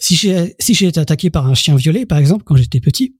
si 0.00 0.16
j'ai 0.16 0.54
si 0.58 0.74
j'ai 0.74 0.86
été 0.86 1.00
attaqué 1.00 1.30
par 1.30 1.46
un 1.46 1.54
chien 1.54 1.76
violet, 1.76 2.06
par 2.06 2.18
exemple, 2.18 2.44
quand 2.44 2.56
j'étais 2.56 2.80
petit, 2.80 3.16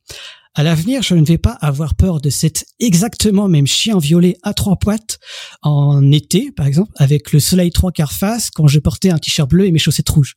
à 0.54 0.62
l'avenir, 0.62 1.02
je 1.02 1.14
ne 1.14 1.24
vais 1.24 1.38
pas 1.38 1.56
avoir 1.60 1.94
peur 1.94 2.20
de 2.20 2.28
cet 2.28 2.66
exactement 2.78 3.48
même 3.48 3.66
chien 3.66 3.98
violet 3.98 4.36
à 4.42 4.52
trois 4.52 4.76
poites 4.76 5.18
en 5.62 6.12
été, 6.12 6.52
par 6.52 6.66
exemple, 6.66 6.92
avec 6.96 7.32
le 7.32 7.40
soleil 7.40 7.70
trois 7.70 7.92
quarts 7.92 8.12
face 8.12 8.50
quand 8.50 8.66
je 8.66 8.78
portais 8.78 9.10
un 9.10 9.18
t-shirt 9.18 9.48
bleu 9.48 9.66
et 9.66 9.72
mes 9.72 9.78
chaussettes 9.78 10.10
rouges. 10.10 10.34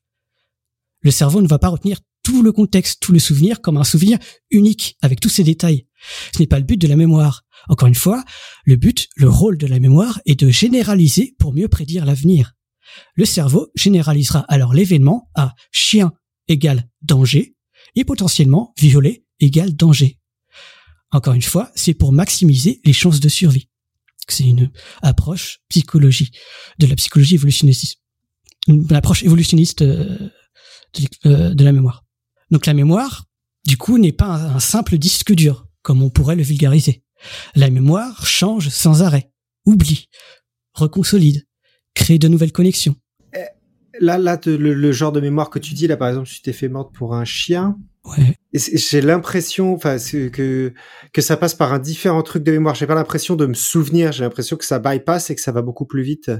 Le 1.06 1.12
cerveau 1.12 1.44
ne 1.44 1.48
va 1.48 1.60
pas 1.60 1.70
retenir 1.70 2.00
tout 2.24 2.42
le 2.42 2.52
contexte, 2.52 3.00
tout 3.00 3.12
le 3.12 3.20
souvenir 3.20 3.62
comme 3.62 3.78
un 3.78 3.84
souvenir 3.84 4.18
unique 4.50 4.98
avec 5.04 5.20
tous 5.20 5.30
ces 5.30 5.44
détails. 5.44 5.86
Ce 6.34 6.40
n'est 6.40 6.48
pas 6.48 6.58
le 6.58 6.66
but 6.66 6.82
de 6.82 6.88
la 6.88 6.96
mémoire. 6.96 7.44
Encore 7.70 7.88
une 7.88 7.94
fois, 7.94 8.26
le 8.66 8.76
but, 8.76 9.08
le 9.16 9.30
rôle 9.30 9.60
de 9.60 9.68
la 9.68 9.80
mémoire 9.80 10.20
est 10.26 10.40
de 10.40 10.50
généraliser 10.50 11.36
pour 11.38 11.54
mieux 11.54 11.68
prédire 11.68 12.06
l'avenir. 12.06 12.54
Le 13.14 13.24
cerveau 13.24 13.68
généralisera 13.76 14.40
alors 14.48 14.74
l'événement 14.74 15.30
à 15.36 15.54
chien 15.72 16.12
égale 16.48 16.90
danger 17.04 17.56
et 17.94 18.04
potentiellement 18.04 18.74
violet 18.76 19.26
égale 19.40 19.76
danger. 19.76 20.18
Encore 21.12 21.36
une 21.36 21.44
fois, 21.44 21.72
c'est 21.76 21.94
pour 21.94 22.14
maximiser 22.14 22.82
les 22.84 22.94
chances 22.94 23.20
de 23.20 23.30
survie. 23.30 23.70
C'est 24.28 24.46
une 24.46 24.72
approche 25.04 25.60
psychologie 25.70 26.32
de 26.80 26.88
la 26.88 26.96
psychologie 26.96 27.36
évolutionniste, 27.36 27.98
une 28.68 28.92
approche 28.92 29.22
évolutionniste 29.22 29.84
euh, 29.84 30.32
euh, 31.26 31.54
de 31.54 31.64
la 31.64 31.72
mémoire. 31.72 32.06
Donc 32.52 32.66
la 32.66 32.74
mémoire, 32.74 33.26
du 33.66 33.78
coup, 33.78 33.98
n'est 33.98 34.12
pas 34.12 34.36
un 34.36 34.60
simple 34.60 34.98
disque 34.98 35.34
dur, 35.34 35.68
comme 35.82 36.04
on 36.04 36.10
pourrait 36.10 36.36
le 36.36 36.44
vulgariser. 36.44 37.04
La 37.56 37.70
mémoire 37.70 38.26
change 38.26 38.70
sans 38.70 39.02
arrêt, 39.02 39.32
oublie, 39.66 40.10
reconsolide, 40.74 41.46
crée 41.94 42.20
de 42.20 42.28
nouvelles 42.28 42.52
connexions. 42.52 42.96
Eh, 43.34 43.46
là, 44.00 44.18
là, 44.18 44.40
le, 44.46 44.92
genre 44.92 45.12
de 45.12 45.20
mémoire 45.20 45.50
que 45.50 45.60
tu 45.60 45.74
dis, 45.74 45.88
là, 45.88 45.98
par 45.98 46.10
exemple, 46.10 46.28
tu 46.28 46.42
t'es 46.42 46.54
fait 46.54 46.70
morte 46.70 46.94
pour 46.94 47.16
un 47.16 47.26
chien, 47.26 47.78
ouais. 48.06 48.36
j'ai 48.54 49.02
l'impression, 49.02 49.74
enfin, 49.74 49.98
que 49.98 50.74
que 51.14 51.22
ça 51.22 51.38
passe 51.38 51.56
par 51.56 51.74
un 51.74 51.80
différent 51.80 52.22
truc 52.22 52.44
de 52.44 52.52
mémoire. 52.52 52.76
J'ai 52.76 52.88
pas 52.88 52.96
l'impression 52.96 53.36
de 53.36 53.46
me 53.46 53.54
souvenir. 53.54 54.12
J'ai 54.12 54.24
l'impression 54.24 54.58
que 54.58 54.66
ça 54.66 54.80
bypass 54.80 55.30
et 55.30 55.36
que 55.36 55.42
ça 55.42 55.52
va 55.52 55.62
beaucoup 55.62 55.86
plus 55.86 56.04
vite. 56.04 56.32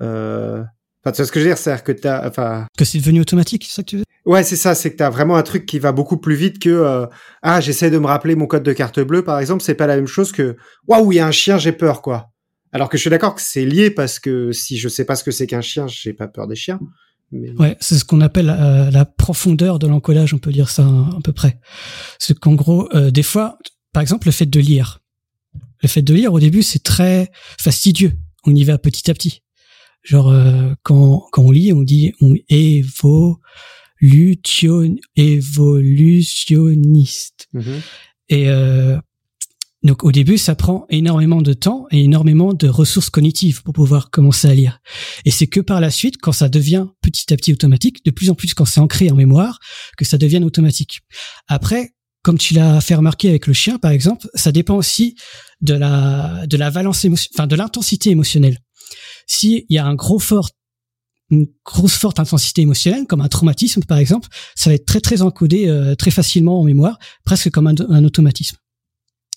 Euh... 0.00 0.62
Enfin, 1.04 1.12
tu 1.12 1.16
vois 1.16 1.26
ce 1.26 1.32
que 1.32 1.40
je 1.40 1.44
veux 1.44 1.50
dire, 1.50 1.58
c'est-à-dire 1.58 1.82
que 1.82 1.92
t'as, 1.92 2.28
enfin. 2.28 2.66
Que 2.78 2.84
c'est 2.84 2.98
devenu 2.98 3.20
automatique, 3.20 3.64
c'est 3.64 3.74
ça 3.74 3.82
que 3.82 3.88
tu 3.88 3.96
veux 3.98 4.04
Ouais, 4.24 4.44
c'est 4.44 4.56
ça, 4.56 4.76
c'est 4.76 4.92
que 4.92 4.96
t'as 4.96 5.10
vraiment 5.10 5.36
un 5.36 5.42
truc 5.42 5.66
qui 5.66 5.80
va 5.80 5.90
beaucoup 5.90 6.16
plus 6.16 6.36
vite 6.36 6.60
que 6.60 6.70
euh, 6.70 7.06
ah 7.42 7.60
j'essaie 7.60 7.90
de 7.90 7.98
me 7.98 8.06
rappeler 8.06 8.36
mon 8.36 8.46
code 8.46 8.62
de 8.62 8.72
carte 8.72 9.00
bleue 9.00 9.24
par 9.24 9.40
exemple, 9.40 9.64
c'est 9.64 9.74
pas 9.74 9.88
la 9.88 9.96
même 9.96 10.06
chose 10.06 10.30
que 10.30 10.56
waouh 10.86 11.10
il 11.10 11.16
y 11.16 11.18
a 11.18 11.26
un 11.26 11.32
chien 11.32 11.58
j'ai 11.58 11.72
peur 11.72 12.02
quoi. 12.02 12.30
Alors 12.70 12.88
que 12.88 12.96
je 12.96 13.00
suis 13.00 13.10
d'accord 13.10 13.34
que 13.34 13.42
c'est 13.42 13.66
lié 13.66 13.90
parce 13.90 14.20
que 14.20 14.52
si 14.52 14.78
je 14.78 14.88
sais 14.88 15.04
pas 15.04 15.16
ce 15.16 15.24
que 15.24 15.32
c'est 15.32 15.46
qu'un 15.46 15.60
chien, 15.60 15.86
j'ai 15.88 16.12
pas 16.12 16.28
peur 16.28 16.46
des 16.46 16.54
chiens. 16.54 16.78
Mais... 17.32 17.50
Ouais, 17.58 17.76
c'est 17.80 17.98
ce 17.98 18.04
qu'on 18.04 18.20
appelle 18.20 18.50
euh, 18.50 18.90
la 18.90 19.04
profondeur 19.04 19.78
de 19.78 19.86
l'encodage, 19.86 20.32
on 20.34 20.38
peut 20.38 20.52
dire 20.52 20.70
ça 20.70 20.84
à, 20.84 21.18
peu 21.22 21.32
près. 21.32 21.58
C'est 22.18 22.38
qu'en 22.38 22.54
gros, 22.54 22.88
euh, 22.94 23.10
des 23.10 23.22
fois, 23.22 23.58
par 23.92 24.02
exemple, 24.02 24.28
le 24.28 24.32
fait 24.32 24.46
de 24.46 24.60
lire. 24.60 25.00
Le 25.82 25.88
fait 25.88 26.02
de 26.02 26.14
lire, 26.14 26.32
au 26.32 26.40
début, 26.40 26.62
c'est 26.62 26.82
très 26.82 27.30
fastidieux. 27.58 28.12
On 28.44 28.54
y 28.54 28.64
va 28.64 28.78
petit 28.78 29.10
à 29.10 29.14
petit. 29.14 29.41
Genre, 30.02 30.34
quand, 30.82 31.26
quand 31.30 31.42
on 31.42 31.50
lit, 31.50 31.72
on 31.72 31.82
dit 31.82 32.12
on 32.20 32.34
évo 32.48 33.40
lution, 34.02 34.96
évolutionniste. 35.16 37.48
Mhm. 37.54 37.80
Et 38.28 38.50
euh, 38.50 38.98
donc 39.82 40.04
au 40.04 40.12
début, 40.12 40.36
ça 40.38 40.54
prend 40.54 40.86
énormément 40.90 41.42
de 41.42 41.54
temps 41.54 41.86
et 41.90 42.04
énormément 42.04 42.52
de 42.52 42.68
ressources 42.68 43.10
cognitives 43.10 43.62
pour 43.62 43.72
pouvoir 43.72 44.10
commencer 44.10 44.48
à 44.48 44.54
lire. 44.54 44.80
Et 45.24 45.30
c'est 45.30 45.46
que 45.46 45.60
par 45.60 45.80
la 45.80 45.90
suite, 45.90 46.16
quand 46.20 46.32
ça 46.32 46.48
devient 46.48 46.86
petit 47.00 47.32
à 47.32 47.36
petit 47.36 47.52
automatique, 47.52 48.04
de 48.04 48.10
plus 48.10 48.28
en 48.30 48.34
plus 48.34 48.54
quand 48.54 48.64
c'est 48.64 48.80
ancré 48.80 49.08
en 49.10 49.14
mémoire, 49.14 49.60
que 49.96 50.04
ça 50.04 50.18
devient 50.18 50.42
automatique. 50.44 51.02
Après, 51.48 51.92
comme 52.22 52.38
tu 52.38 52.54
l'as 52.54 52.80
fait 52.80 52.94
remarquer 52.94 53.28
avec 53.28 53.48
le 53.48 53.52
chien, 53.52 53.78
par 53.78 53.90
exemple, 53.90 54.28
ça 54.34 54.52
dépend 54.52 54.76
aussi 54.76 55.16
de 55.60 55.74
la 55.74 56.46
de 56.46 56.56
la 56.56 56.70
valence 56.70 57.04
enfin 57.34 57.48
de 57.48 57.56
l'intensité 57.56 58.10
émotionnelle. 58.10 58.58
S'il 59.26 59.64
y 59.68 59.78
a 59.78 59.86
un 59.86 59.94
gros 59.94 60.18
fort 60.18 60.50
une 61.32 61.46
grosse 61.64 61.96
forte 61.96 62.20
intensité 62.20 62.60
émotionnelle, 62.60 63.06
comme 63.06 63.22
un 63.22 63.28
traumatisme 63.28 63.82
par 63.84 63.98
exemple, 63.98 64.28
ça 64.54 64.68
va 64.68 64.74
être 64.74 64.84
très 64.84 65.00
très 65.00 65.22
encodé 65.22 65.66
euh, 65.66 65.94
très 65.94 66.10
facilement 66.10 66.60
en 66.60 66.64
mémoire, 66.64 66.98
presque 67.24 67.50
comme 67.50 67.66
un, 67.66 68.04
automatisme. 68.04 68.56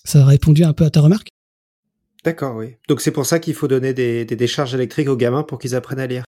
Ça 0.04 0.20
a 0.20 0.24
répondu 0.26 0.62
un 0.62 0.74
peu 0.74 0.84
à 0.84 0.90
ta 0.90 1.00
remarque? 1.00 1.28
D'accord, 2.22 2.56
oui. 2.56 2.76
Donc 2.88 3.00
c'est 3.00 3.12
pour 3.12 3.24
ça 3.24 3.38
qu'il 3.38 3.54
faut 3.54 3.66
donner 3.66 3.94
des, 3.94 4.24
des 4.26 4.36
décharges 4.36 4.74
électriques 4.74 5.08
aux 5.08 5.16
gamins 5.16 5.42
pour 5.42 5.58
qu'ils 5.58 5.74
apprennent 5.74 6.00
à 6.00 6.06
lire. 6.06 6.24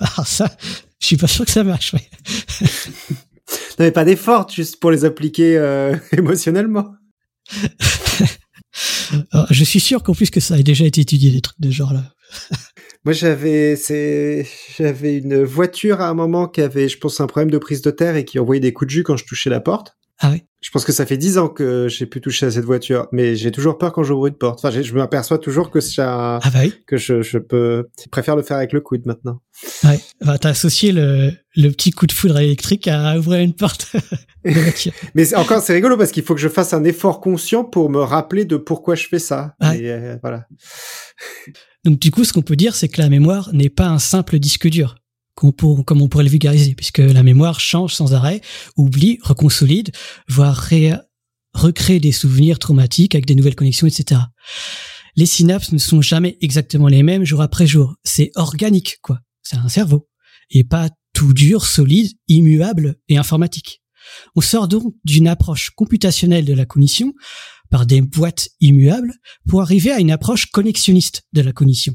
Alors 0.00 0.26
ça, 0.26 0.56
je 1.00 1.06
suis 1.06 1.16
pas 1.16 1.28
sûr 1.28 1.44
que 1.44 1.52
ça 1.52 1.62
marche. 1.62 1.94
Ouais. 1.94 2.08
non 3.78 3.84
mais 3.84 3.92
pas 3.92 4.04
d'effort, 4.04 4.48
juste 4.50 4.80
pour 4.80 4.90
les 4.90 5.04
appliquer 5.04 5.56
euh, 5.56 5.96
émotionnellement. 6.12 6.94
Je 9.50 9.64
suis 9.64 9.80
sûr 9.80 10.02
qu'en 10.02 10.14
plus 10.14 10.30
que 10.30 10.40
ça 10.40 10.54
a 10.54 10.62
déjà 10.62 10.84
été 10.84 11.00
étudié 11.00 11.30
des 11.30 11.40
trucs 11.40 11.60
de 11.60 11.70
genre 11.70 11.92
là. 11.92 12.12
Moi, 13.04 13.12
j'avais, 13.12 13.76
c'est, 13.76 14.46
j'avais 14.76 15.18
une 15.18 15.44
voiture 15.44 16.00
à 16.00 16.08
un 16.08 16.14
moment 16.14 16.48
qui 16.48 16.60
avait, 16.60 16.88
je 16.88 16.98
pense, 16.98 17.20
un 17.20 17.28
problème 17.28 17.52
de 17.52 17.58
prise 17.58 17.80
de 17.80 17.92
terre 17.92 18.16
et 18.16 18.24
qui 18.24 18.40
envoyait 18.40 18.60
des 18.60 18.72
coups 18.72 18.88
de 18.88 18.90
jus 18.90 19.02
quand 19.04 19.16
je 19.16 19.24
touchais 19.24 19.48
la 19.48 19.60
porte. 19.60 19.96
Ah 20.20 20.30
oui. 20.32 20.42
Je 20.62 20.70
pense 20.70 20.84
que 20.84 20.92
ça 20.92 21.06
fait 21.06 21.16
dix 21.16 21.38
ans 21.38 21.48
que 21.48 21.86
j'ai 21.88 22.06
pu 22.06 22.20
toucher 22.20 22.46
à 22.46 22.50
cette 22.50 22.64
voiture, 22.64 23.06
mais 23.12 23.36
j'ai 23.36 23.52
toujours 23.52 23.78
peur 23.78 23.92
quand 23.92 24.02
j'ouvre 24.02 24.26
une 24.26 24.34
porte. 24.34 24.58
Enfin, 24.64 24.70
je 24.82 24.94
m'aperçois 24.94 25.38
toujours 25.38 25.70
que 25.70 25.80
ça, 25.80 26.40
Ah 26.42 26.50
bah 26.50 26.60
oui. 26.62 26.74
que 26.86 26.96
je, 26.96 27.22
je 27.22 27.38
peux, 27.38 27.86
je 28.02 28.08
préfère 28.08 28.34
le 28.34 28.42
faire 28.42 28.56
avec 28.56 28.72
le 28.72 28.80
coude 28.80 29.06
maintenant. 29.06 29.40
Ouais. 29.84 30.00
Bah, 30.24 30.38
t'as 30.38 30.48
associé 30.48 30.90
le, 30.92 31.30
le 31.54 31.68
petit 31.70 31.90
coup 31.92 32.06
de 32.06 32.12
foudre 32.12 32.38
électrique 32.38 32.88
à 32.88 33.16
ouvrir 33.18 33.40
une 33.42 33.54
porte. 33.54 33.94
Mais 35.14 35.34
encore, 35.34 35.60
c'est 35.60 35.72
rigolo 35.72 35.96
parce 35.96 36.10
qu'il 36.10 36.22
faut 36.24 36.34
que 36.34 36.40
je 36.40 36.48
fasse 36.48 36.72
un 36.72 36.84
effort 36.84 37.20
conscient 37.20 37.64
pour 37.64 37.90
me 37.90 38.00
rappeler 38.00 38.44
de 38.44 38.56
pourquoi 38.56 38.94
je 38.94 39.06
fais 39.06 39.18
ça. 39.18 39.54
Ouais. 39.60 39.78
Et, 39.80 39.90
euh, 39.90 40.16
voilà. 40.22 40.46
Donc 41.84 41.98
du 42.00 42.10
coup, 42.10 42.24
ce 42.24 42.32
qu'on 42.32 42.42
peut 42.42 42.56
dire, 42.56 42.74
c'est 42.74 42.88
que 42.88 43.00
la 43.00 43.08
mémoire 43.08 43.50
n'est 43.52 43.68
pas 43.70 43.86
un 43.86 43.98
simple 43.98 44.38
disque 44.38 44.68
dur, 44.68 44.96
comme 45.36 46.02
on 46.02 46.08
pourrait 46.08 46.24
le 46.24 46.30
vulgariser, 46.30 46.74
puisque 46.74 46.98
la 46.98 47.22
mémoire 47.22 47.60
change 47.60 47.94
sans 47.94 48.14
arrêt, 48.14 48.40
oublie, 48.76 49.18
reconsolide, 49.22 49.92
voire 50.28 50.56
ré- 50.56 50.94
recrée 51.52 52.00
des 52.00 52.12
souvenirs 52.12 52.58
traumatiques 52.58 53.14
avec 53.14 53.26
des 53.26 53.34
nouvelles 53.34 53.54
connexions, 53.54 53.86
etc. 53.86 54.20
Les 55.14 55.26
synapses 55.26 55.72
ne 55.72 55.78
sont 55.78 56.02
jamais 56.02 56.36
exactement 56.40 56.88
les 56.88 57.02
mêmes 57.02 57.24
jour 57.24 57.40
après 57.40 57.66
jour. 57.66 57.94
C'est 58.04 58.30
organique, 58.34 58.98
quoi. 59.02 59.20
C'est 59.42 59.56
un 59.56 59.68
cerveau. 59.68 60.08
Et 60.50 60.64
pas 60.64 60.90
tout 61.12 61.32
dur, 61.32 61.64
solide, 61.64 62.12
immuable 62.28 62.96
et 63.08 63.16
informatique. 63.16 63.82
On 64.34 64.40
sort 64.40 64.68
donc 64.68 64.94
d'une 65.04 65.28
approche 65.28 65.70
computationnelle 65.70 66.44
de 66.44 66.52
la 66.52 66.66
cognition 66.66 67.14
par 67.70 67.86
des 67.86 68.00
boîtes 68.00 68.50
immuables 68.60 69.14
pour 69.48 69.62
arriver 69.62 69.90
à 69.90 69.98
une 69.98 70.10
approche 70.10 70.46
connexionniste 70.46 71.22
de 71.32 71.40
la 71.40 71.52
cognition, 71.52 71.94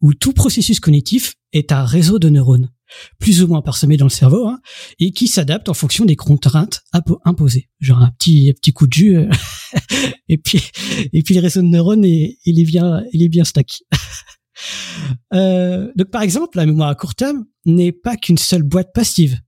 où 0.00 0.14
tout 0.14 0.32
processus 0.32 0.80
cognitif 0.80 1.34
est 1.54 1.72
un 1.72 1.84
réseau 1.84 2.18
de 2.18 2.28
neurones, 2.28 2.70
plus 3.18 3.42
ou 3.42 3.48
moins 3.48 3.62
parsemé 3.62 3.96
dans 3.96 4.04
le 4.04 4.10
cerveau, 4.10 4.46
hein, 4.46 4.60
et 4.98 5.12
qui 5.12 5.28
s'adapte 5.28 5.68
en 5.68 5.74
fonction 5.74 6.04
des 6.04 6.16
contraintes 6.16 6.82
impo- 6.92 7.20
imposées. 7.24 7.70
Genre 7.80 7.98
un 7.98 8.10
petit, 8.10 8.52
petit 8.52 8.72
coup 8.72 8.86
de 8.86 8.92
jus, 8.92 9.16
euh, 9.16 9.30
et 10.28 10.36
puis, 10.36 10.60
et 11.12 11.22
puis 11.22 11.34
le 11.34 11.40
réseau 11.40 11.62
de 11.62 11.66
neurones, 11.66 12.04
il, 12.04 12.36
il 12.44 12.60
est 12.60 12.64
bien, 12.64 13.02
il 13.12 13.22
est 13.22 13.28
bien 13.28 13.44
stack. 13.44 13.78
Euh, 15.34 15.90
donc 15.96 16.10
par 16.10 16.22
exemple, 16.22 16.56
la 16.56 16.64
mémoire 16.64 16.88
à 16.88 16.94
court 16.94 17.16
terme 17.16 17.44
n'est 17.66 17.90
pas 17.90 18.16
qu'une 18.16 18.38
seule 18.38 18.62
boîte 18.62 18.92
passive. 18.94 19.38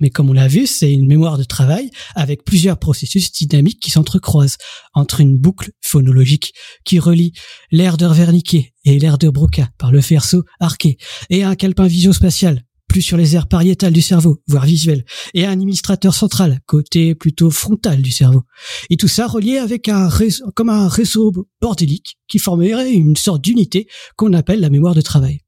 Mais 0.00 0.10
comme 0.10 0.30
on 0.30 0.32
l'a 0.32 0.48
vu, 0.48 0.66
c'est 0.66 0.92
une 0.92 1.06
mémoire 1.06 1.38
de 1.38 1.44
travail 1.44 1.90
avec 2.14 2.44
plusieurs 2.44 2.78
processus 2.78 3.32
dynamiques 3.32 3.80
qui 3.80 3.90
s'entrecroisent 3.90 4.56
entre 4.94 5.20
une 5.20 5.36
boucle 5.36 5.72
phonologique 5.80 6.54
qui 6.84 6.98
relie 6.98 7.32
l'air 7.72 7.96
de 7.96 8.06
Wernicke 8.06 8.72
et 8.84 8.98
l'air 8.98 9.18
de 9.18 9.28
Broca 9.28 9.68
par 9.76 9.90
le 9.90 10.00
faisceau 10.00 10.44
arqué 10.60 10.98
et 11.30 11.42
un 11.42 11.56
calepin 11.56 11.86
visio-spatial 11.86 12.62
plus 12.88 13.02
sur 13.02 13.18
les 13.18 13.36
aires 13.36 13.46
pariétales 13.46 13.92
du 13.92 14.00
cerveau, 14.00 14.42
voire 14.48 14.64
visuel, 14.64 15.04
et 15.34 15.44
un 15.44 15.52
administrateur 15.52 16.14
central, 16.14 16.60
côté 16.66 17.14
plutôt 17.14 17.50
frontal 17.50 18.00
du 18.00 18.10
cerveau. 18.10 18.44
Et 18.88 18.96
tout 18.96 19.08
ça 19.08 19.26
relié 19.26 19.58
avec 19.58 19.88
un 19.88 20.08
réseau, 20.08 20.46
comme 20.56 20.70
un 20.70 20.88
réseau 20.88 21.32
bordélique 21.60 22.18
qui 22.28 22.38
formerait 22.38 22.90
une 22.90 23.14
sorte 23.14 23.44
d'unité 23.44 23.86
qu'on 24.16 24.32
appelle 24.32 24.60
la 24.60 24.70
mémoire 24.70 24.94
de 24.94 25.02
travail. 25.02 25.40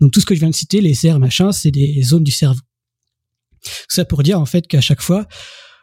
Donc 0.00 0.12
tout 0.12 0.20
ce 0.20 0.26
que 0.26 0.34
je 0.34 0.40
viens 0.40 0.50
de 0.50 0.54
citer, 0.54 0.82
les 0.82 1.06
aires, 1.06 1.18
machin, 1.18 1.50
c'est 1.50 1.70
des 1.70 2.02
zones 2.02 2.24
du 2.24 2.30
cerveau. 2.30 2.60
Ça 3.88 4.04
pour 4.04 4.22
dire 4.22 4.40
en 4.40 4.46
fait 4.46 4.66
qu'à 4.66 4.80
chaque 4.80 5.02
fois 5.02 5.26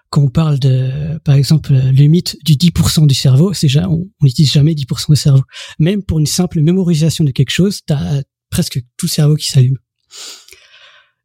qu'on 0.09 0.29
parle 0.29 0.59
de, 0.59 1.19
par 1.23 1.35
exemple, 1.35 1.71
le 1.71 2.07
mythe 2.07 2.37
du 2.43 2.55
10% 2.55 3.05
du 3.05 3.13
cerveau, 3.13 3.53
on 3.87 4.05
n'utilise 4.23 4.51
jamais 4.51 4.73
10% 4.73 5.11
du 5.11 5.15
cerveau. 5.15 5.43
Même 5.77 6.03
pour 6.03 6.19
une 6.19 6.25
simple 6.25 6.61
mémorisation 6.61 7.23
de 7.23 7.31
quelque 7.31 7.51
chose, 7.51 7.81
t'as 7.85 8.21
presque 8.49 8.79
tout 8.97 9.05
le 9.05 9.11
cerveau 9.11 9.35
qui 9.35 9.49
s'allume. 9.49 9.77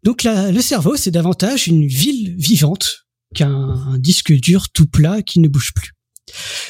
Donc 0.03 0.23
le 0.25 0.61
cerveau, 0.61 0.97
c'est 0.97 1.11
davantage 1.11 1.67
une 1.67 1.87
ville 1.87 2.35
vivante 2.37 3.07
qu'un 3.35 3.51
un 3.51 3.99
disque 3.99 4.33
dur 4.35 4.69
tout 4.69 4.87
plat 4.87 5.23
qui 5.23 5.41
ne 5.41 5.49
bouge 5.49 5.73
plus. 5.75 5.93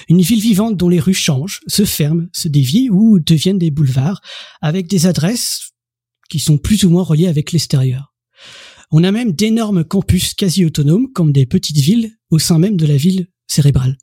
Une 0.09 0.21
ville 0.21 0.41
vivante 0.41 0.77
dont 0.77 0.89
les 0.89 1.01
rues 1.01 1.15
changent, 1.15 1.61
se 1.67 1.85
ferment, 1.85 2.27
se 2.33 2.49
dévient 2.49 2.91
ou 2.91 3.19
deviennent 3.19 3.59
des 3.59 3.71
boulevards 3.71 4.21
avec 4.61 4.87
des 4.87 5.07
adresses 5.07 5.71
qui 6.29 6.39
sont 6.39 6.59
plus 6.59 6.85
ou 6.85 6.91
moins 6.91 7.03
reliées 7.03 7.29
avec 7.29 7.53
l'extérieur. 7.53 8.15
On 8.91 9.05
a 9.05 9.13
même 9.13 9.33
d'énormes 9.33 9.85
campus 9.85 10.35
quasi 10.35 10.65
autonomes 10.65 11.13
comme 11.13 11.33
des 11.33 11.47
petites 11.47 11.79
villes 11.79 12.13
au 12.31 12.39
sein 12.39 12.59
même 12.59 12.77
de 12.77 12.87
la 12.87 12.97
ville 12.97 13.29
cérébrale. 13.47 13.97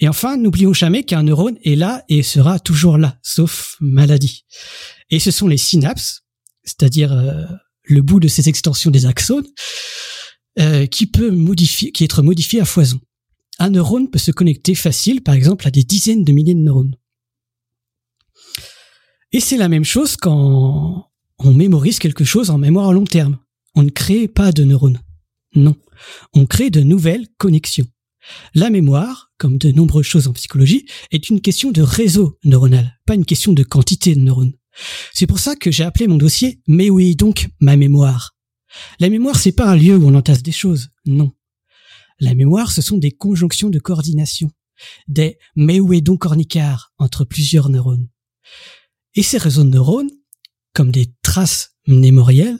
Et 0.00 0.08
enfin, 0.08 0.36
n'oublions 0.36 0.72
jamais 0.72 1.04
qu'un 1.04 1.22
neurone 1.22 1.58
est 1.62 1.76
là 1.76 2.04
et 2.08 2.22
sera 2.22 2.58
toujours 2.58 2.96
là, 2.96 3.18
sauf 3.22 3.76
maladie. 3.80 4.46
Et 5.10 5.18
ce 5.18 5.30
sont 5.30 5.46
les 5.46 5.58
synapses, 5.58 6.22
c'est-à-dire 6.64 7.12
euh, 7.12 7.44
le 7.84 8.00
bout 8.00 8.18
de 8.18 8.28
ces 8.28 8.48
extensions 8.48 8.90
des 8.90 9.04
axones, 9.04 9.46
euh, 10.58 10.86
qui 10.86 11.06
peut 11.06 11.30
modifier, 11.30 11.92
qui 11.92 12.04
être 12.04 12.22
modifié 12.22 12.60
à 12.60 12.64
foison. 12.64 12.98
Un 13.58 13.70
neurone 13.70 14.10
peut 14.10 14.18
se 14.18 14.30
connecter 14.30 14.74
facile, 14.74 15.22
par 15.22 15.34
exemple, 15.34 15.66
à 15.66 15.70
des 15.70 15.84
dizaines 15.84 16.24
de 16.24 16.32
milliers 16.32 16.54
de 16.54 16.60
neurones. 16.60 16.96
Et 19.32 19.40
c'est 19.40 19.58
la 19.58 19.68
même 19.68 19.84
chose 19.84 20.16
quand 20.16 21.10
on 21.38 21.52
mémorise 21.52 21.98
quelque 21.98 22.24
chose 22.24 22.50
en 22.50 22.58
mémoire 22.58 22.88
à 22.88 22.92
long 22.92 23.04
terme. 23.04 23.38
On 23.74 23.82
ne 23.82 23.90
crée 23.90 24.28
pas 24.28 24.52
de 24.52 24.64
neurones. 24.64 25.00
Non. 25.54 25.76
On 26.32 26.46
crée 26.46 26.70
de 26.70 26.80
nouvelles 26.80 27.28
connexions. 27.38 27.86
La 28.54 28.70
mémoire, 28.70 29.32
comme 29.38 29.58
de 29.58 29.70
nombreuses 29.70 30.06
choses 30.06 30.28
en 30.28 30.32
psychologie, 30.32 30.86
est 31.10 31.30
une 31.30 31.40
question 31.40 31.70
de 31.70 31.82
réseau 31.82 32.38
neuronal, 32.44 32.98
pas 33.06 33.14
une 33.14 33.24
question 33.24 33.52
de 33.52 33.62
quantité 33.62 34.14
de 34.14 34.20
neurones. 34.20 34.52
C'est 35.12 35.26
pour 35.26 35.38
ça 35.38 35.56
que 35.56 35.70
j'ai 35.70 35.84
appelé 35.84 36.06
mon 36.06 36.16
dossier 36.16 36.60
Mais 36.66 36.90
oui 36.90 37.16
donc 37.16 37.48
ma 37.60 37.76
mémoire. 37.76 38.36
La 39.00 39.08
mémoire, 39.08 39.36
c'est 39.36 39.52
pas 39.52 39.68
un 39.68 39.76
lieu 39.76 39.96
où 39.96 40.06
on 40.06 40.14
entasse 40.14 40.42
des 40.42 40.52
choses. 40.52 40.90
Non. 41.04 41.32
La 42.20 42.34
mémoire, 42.34 42.70
ce 42.70 42.82
sont 42.82 42.98
des 42.98 43.10
conjonctions 43.10 43.70
de 43.70 43.78
coordination. 43.78 44.50
Des 45.08 45.38
mais 45.56 45.80
où 45.80 45.92
est 45.92 46.00
donc 46.00 46.20
cornicard 46.20 46.92
entre 46.98 47.24
plusieurs 47.24 47.68
neurones. 47.68 48.08
Et 49.14 49.22
ces 49.22 49.38
réseaux 49.38 49.64
de 49.64 49.70
neurones, 49.70 50.10
comme 50.72 50.92
des 50.92 51.12
traces 51.22 51.72
mémorielles, 51.86 52.58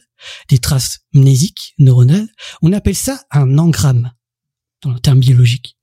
des 0.48 0.58
traces 0.58 1.00
mnésiques, 1.12 1.74
neuronales, 1.78 2.28
on 2.62 2.72
appelle 2.72 2.96
ça 2.96 3.22
un 3.30 3.58
engramme, 3.58 4.12
dans 4.82 4.92
le 4.92 5.00
terme 5.00 5.20
biologique. 5.20 5.76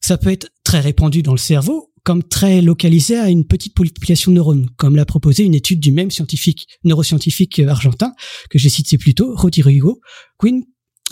Ça 0.00 0.18
peut 0.18 0.30
être 0.30 0.48
très 0.64 0.80
répandu 0.80 1.22
dans 1.22 1.32
le 1.32 1.38
cerveau, 1.38 1.92
comme 2.04 2.22
très 2.22 2.62
localisé 2.62 3.18
à 3.18 3.28
une 3.28 3.44
petite 3.44 3.74
population 3.74 4.30
de 4.30 4.36
neurones, 4.36 4.70
comme 4.76 4.94
l'a 4.94 5.04
proposé 5.04 5.42
une 5.42 5.54
étude 5.54 5.80
du 5.80 5.90
même 5.90 6.12
scientifique, 6.12 6.68
neuroscientifique 6.84 7.58
euh, 7.58 7.68
argentin, 7.68 8.14
que 8.48 8.58
j'ai 8.58 8.68
cité 8.68 8.96
plus 8.96 9.14
tôt, 9.14 9.34
Rodrigo 9.34 10.00
Quinn 10.36 10.62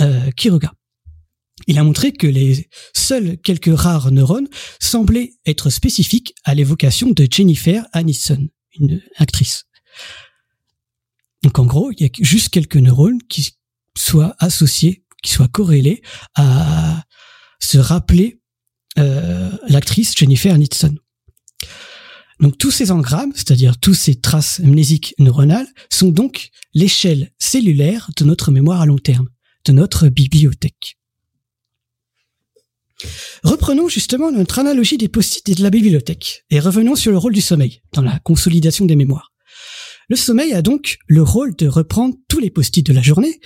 euh, 0.00 0.30
Quiroga. 0.36 0.72
Il 1.66 1.78
a 1.78 1.84
montré 1.84 2.12
que 2.12 2.26
les 2.26 2.68
seuls 2.94 3.38
quelques 3.38 3.76
rares 3.76 4.12
neurones 4.12 4.48
semblaient 4.80 5.32
être 5.46 5.70
spécifiques 5.70 6.34
à 6.44 6.54
l'évocation 6.54 7.10
de 7.10 7.26
Jennifer 7.28 7.86
Aniston, 7.92 8.48
une 8.78 9.02
actrice. 9.16 9.64
Donc 11.44 11.58
en 11.58 11.66
gros, 11.66 11.92
il 11.92 12.02
y 12.02 12.06
a 12.06 12.08
juste 12.20 12.48
quelques 12.48 12.78
neurones 12.78 13.22
qui 13.28 13.52
soient 13.96 14.34
associés, 14.38 15.04
qui 15.22 15.30
soient 15.30 15.48
corrélés 15.48 16.02
à 16.34 17.04
se 17.60 17.76
rappeler 17.76 18.40
euh, 18.98 19.50
l'actrice 19.68 20.16
Jennifer 20.16 20.54
Aniston. 20.54 20.94
Donc 22.40 22.56
tous 22.56 22.70
ces 22.70 22.90
engrammes, 22.90 23.32
c'est-à-dire 23.34 23.78
tous 23.78 23.94
ces 23.94 24.20
traces 24.20 24.60
amnésiques 24.60 25.14
neuronales, 25.18 25.68
sont 25.90 26.08
donc 26.08 26.48
l'échelle 26.72 27.30
cellulaire 27.38 28.10
de 28.16 28.24
notre 28.24 28.50
mémoire 28.50 28.80
à 28.80 28.86
long 28.86 28.98
terme, 28.98 29.28
de 29.66 29.72
notre 29.72 30.08
bibliothèque. 30.08 30.96
Reprenons 33.42 33.88
justement 33.88 34.32
notre 34.32 34.60
analogie 34.60 34.96
des 34.96 35.08
post-it 35.08 35.46
et 35.50 35.54
de 35.54 35.62
la 35.62 35.70
bibliothèque, 35.70 36.44
et 36.48 36.58
revenons 36.58 36.96
sur 36.96 37.12
le 37.12 37.18
rôle 37.18 37.34
du 37.34 37.42
sommeil 37.42 37.82
dans 37.92 38.02
la 38.02 38.18
consolidation 38.20 38.86
des 38.86 38.96
mémoires. 38.96 39.33
Le 40.08 40.16
sommeil 40.16 40.52
a 40.52 40.62
donc 40.62 40.98
le 41.06 41.22
rôle 41.22 41.56
de 41.56 41.66
reprendre 41.66 42.14
tous 42.28 42.38
les 42.38 42.50
post-it 42.50 42.84
de 42.84 42.92
la 42.92 43.02
journée 43.02 43.40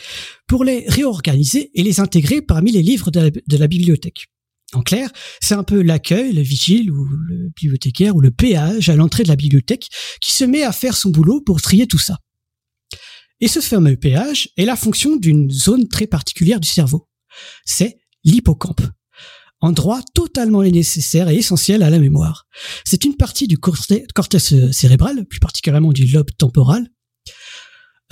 pour 0.47 0.65
les 0.65 0.85
réorganiser 0.89 1.71
et 1.75 1.83
les 1.83 2.01
intégrer 2.01 2.43
parmi 2.43 2.73
les 2.73 2.83
livres 2.83 3.11
de 3.11 3.31
la, 3.57 3.67
bibliothèque. 3.67 4.27
En 4.75 4.83
clair, 4.83 5.11
c'est 5.41 5.55
un 5.55 5.63
peu 5.63 5.83
l'accueil, 5.83 6.33
le 6.33 6.43
vigile 6.43 6.91
ou 6.91 7.07
le 7.07 7.51
bibliothécaire 7.57 8.17
ou 8.17 8.21
le 8.21 8.31
péage 8.31 8.89
à 8.89 8.97
l'entrée 8.97 9.23
de 9.23 9.29
la 9.29 9.37
bibliothèque 9.37 9.89
qui 10.21 10.33
se 10.33 10.45
met 10.45 10.63
à 10.63 10.73
faire 10.73 10.97
son 10.97 11.11
boulot 11.11 11.41
pour 11.41 11.63
trier 11.63 11.87
tout 11.87 11.99
ça. 11.99 12.19
Et 13.41 13.49
ce 13.49 13.61
fameux 13.61 13.97
péage 13.97 14.51
est 14.57 14.65
la 14.65 14.77
fonction 14.77 15.17
d'une 15.17 15.51
zone 15.51 15.89
très 15.89 16.07
particulière 16.07 16.61
du 16.61 16.69
cerveau. 16.69 17.09
C'est 17.65 17.99
l'hippocampe. 18.25 18.83
Endroit 19.61 20.01
totalement 20.15 20.63
nécessaire 20.63 21.29
et 21.29 21.37
essentiel 21.37 21.83
à 21.83 21.91
la 21.91 21.99
mémoire. 21.99 22.47
C'est 22.85 23.05
une 23.05 23.17
partie 23.17 23.49
du 23.49 23.59
corte- 23.59 23.93
cortex 24.15 24.55
cérébral, 24.71 25.25
plus 25.27 25.41
particulièrement 25.41 25.93
du 25.93 26.07
lobe 26.07 26.31
temporal, 26.37 26.89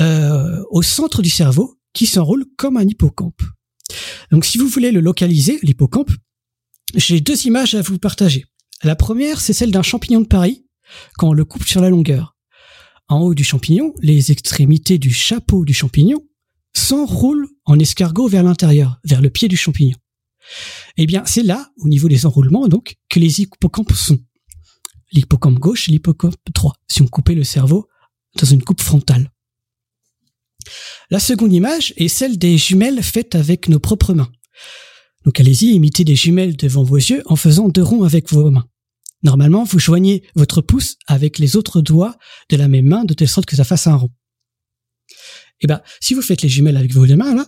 euh, 0.00 0.62
au 0.70 0.82
centre 0.82 1.22
du 1.22 1.30
cerveau 1.30 1.78
qui 1.92 2.06
s'enroule 2.06 2.46
comme 2.56 2.76
un 2.76 2.82
hippocampe. 2.86 3.42
Donc 4.32 4.44
si 4.44 4.58
vous 4.58 4.68
voulez 4.68 4.90
le 4.90 5.00
localiser, 5.00 5.58
l'hippocampe, 5.62 6.10
j'ai 6.94 7.20
deux 7.20 7.46
images 7.46 7.74
à 7.74 7.82
vous 7.82 7.98
partager. 7.98 8.44
La 8.82 8.96
première, 8.96 9.40
c'est 9.40 9.52
celle 9.52 9.70
d'un 9.70 9.82
champignon 9.82 10.20
de 10.20 10.26
Paris 10.26 10.66
quand 11.16 11.28
on 11.28 11.32
le 11.32 11.44
coupe 11.44 11.64
sur 11.64 11.80
la 11.80 11.90
longueur. 11.90 12.36
En 13.08 13.20
haut 13.20 13.34
du 13.34 13.44
champignon, 13.44 13.94
les 14.02 14.32
extrémités 14.32 14.98
du 14.98 15.12
chapeau 15.12 15.64
du 15.64 15.72
champignon 15.72 16.20
s'enroulent 16.74 17.48
en 17.64 17.78
escargot 17.78 18.28
vers 18.28 18.42
l'intérieur, 18.42 18.98
vers 19.04 19.22
le 19.22 19.30
pied 19.30 19.48
du 19.48 19.56
champignon. 19.56 19.96
Eh 20.96 21.06
bien, 21.06 21.24
c'est 21.26 21.42
là, 21.42 21.70
au 21.78 21.88
niveau 21.88 22.08
des 22.08 22.26
enroulements, 22.26 22.68
donc, 22.68 22.96
que 23.08 23.18
les 23.18 23.40
hippocampes 23.40 23.92
sont. 23.92 24.18
L'hippocampe 25.12 25.58
gauche 25.58 25.88
et 25.88 25.92
l'hippocampe 25.92 26.36
droit, 26.52 26.74
si 26.88 27.02
on 27.02 27.06
coupait 27.06 27.34
le 27.34 27.44
cerveau 27.44 27.88
dans 28.36 28.46
une 28.46 28.62
coupe 28.62 28.82
frontale. 28.82 29.30
La 31.10 31.20
seconde 31.20 31.52
image 31.52 31.94
est 31.96 32.08
celle 32.08 32.38
des 32.38 32.58
jumelles 32.58 33.02
faites 33.02 33.34
avec 33.34 33.68
nos 33.68 33.78
propres 33.78 34.14
mains. 34.14 34.32
Donc 35.24 35.38
allez-y, 35.40 35.66
imitez 35.74 36.04
des 36.04 36.16
jumelles 36.16 36.56
devant 36.56 36.82
vos 36.82 36.96
yeux 36.96 37.22
en 37.26 37.36
faisant 37.36 37.68
deux 37.68 37.82
ronds 37.82 38.04
avec 38.04 38.32
vos 38.32 38.50
mains. 38.50 38.68
Normalement, 39.22 39.64
vous 39.64 39.78
joignez 39.78 40.24
votre 40.34 40.60
pouce 40.60 40.96
avec 41.06 41.38
les 41.38 41.56
autres 41.56 41.80
doigts 41.80 42.16
de 42.50 42.56
la 42.56 42.68
même 42.68 42.86
main 42.86 43.04
de 43.04 43.14
telle 43.14 43.28
sorte 43.28 43.46
que 43.46 43.56
ça 43.56 43.64
fasse 43.64 43.86
un 43.86 43.96
rond. 43.96 44.10
Eh 45.60 45.66
ben, 45.66 45.80
si 46.00 46.14
vous 46.14 46.22
faites 46.22 46.42
les 46.42 46.48
jumelles 46.48 46.76
avec 46.76 46.92
vos 46.92 47.06
deux 47.06 47.16
mains, 47.16 47.34
là, 47.34 47.46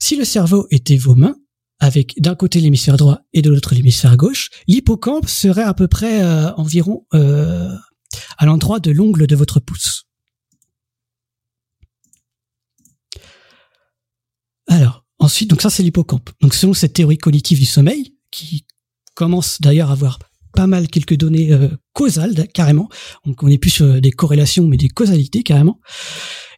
si 0.00 0.16
le 0.16 0.24
cerveau 0.24 0.66
était 0.70 0.96
vos 0.96 1.14
mains, 1.14 1.36
avec 1.80 2.20
d'un 2.20 2.34
côté 2.34 2.60
l'hémisphère 2.60 2.98
droit 2.98 3.20
et 3.32 3.42
de 3.42 3.50
l'autre 3.50 3.74
l'hémisphère 3.74 4.16
gauche, 4.16 4.50
l'hippocampe 4.68 5.28
serait 5.28 5.62
à 5.62 5.74
peu 5.74 5.88
près 5.88 6.22
euh, 6.22 6.52
environ 6.54 7.06
euh, 7.14 7.74
à 8.36 8.46
l'endroit 8.46 8.80
de 8.80 8.90
l'ongle 8.90 9.26
de 9.26 9.34
votre 9.34 9.60
pouce. 9.60 10.04
Alors, 14.68 15.04
ensuite, 15.18 15.50
donc 15.50 15.62
ça 15.62 15.70
c'est 15.70 15.82
l'hippocampe. 15.82 16.30
Donc 16.42 16.54
selon 16.54 16.74
cette 16.74 16.92
théorie 16.92 17.18
cognitive 17.18 17.58
du 17.58 17.66
sommeil, 17.66 18.14
qui 18.30 18.66
commence 19.14 19.60
d'ailleurs 19.60 19.88
à 19.88 19.94
avoir 19.94 20.18
pas 20.52 20.66
mal 20.66 20.88
quelques 20.88 21.16
données 21.16 21.52
euh, 21.52 21.68
causales 21.94 22.46
carrément, 22.48 22.90
donc 23.24 23.42
on 23.42 23.48
n'est 23.48 23.58
plus 23.58 23.70
sur 23.70 24.00
des 24.00 24.10
corrélations 24.10 24.68
mais 24.68 24.76
des 24.76 24.88
causalités 24.88 25.42
carrément, 25.42 25.80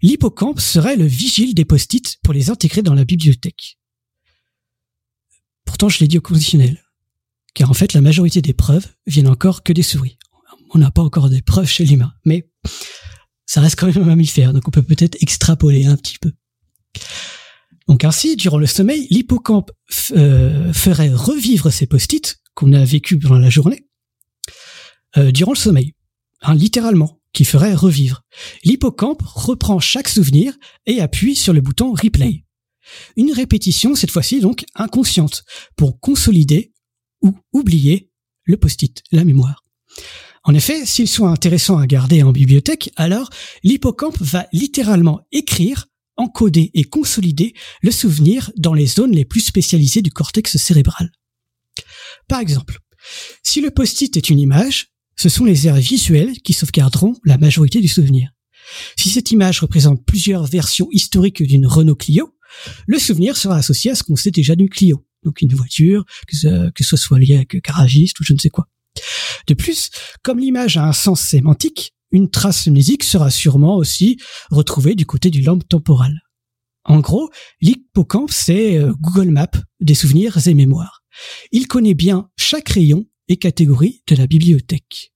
l'hippocampe 0.03 0.61
serait 0.61 0.97
le 0.97 1.07
vigile 1.07 1.55
des 1.55 1.65
post-it 1.65 2.17
pour 2.25 2.35
les 2.35 2.51
intégrer 2.51 2.83
dans 2.83 2.95
la 2.95 3.05
bibliothèque. 3.05 3.79
Pourtant 5.73 5.89
je 5.89 6.01
l'ai 6.01 6.07
dit 6.07 6.19
au 6.19 6.21
conditionnel, 6.21 6.85
car 7.55 7.71
en 7.71 7.73
fait 7.73 7.95
la 7.95 8.03
majorité 8.03 8.43
des 8.43 8.53
preuves 8.53 8.87
viennent 9.07 9.27
encore 9.27 9.63
que 9.63 9.73
des 9.73 9.83
souris. 9.83 10.19
On 10.75 10.79
n'a 10.79 10.91
pas 10.91 11.01
encore 11.01 11.31
des 11.31 11.41
preuves 11.41 11.67
chez 11.67 11.87
l'humain, 11.87 12.13
mais 12.27 12.47
ça 13.47 13.63
reste 13.63 13.81
quand 13.81 13.87
même 13.87 14.03
un 14.03 14.05
mammifère, 14.05 14.53
donc 14.53 14.69
on 14.69 14.71
peut 14.71 14.83
peut-être 14.83 15.17
extrapoler 15.23 15.87
un 15.87 15.97
petit 15.97 16.19
peu. 16.19 16.31
Donc 17.89 18.05
ainsi, 18.05 18.37
durant 18.37 18.59
le 18.59 18.67
sommeil, 18.67 19.07
l'hippocampe 19.09 19.71
euh, 20.15 20.75
ferait 20.75 21.09
revivre 21.09 21.73
ces 21.73 21.87
post-it 21.87 22.39
qu'on 22.53 22.75
a 22.75 22.85
vécu 22.85 23.19
pendant 23.19 23.39
la 23.39 23.49
journée 23.49 23.89
euh, 25.17 25.33
durant 25.33 25.53
le 25.53 25.59
sommeil, 25.59 25.95
hein, 26.43 26.55
littéralement, 26.55 27.19
qui 27.33 27.47
ferait 27.47 27.73
revivre. 27.73 28.21
L'hippocampe 28.63 29.23
reprend 29.23 29.81
chaque 29.81 30.11
souvenir 30.11 30.53
et 30.85 31.01
appuie 31.01 31.35
sur 31.35 31.55
le 31.55 31.63
bouton 31.63 31.95
replay. 31.95 32.45
Une 33.17 33.33
répétition, 33.33 33.95
cette 33.95 34.11
fois-ci 34.11 34.41
donc 34.41 34.65
inconsciente, 34.75 35.45
pour 35.77 36.01
consolider 36.01 36.73
ou 37.23 37.35
oublier 37.53 38.11
le 38.45 38.57
post-it, 38.57 39.03
la 39.13 39.25
mémoire. 39.25 39.65
En 40.45 40.55
effet, 40.55 40.85
s'il 40.85 41.09
soit 41.09 41.29
intéressant 41.29 41.79
à 41.79 41.87
garder 41.87 42.23
en 42.23 42.33
bibliothèque, 42.33 42.91
alors 42.97 43.31
l'hippocampe 43.63 44.21
va 44.21 44.47
littéralement 44.53 45.21
écrire 45.31 45.87
encoder 46.17 46.71
et 46.75 46.85
consolider 46.85 47.55
le 47.81 47.91
souvenir 47.91 48.51
dans 48.57 48.75
les 48.75 48.87
zones 48.87 49.13
les 49.13 49.25
plus 49.25 49.41
spécialisées 49.41 50.03
du 50.03 50.11
cortex 50.11 50.57
cérébral. 50.57 51.11
Par 52.29 52.41
exemple, 52.41 52.79
si 53.43 53.61
le 53.61 53.71
post-it 53.71 54.17
est 54.17 54.31
une 54.31 54.39
image, 54.39 54.89
ce 55.17 55.29
sont 55.29 55.45
les 55.45 55.67
aires 55.67 55.77
visuelles 55.77 56.41
qui 56.43 56.53
sauvegarderont 56.53 57.15
la 57.25 57.39
majorité 57.39 57.81
du 57.81 57.89
souvenir. 57.89 58.31
Si 58.97 59.09
cette 59.09 59.31
image 59.31 59.61
représente 59.61 60.05
plusieurs 60.05 60.47
versions 60.47 60.89
historiques 60.93 61.43
d'une 61.43 61.67
Renault 61.67 61.97
Clio, 61.97 62.35
le 62.87 62.99
souvenir 62.99 63.37
sera 63.37 63.57
associé 63.57 63.91
à 63.91 63.95
ce 63.95 64.03
qu'on 64.03 64.17
sait 64.17 64.31
déjà 64.31 64.55
d'une 64.57 64.69
Clio, 64.69 65.05
donc 65.25 65.43
une 65.43 65.55
voiture, 65.55 66.05
que 66.27 66.37
ce, 66.85 66.97
soit 66.97 67.19
lié 67.19 67.37
avec 67.37 67.57
garagiste 67.63 68.19
ou 68.21 68.25
je 68.25 68.33
ne 68.33 68.39
sais 68.39 68.51
quoi. 68.51 68.69
De 69.47 69.55
plus, 69.55 69.91
comme 70.23 70.39
l'image 70.39 70.77
a 70.77 70.85
un 70.85 70.93
sens 70.93 71.21
sémantique, 71.21 71.95
une 72.11 72.31
trace 72.31 72.67
mnésique 72.67 73.05
sera 73.05 73.31
sûrement 73.31 73.77
aussi 73.77 74.19
retrouvée 74.51 74.95
du 74.95 75.07
côté 75.07 75.31
du 75.31 75.41
lampe 75.41 75.67
temporal. 75.67 76.21
En 76.85 77.01
gros, 77.01 77.31
l'hippocampe, 77.61 78.31
c'est 78.31 78.77
euh, 78.77 78.93
Google 79.01 79.31
Maps 79.31 79.63
des 79.81 79.95
souvenirs 79.95 80.47
et 80.47 80.55
mémoires. 80.55 81.05
Il 81.53 81.69
connaît 81.69 81.95
bien 81.95 82.29
chaque 82.37 82.69
rayon 82.71 83.07
et 83.29 83.37
catégorie 83.37 84.03
de 84.09 84.17
la 84.17 84.27
bibliothèque. 84.27 85.13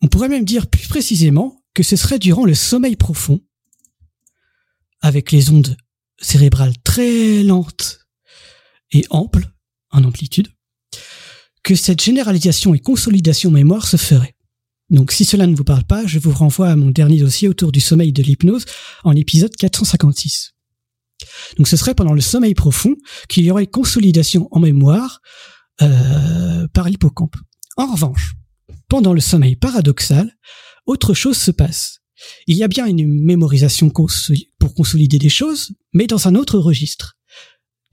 On 0.00 0.06
pourrait 0.06 0.28
même 0.28 0.44
dire 0.44 0.68
plus 0.68 0.86
précisément 0.86 1.64
que 1.74 1.82
ce 1.82 1.96
serait 1.96 2.18
durant 2.18 2.44
le 2.44 2.54
sommeil 2.54 2.96
profond, 2.96 3.40
avec 5.08 5.32
les 5.32 5.50
ondes 5.50 5.76
cérébrales 6.20 6.74
très 6.84 7.42
lentes 7.42 8.00
et 8.92 9.04
amples 9.10 9.50
en 9.90 10.04
amplitude, 10.04 10.48
que 11.62 11.74
cette 11.74 12.02
généralisation 12.02 12.74
et 12.74 12.78
consolidation 12.78 13.50
mémoire 13.50 13.86
se 13.86 13.96
ferait. 13.96 14.36
Donc 14.90 15.12
si 15.12 15.24
cela 15.24 15.46
ne 15.46 15.56
vous 15.56 15.64
parle 15.64 15.84
pas, 15.84 16.06
je 16.06 16.18
vous 16.18 16.32
renvoie 16.32 16.68
à 16.70 16.76
mon 16.76 16.90
dernier 16.90 17.18
dossier 17.18 17.48
autour 17.48 17.72
du 17.72 17.80
sommeil 17.80 18.12
de 18.12 18.22
l'hypnose 18.22 18.64
en 19.04 19.14
épisode 19.16 19.54
456. 19.56 20.54
Donc 21.56 21.68
ce 21.68 21.76
serait 21.76 21.94
pendant 21.94 22.14
le 22.14 22.20
sommeil 22.20 22.54
profond 22.54 22.94
qu'il 23.28 23.44
y 23.44 23.50
aurait 23.50 23.66
consolidation 23.66 24.48
en 24.50 24.60
mémoire 24.60 25.20
euh, 25.82 26.66
par 26.72 26.88
l'hippocampe. 26.88 27.36
En 27.76 27.92
revanche, 27.92 28.34
pendant 28.88 29.12
le 29.12 29.20
sommeil 29.20 29.56
paradoxal, 29.56 30.32
autre 30.86 31.12
chose 31.14 31.36
se 31.36 31.50
passe. 31.50 32.00
Il 32.46 32.56
y 32.56 32.62
a 32.62 32.68
bien 32.68 32.86
une 32.86 33.06
mémorisation 33.06 33.90
pour 33.90 34.74
consolider 34.74 35.18
des 35.18 35.28
choses, 35.28 35.72
mais 35.92 36.06
dans 36.06 36.28
un 36.28 36.34
autre 36.34 36.58
registre, 36.58 37.16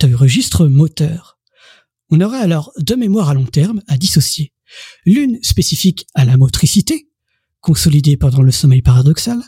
un 0.01 0.15
registre 0.15 0.67
moteur. 0.67 1.39
On 2.09 2.21
aurait 2.21 2.39
alors 2.39 2.71
deux 2.79 2.95
mémoires 2.95 3.29
à 3.29 3.33
long 3.33 3.45
terme 3.45 3.81
à 3.87 3.97
dissocier. 3.97 4.53
L'une 5.05 5.41
spécifique 5.41 6.07
à 6.13 6.25
la 6.25 6.37
motricité, 6.37 7.09
consolidée 7.61 8.17
pendant 8.17 8.41
le 8.41 8.51
sommeil 8.51 8.81
paradoxal, 8.81 9.41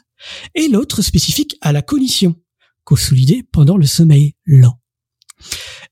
et 0.55 0.67
l'autre 0.67 1.01
spécifique 1.01 1.57
à 1.61 1.71
la 1.71 1.81
cognition, 1.81 2.35
consolidée 2.83 3.43
pendant 3.51 3.77
le 3.77 3.85
sommeil 3.85 4.35
lent. 4.45 4.79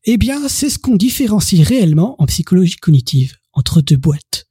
Eh 0.06 0.18
bien, 0.18 0.48
c'est 0.48 0.70
ce 0.70 0.80
qu'on 0.80 0.96
différencie 0.96 1.66
réellement 1.66 2.16
en 2.20 2.26
psychologie 2.26 2.78
cognitive 2.78 3.38
entre 3.54 3.82
deux 3.82 3.98
boîtes. 3.98 4.48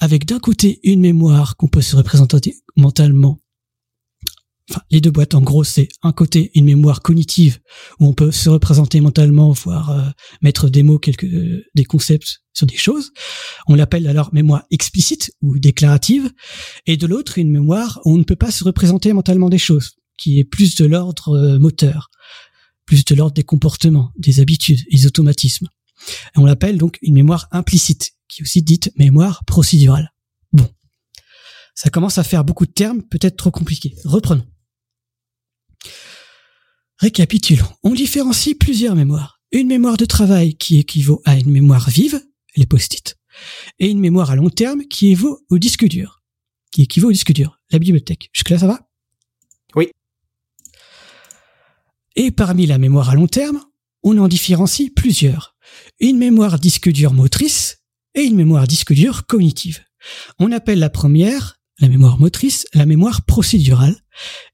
Avec 0.00 0.26
d'un 0.26 0.38
côté 0.38 0.80
une 0.84 1.00
mémoire 1.00 1.56
qu'on 1.56 1.68
peut 1.68 1.82
se 1.82 1.96
représenter 1.96 2.56
mentalement 2.76 3.40
enfin, 4.70 4.82
les 4.90 5.00
deux 5.00 5.10
boîtes, 5.10 5.34
en 5.34 5.40
gros, 5.40 5.64
c'est 5.64 5.88
un 6.02 6.12
côté 6.12 6.50
une 6.54 6.64
mémoire 6.64 7.02
cognitive 7.02 7.58
où 7.98 8.06
on 8.06 8.12
peut 8.12 8.30
se 8.30 8.48
représenter 8.48 9.00
mentalement, 9.00 9.52
voire 9.52 9.90
euh, 9.90 10.02
mettre 10.42 10.68
des 10.68 10.82
mots, 10.82 10.98
quelques 10.98 11.24
euh, 11.24 11.64
des 11.74 11.84
concepts 11.84 12.42
sur 12.52 12.66
des 12.66 12.76
choses. 12.76 13.12
On 13.66 13.74
l'appelle 13.74 14.06
alors 14.06 14.32
mémoire 14.32 14.64
explicite 14.70 15.32
ou 15.42 15.58
déclarative, 15.58 16.30
et 16.86 16.96
de 16.96 17.06
l'autre 17.06 17.38
une 17.38 17.50
mémoire 17.50 18.00
où 18.04 18.14
on 18.14 18.18
ne 18.18 18.24
peut 18.24 18.36
pas 18.36 18.50
se 18.50 18.64
représenter 18.64 19.12
mentalement 19.12 19.48
des 19.48 19.58
choses, 19.58 19.92
qui 20.16 20.38
est 20.38 20.44
plus 20.44 20.74
de 20.76 20.84
l'ordre 20.84 21.36
euh, 21.36 21.58
moteur, 21.58 22.10
plus 22.86 23.04
de 23.04 23.14
l'ordre 23.14 23.34
des 23.34 23.44
comportements, 23.44 24.12
des 24.16 24.40
habitudes, 24.40 24.80
des 24.90 25.06
automatismes. 25.06 25.68
On 26.36 26.44
l'appelle 26.44 26.78
donc 26.78 26.98
une 27.02 27.14
mémoire 27.14 27.48
implicite, 27.50 28.12
qui 28.28 28.40
est 28.40 28.44
aussi 28.44 28.62
dite 28.62 28.92
mémoire 28.96 29.44
procédurale. 29.44 30.12
Bon. 30.52 30.68
Ça 31.74 31.90
commence 31.90 32.18
à 32.18 32.24
faire 32.24 32.44
beaucoup 32.44 32.66
de 32.66 32.72
termes, 32.72 33.02
peut-être 33.02 33.36
trop 33.36 33.50
compliqués. 33.50 33.94
Reprenons. 34.04 34.46
Récapitulons. 36.98 37.68
On 37.82 37.94
différencie 37.94 38.56
plusieurs 38.58 38.96
mémoires. 38.96 39.40
Une 39.52 39.68
mémoire 39.68 39.96
de 39.96 40.04
travail 40.04 40.56
qui 40.56 40.78
équivaut 40.78 41.22
à 41.24 41.36
une 41.36 41.50
mémoire 41.50 41.88
vive, 41.88 42.20
les 42.56 42.66
post-it, 42.66 43.16
et 43.78 43.88
une 43.88 44.00
mémoire 44.00 44.30
à 44.30 44.36
long 44.36 44.50
terme 44.50 44.82
qui 44.82 45.06
équivaut 45.06 45.46
au 45.48 45.58
disque 45.58 45.86
dur, 45.86 46.22
qui 46.72 46.82
équivaut 46.82 47.08
au 47.08 47.12
disque 47.12 47.32
dur, 47.32 47.60
la 47.70 47.78
bibliothèque. 47.78 48.30
Jusque-là, 48.32 48.58
ça 48.58 48.66
va? 48.66 48.88
Oui. 49.74 49.90
Et 52.16 52.30
parmi 52.30 52.66
la 52.66 52.78
mémoire 52.78 53.10
à 53.10 53.14
long 53.14 53.28
terme, 53.28 53.62
on 54.02 54.18
en 54.18 54.28
différencie 54.28 54.90
plusieurs. 54.94 55.56
Une 56.00 56.18
mémoire 56.18 56.58
disque 56.58 56.90
dur 56.90 57.12
motrice 57.12 57.77
et 58.14 58.22
une 58.22 58.36
mémoire 58.36 58.66
disque 58.66 58.92
dur 58.92 59.26
cognitive. 59.26 59.80
On 60.38 60.52
appelle 60.52 60.78
la 60.78 60.90
première 60.90 61.58
la 61.78 61.88
mémoire 61.88 62.18
motrice, 62.18 62.66
la 62.74 62.86
mémoire 62.86 63.22
procédurale, 63.22 63.96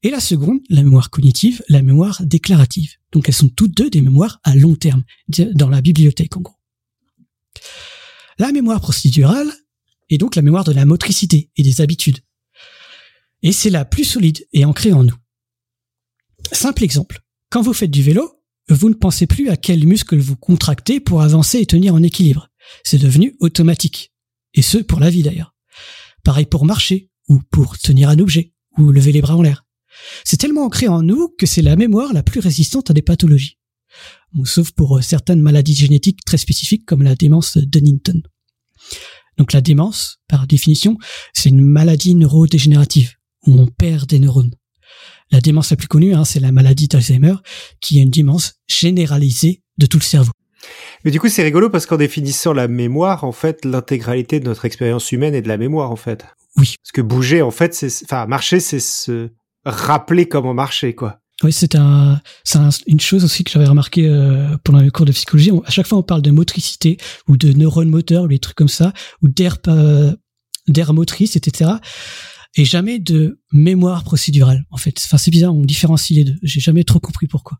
et 0.03 0.11
la 0.11 0.19
seconde, 0.19 0.59
la 0.69 0.83
mémoire 0.83 1.09
cognitive, 1.09 1.63
la 1.69 1.81
mémoire 1.81 2.21
déclarative. 2.23 2.93
Donc 3.11 3.27
elles 3.27 3.35
sont 3.35 3.49
toutes 3.49 3.75
deux 3.75 3.89
des 3.89 4.01
mémoires 4.01 4.39
à 4.43 4.55
long 4.55 4.75
terme, 4.75 5.03
dans 5.27 5.69
la 5.69 5.81
bibliothèque 5.81 6.37
en 6.37 6.41
gros. 6.41 6.55
La 8.37 8.51
mémoire 8.51 8.81
procédurale 8.81 9.51
est 10.09 10.17
donc 10.17 10.35
la 10.35 10.41
mémoire 10.41 10.65
de 10.65 10.71
la 10.71 10.85
motricité 10.85 11.49
et 11.55 11.63
des 11.63 11.81
habitudes. 11.81 12.19
Et 13.41 13.51
c'est 13.51 13.69
la 13.69 13.85
plus 13.85 14.03
solide 14.03 14.45
et 14.53 14.65
ancrée 14.65 14.93
en 14.93 15.03
nous. 15.03 15.15
Simple 16.51 16.83
exemple. 16.83 17.21
Quand 17.49 17.61
vous 17.61 17.73
faites 17.73 17.91
du 17.91 18.03
vélo, 18.03 18.43
vous 18.69 18.89
ne 18.89 18.95
pensez 18.95 19.25
plus 19.25 19.49
à 19.49 19.57
quels 19.57 19.85
muscles 19.85 20.17
vous 20.17 20.35
contractez 20.35 20.99
pour 20.99 21.21
avancer 21.21 21.59
et 21.59 21.65
tenir 21.65 21.95
en 21.95 22.03
équilibre. 22.03 22.49
C'est 22.83 22.97
devenu 22.97 23.35
automatique. 23.39 24.13
Et 24.53 24.61
ce, 24.61 24.77
pour 24.77 24.99
la 24.99 25.09
vie 25.09 25.23
d'ailleurs. 25.23 25.53
Pareil 26.23 26.45
pour 26.45 26.65
marcher, 26.65 27.09
ou 27.27 27.39
pour 27.51 27.77
tenir 27.77 28.09
un 28.09 28.19
objet, 28.19 28.53
ou 28.77 28.91
lever 28.91 29.11
les 29.11 29.21
bras 29.21 29.35
en 29.35 29.41
l'air. 29.41 29.65
C'est 30.23 30.37
tellement 30.37 30.65
ancré 30.65 30.87
en 30.87 31.01
nous 31.01 31.29
que 31.37 31.45
c'est 31.45 31.61
la 31.61 31.75
mémoire 31.75 32.13
la 32.13 32.23
plus 32.23 32.39
résistante 32.39 32.89
à 32.89 32.93
des 32.93 33.01
pathologies. 33.01 33.57
sauf 34.43 34.71
pour 34.71 34.97
euh, 34.97 35.01
certaines 35.01 35.41
maladies 35.41 35.75
génétiques 35.75 36.25
très 36.25 36.37
spécifiques 36.37 36.85
comme 36.85 37.03
la 37.03 37.15
démence 37.15 37.57
de 37.57 37.79
Huntington. 37.79 38.21
Donc 39.37 39.53
la 39.53 39.61
démence, 39.61 40.17
par 40.27 40.47
définition, 40.47 40.97
c'est 41.33 41.49
une 41.49 41.61
maladie 41.61 42.15
neurodégénérative 42.15 43.13
où 43.45 43.59
on 43.59 43.67
perd 43.67 44.07
des 44.07 44.19
neurones. 44.19 44.55
La 45.31 45.41
démence 45.41 45.71
la 45.71 45.77
plus 45.77 45.87
connue, 45.87 46.13
hein, 46.13 46.25
c'est 46.25 46.39
la 46.39 46.51
maladie 46.51 46.87
d'Alzheimer, 46.87 47.35
qui 47.81 47.99
est 47.99 48.03
une 48.03 48.11
démence 48.11 48.55
généralisée 48.67 49.63
de 49.77 49.85
tout 49.85 49.97
le 49.97 50.03
cerveau. 50.03 50.31
Mais 51.03 51.11
du 51.11 51.19
coup, 51.19 51.29
c'est 51.29 51.43
rigolo 51.43 51.69
parce 51.69 51.85
qu'en 51.85 51.97
définissant 51.97 52.53
la 52.53 52.67
mémoire, 52.67 53.23
en 53.23 53.31
fait, 53.31 53.65
l'intégralité 53.65 54.39
de 54.39 54.45
notre 54.45 54.65
expérience 54.65 55.11
humaine 55.11 55.35
est 55.35 55.41
de 55.41 55.47
la 55.47 55.57
mémoire, 55.57 55.91
en 55.91 55.95
fait. 55.95 56.25
Oui. 56.57 56.75
Parce 56.81 56.91
que 56.93 57.01
bouger, 57.01 57.41
en 57.41 57.51
fait, 57.51 57.73
c'est, 57.73 57.91
enfin, 58.03 58.25
marcher, 58.25 58.59
c'est 58.59 58.79
se 58.79 59.29
rappeler 59.65 60.27
comment 60.27 60.53
marcher, 60.53 60.95
quoi. 60.95 61.19
Oui, 61.43 61.51
c'est 61.51 61.75
un, 61.75 62.21
c'est 62.45 62.59
une 62.87 63.01
chose 63.01 63.25
aussi 63.25 63.43
que 63.43 63.51
j'avais 63.51 63.67
remarqué 63.67 64.07
euh, 64.07 64.55
pendant 64.63 64.79
les 64.79 64.89
cours 64.89 65.05
de 65.05 65.11
psychologie. 65.11 65.51
à 65.65 65.69
chaque 65.69 65.85
fois, 65.85 65.97
on 65.97 66.03
parle 66.03 66.21
de 66.21 66.31
motricité 66.31 66.97
ou 67.27 67.35
de 67.35 67.51
neurones 67.51 67.89
moteurs 67.89 68.23
ou 68.23 68.27
des 68.29 68.39
trucs 68.39 68.55
comme 68.55 68.69
ça, 68.69 68.93
ou 69.21 69.27
d'air, 69.27 69.57
euh, 69.67 70.13
d'air 70.67 70.93
motrice, 70.93 71.35
etc 71.35 71.73
et 72.55 72.65
jamais 72.65 72.99
de 72.99 73.39
mémoire 73.51 74.03
procédurale 74.03 74.65
en 74.71 74.77
fait. 74.77 74.99
Enfin 75.05 75.17
c'est 75.17 75.31
bizarre, 75.31 75.55
on 75.55 75.61
différencie 75.61 76.17
les 76.17 76.23
deux. 76.25 76.35
J'ai 76.41 76.59
jamais 76.59 76.83
trop 76.83 76.99
compris 76.99 77.27
pourquoi. 77.27 77.59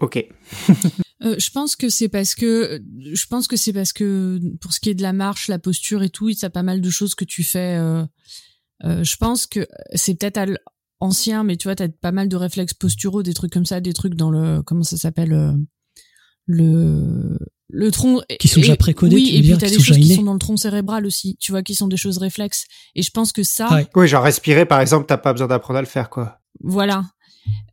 Ok. 0.00 0.24
euh, 1.22 1.36
je 1.38 1.50
pense 1.50 1.76
que 1.76 1.88
c'est 1.88 2.08
parce 2.08 2.34
que 2.34 2.82
je 3.00 3.26
pense 3.26 3.48
que 3.48 3.56
c'est 3.56 3.72
parce 3.72 3.92
que 3.92 4.38
pour 4.60 4.72
ce 4.72 4.80
qui 4.80 4.90
est 4.90 4.94
de 4.94 5.02
la 5.02 5.12
marche, 5.12 5.48
la 5.48 5.58
posture 5.58 6.02
et 6.02 6.10
tout, 6.10 6.28
il 6.28 6.38
y 6.38 6.44
a 6.44 6.50
pas 6.50 6.62
mal 6.62 6.80
de 6.80 6.90
choses 6.90 7.14
que 7.14 7.24
tu 7.24 7.42
fais. 7.42 7.76
Euh, 7.76 8.04
euh, 8.84 9.02
je 9.02 9.16
pense 9.16 9.46
que 9.46 9.66
c'est 9.94 10.14
peut-être 10.14 10.58
ancien, 11.00 11.42
mais 11.44 11.56
tu 11.56 11.68
vois, 11.68 11.74
t'as 11.74 11.88
pas 11.88 12.12
mal 12.12 12.28
de 12.28 12.36
réflexes 12.36 12.74
posturaux, 12.74 13.22
des 13.22 13.34
trucs 13.34 13.52
comme 13.52 13.64
ça, 13.64 13.80
des 13.80 13.94
trucs 13.94 14.14
dans 14.14 14.30
le 14.30 14.62
comment 14.62 14.82
ça 14.82 14.96
s'appelle 14.96 15.32
euh, 15.32 15.52
le 16.46 17.38
le 17.68 17.90
tronc 17.90 18.20
qui 18.38 18.46
sont 18.46 18.60
déjà 18.60 18.76
précodés 18.76 19.16
oui 19.16 19.34
et 19.34 19.40
puis 19.40 19.58
t'as 19.58 19.68
des 19.68 19.80
choses 19.80 19.96
qui 19.96 20.14
sont 20.14 20.22
dans 20.22 20.34
le 20.34 20.38
tronc 20.38 20.56
cérébral 20.56 21.04
aussi 21.04 21.36
tu 21.40 21.50
vois 21.50 21.64
qui 21.64 21.74
sont 21.74 21.88
des 21.88 21.96
choses 21.96 22.18
réflexes. 22.18 22.66
Et 22.94 23.02
je 23.02 23.10
pense 23.10 23.32
que 23.32 23.42
ça 23.42 23.84
oui 23.96 24.06
genre 24.06 24.22
respirer 24.22 24.66
par 24.66 24.80
exemple 24.80 25.06
t'as 25.08 25.16
pas 25.16 25.32
besoin 25.32 25.48
d'apprendre 25.48 25.78
à 25.78 25.82
le 25.82 25.88
faire 25.88 26.10
quoi. 26.10 26.40
Voilà 26.60 27.04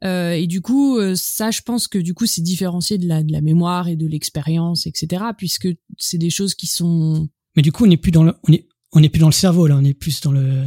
euh, 0.04 0.32
et 0.32 0.48
du 0.48 0.62
coup 0.62 0.98
euh, 0.98 1.14
ça 1.16 1.52
je 1.52 1.62
pense 1.62 1.88
que 1.88 1.98
du 1.98 2.14
coup 2.14 2.26
c'est 2.26 2.42
différencié 2.42 2.98
de 2.98 3.08
la 3.08 3.24
de 3.24 3.32
la 3.32 3.42
mémoire 3.42 3.88
et 3.88 3.96
de 3.96 4.08
l'expérience 4.08 4.86
etc 4.86 5.24
puisque 5.38 5.70
c'est 5.98 6.18
des 6.18 6.30
choses 6.30 6.56
qui 6.56 6.68
sont 6.68 7.30
mais 7.56 7.62
du 7.62 7.72
coup 7.72 7.86
on 7.86 7.88
n'est 7.88 7.98
plus 7.98 8.12
dans 8.12 8.24
le 8.24 8.34
on 8.48 8.52
est 8.52 8.68
on 8.94 9.02
est 9.02 9.10
plus 9.10 9.20
dans 9.20 9.28
le 9.28 9.34
cerveau 9.34 9.68
là. 9.68 9.78
On 9.78 9.84
est 9.84 9.94
plus 9.94 10.22
dans 10.22 10.32
le 10.32 10.64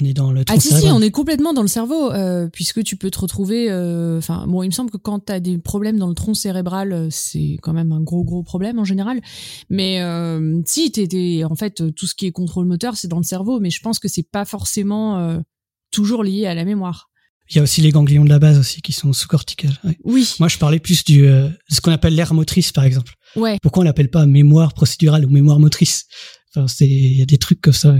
on 0.00 0.04
est 0.06 0.14
dans 0.14 0.32
le 0.32 0.42
ah 0.48 0.58
si 0.58 0.72
si 0.72 0.86
on 0.86 1.02
est 1.02 1.10
complètement 1.10 1.52
dans 1.52 1.60
le 1.60 1.68
cerveau 1.68 2.10
euh, 2.12 2.48
puisque 2.48 2.82
tu 2.82 2.96
peux 2.96 3.10
te 3.10 3.18
retrouver 3.18 3.70
euh, 3.70 4.16
enfin 4.16 4.46
bon 4.46 4.62
il 4.62 4.68
me 4.68 4.72
semble 4.72 4.90
que 4.90 4.96
quand 4.96 5.26
tu 5.26 5.32
as 5.32 5.38
des 5.38 5.58
problèmes 5.58 5.98
dans 5.98 6.08
le 6.08 6.14
tronc 6.14 6.32
cérébral 6.32 7.08
c'est 7.10 7.58
quand 7.60 7.74
même 7.74 7.92
un 7.92 8.00
gros 8.00 8.24
gros 8.24 8.42
problème 8.42 8.78
en 8.78 8.84
général. 8.84 9.20
Mais 9.68 10.00
si 10.66 10.90
t'es 10.90 11.44
en 11.44 11.54
fait 11.54 11.94
tout 11.94 12.06
ce 12.06 12.14
qui 12.14 12.26
est 12.26 12.32
contrôle 12.32 12.66
moteur 12.66 12.96
c'est 12.96 13.08
dans 13.08 13.18
le 13.18 13.22
cerveau 13.22 13.60
mais 13.60 13.70
je 13.70 13.80
pense 13.80 13.98
que 13.98 14.08
c'est 14.08 14.28
pas 14.28 14.44
forcément 14.44 15.40
toujours 15.90 16.24
lié 16.24 16.46
à 16.46 16.54
la 16.54 16.64
mémoire 16.64 17.11
il 17.52 17.56
y 17.56 17.58
a 17.60 17.62
aussi 17.62 17.82
les 17.82 17.90
ganglions 17.90 18.24
de 18.24 18.30
la 18.30 18.38
base 18.38 18.58
aussi 18.58 18.80
qui 18.80 18.92
sont 18.92 19.12
sous-corticales. 19.12 19.78
Oui. 20.04 20.28
Moi, 20.38 20.48
je 20.48 20.58
parlais 20.58 20.80
plus 20.80 21.04
du 21.04 21.22
de 21.22 21.50
ce 21.68 21.80
qu'on 21.80 21.92
appelle 21.92 22.14
l'air 22.14 22.32
motrice, 22.32 22.72
par 22.72 22.84
exemple. 22.84 23.14
Ouais. 23.36 23.58
Pourquoi 23.62 23.82
on 23.82 23.84
l'appelle 23.84 24.10
pas 24.10 24.26
mémoire 24.26 24.72
procédurale 24.72 25.24
ou 25.24 25.30
mémoire 25.30 25.58
motrice? 25.58 26.06
Enfin, 26.54 26.66
c'est 26.66 26.88
il 26.88 27.16
y 27.16 27.22
a 27.22 27.26
des 27.26 27.38
trucs 27.38 27.60
comme 27.60 27.72
ça. 27.72 27.94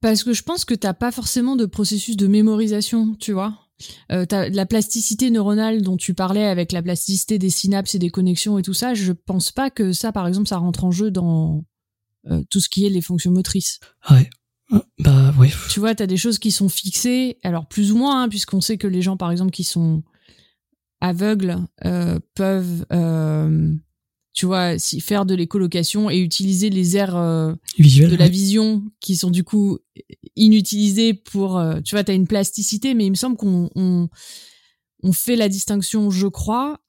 Parce 0.00 0.24
que 0.24 0.32
je 0.32 0.42
pense 0.42 0.64
que 0.64 0.74
t'as 0.74 0.94
pas 0.94 1.10
forcément 1.10 1.56
de 1.56 1.66
processus 1.66 2.16
de 2.16 2.26
mémorisation, 2.26 3.16
tu 3.18 3.32
vois. 3.32 3.58
Euh, 4.10 4.26
t'as 4.26 4.48
la 4.48 4.66
plasticité 4.66 5.30
neuronale 5.30 5.82
dont 5.82 5.96
tu 5.96 6.14
parlais 6.14 6.44
avec 6.44 6.72
la 6.72 6.82
plasticité 6.82 7.38
des 7.38 7.50
synapses 7.50 7.94
et 7.94 7.98
des 7.98 8.10
connexions 8.10 8.58
et 8.58 8.62
tout 8.62 8.74
ça. 8.74 8.94
Je 8.94 9.12
pense 9.12 9.52
pas 9.52 9.70
que 9.70 9.92
ça, 9.92 10.12
par 10.12 10.26
exemple, 10.26 10.48
ça 10.48 10.58
rentre 10.58 10.84
en 10.84 10.90
jeu 10.90 11.10
dans 11.10 11.64
euh, 12.30 12.42
tout 12.50 12.60
ce 12.60 12.68
qui 12.68 12.86
est 12.86 12.90
les 12.90 13.00
fonctions 13.00 13.30
motrices. 13.30 13.78
Ouais. 14.10 14.28
Bah. 14.98 15.32
Tu 15.70 15.80
vois, 15.80 15.94
t'as 15.94 16.06
des 16.06 16.16
choses 16.16 16.38
qui 16.38 16.52
sont 16.52 16.68
fixées, 16.68 17.38
alors 17.42 17.66
plus 17.66 17.92
ou 17.92 17.96
moins, 17.96 18.22
hein, 18.22 18.28
puisqu'on 18.28 18.60
sait 18.60 18.76
que 18.76 18.86
les 18.86 19.02
gens, 19.02 19.16
par 19.16 19.30
exemple, 19.30 19.50
qui 19.50 19.64
sont 19.64 20.02
aveugles 21.00 21.56
euh, 21.84 22.18
peuvent 22.34 22.84
euh, 22.92 23.72
tu 24.32 24.46
vois, 24.46 24.78
si 24.78 25.00
faire 25.00 25.26
de 25.26 25.34
l'écolocation 25.34 26.10
et 26.10 26.18
utiliser 26.18 26.70
les 26.70 26.96
aires 26.96 27.16
euh, 27.16 27.54
de 27.78 28.16
la 28.16 28.28
vision 28.28 28.84
qui 29.00 29.16
sont 29.16 29.30
du 29.30 29.42
coup 29.42 29.78
inutilisées 30.36 31.14
pour, 31.14 31.60
tu 31.84 31.94
vois, 31.94 32.04
t'as 32.04 32.14
une 32.14 32.26
plasticité, 32.26 32.94
mais 32.94 33.06
il 33.06 33.10
me 33.10 33.16
semble 33.16 33.36
qu'on 33.36 33.68
on, 33.74 34.08
on, 35.02 35.12
fait 35.12 35.34
la 35.34 35.48
distinction, 35.48 36.10
je 36.10 36.28
crois, 36.28 36.80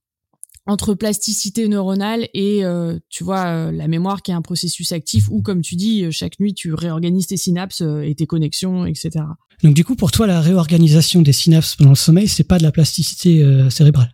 entre 0.70 0.94
plasticité 0.94 1.68
neuronale 1.68 2.28
et, 2.34 2.64
euh, 2.64 2.98
tu 3.10 3.24
vois, 3.24 3.72
la 3.72 3.88
mémoire 3.88 4.22
qui 4.22 4.32
est 4.32 4.34
un 4.34 4.42
processus 4.42 4.92
actif 4.92 5.28
où, 5.30 5.42
comme 5.42 5.62
tu 5.62 5.76
dis, 5.76 6.06
chaque 6.12 6.40
nuit, 6.40 6.54
tu 6.54 6.74
réorganises 6.74 7.28
tes 7.28 7.38
synapses 7.38 7.82
et 8.04 8.16
tes 8.16 8.26
connexions, 8.26 8.86
etc. 8.86 9.26
Donc 9.64 9.74
du 9.74 9.84
coup, 9.84 9.96
pour 9.96 10.12
toi, 10.12 10.28
la 10.28 10.42
réorganisation 10.42 11.22
des 11.22 11.34
synapses 11.34 11.76
pendant 11.76 11.92
le 11.92 11.96
sommeil, 11.96 12.28
c'est 12.28 12.44
pas 12.44 12.58
de 12.58 12.64
la 12.64 12.72
plasticité 12.72 13.44
cérébrale? 13.70 14.14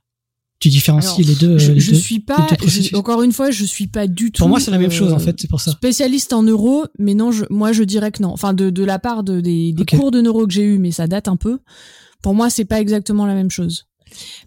Tu 0.60 0.70
différencies 0.70 1.24
les 1.24 1.36
deux. 1.36 1.58
Je, 1.58 1.74
les 1.74 1.80
je 1.82 1.94
suis 1.94 2.22
pas, 2.22 2.48
encore 2.94 3.22
une 3.24 3.34
fois, 3.34 3.52
je 3.52 3.66
suis 3.66 3.88
pas 3.88 4.08
du 4.08 4.32
tout. 4.32 4.40
Pour 4.40 4.48
moi, 4.48 4.62
c'est 4.62 4.72
la 4.72 4.78
même 4.78 4.92
chose 4.92 5.12
en 5.12 5.20
fait, 5.20 5.36
c'est 5.40 5.50
pour 5.50 5.60
ça. 5.60 5.72
Spécialiste 5.72 6.32
en 6.32 6.44
neuro, 6.44 6.86
mais 6.98 7.14
non, 7.14 7.32
je, 7.32 7.44
moi 7.50 7.74
je 7.74 7.84
dirais 7.84 8.12
que 8.12 8.24
non. 8.24 8.30
Enfin, 8.30 8.54
de, 8.54 8.70
de 8.70 8.84
la 8.84 8.98
part 8.98 9.24
de, 9.24 9.42
des, 9.42 9.74
des 9.74 9.86
cours 9.86 10.12
de 10.12 10.22
neuro 10.22 10.48
que 10.48 10.54
j'ai 10.54 10.64
eu, 10.64 10.78
mais 10.78 10.92
ça 10.92 11.08
date 11.08 11.28
un 11.28 11.36
peu. 11.36 11.60
Pour 12.22 12.34
moi, 12.34 12.50
c'est 12.50 12.66
pas 12.66 12.80
exactement 12.80 13.26
la 13.26 13.36
même 13.36 13.52
chose. 13.52 13.86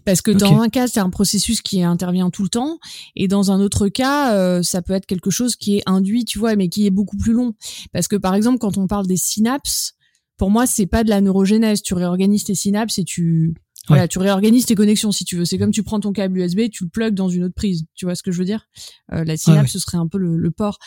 Parce 0.05 0.21
que 0.21 0.31
dans 0.31 0.61
un 0.61 0.69
cas, 0.69 0.87
c'est 0.87 0.99
un 0.99 1.09
processus 1.09 1.61
qui 1.61 1.83
intervient 1.83 2.29
tout 2.29 2.43
le 2.43 2.49
temps, 2.49 2.79
et 3.15 3.27
dans 3.27 3.51
un 3.51 3.59
autre 3.59 3.87
cas, 3.87 4.35
euh, 4.35 4.63
ça 4.63 4.81
peut 4.81 4.93
être 4.93 5.05
quelque 5.05 5.29
chose 5.29 5.55
qui 5.55 5.77
est 5.77 5.83
induit, 5.85 6.25
tu 6.25 6.39
vois, 6.39 6.55
mais 6.55 6.69
qui 6.69 6.85
est 6.85 6.91
beaucoup 6.91 7.17
plus 7.17 7.33
long. 7.33 7.53
Parce 7.91 8.07
que 8.07 8.15
par 8.15 8.35
exemple, 8.35 8.59
quand 8.59 8.77
on 8.77 8.87
parle 8.87 9.07
des 9.07 9.17
synapses, 9.17 9.93
pour 10.37 10.49
moi, 10.49 10.65
c'est 10.65 10.87
pas 10.87 11.03
de 11.03 11.09
la 11.09 11.21
neurogénèse. 11.21 11.81
Tu 11.81 11.93
réorganises 11.93 12.45
tes 12.45 12.55
synapses 12.55 12.97
et 12.97 13.03
tu 13.03 13.53
voilà, 13.89 14.07
tu 14.07 14.19
réorganises 14.19 14.65
tes 14.65 14.75
connexions 14.75 15.11
si 15.11 15.25
tu 15.25 15.35
veux. 15.35 15.45
C'est 15.45 15.57
comme 15.57 15.71
tu 15.71 15.83
prends 15.83 15.99
ton 15.99 16.11
câble 16.11 16.37
USB, 16.37 16.69
tu 16.71 16.83
le 16.83 16.89
plugues 16.89 17.15
dans 17.15 17.27
une 17.27 17.43
autre 17.43 17.55
prise. 17.55 17.85
Tu 17.95 18.05
vois 18.05 18.15
ce 18.15 18.23
que 18.23 18.31
je 18.31 18.37
veux 18.37 18.45
dire? 18.45 18.67
Euh, 19.11 19.23
La 19.23 19.35
synapse, 19.35 19.71
ce 19.71 19.79
serait 19.79 19.97
un 19.97 20.07
peu 20.07 20.17
le, 20.17 20.37
le, 20.37 20.51
port. 20.51 20.77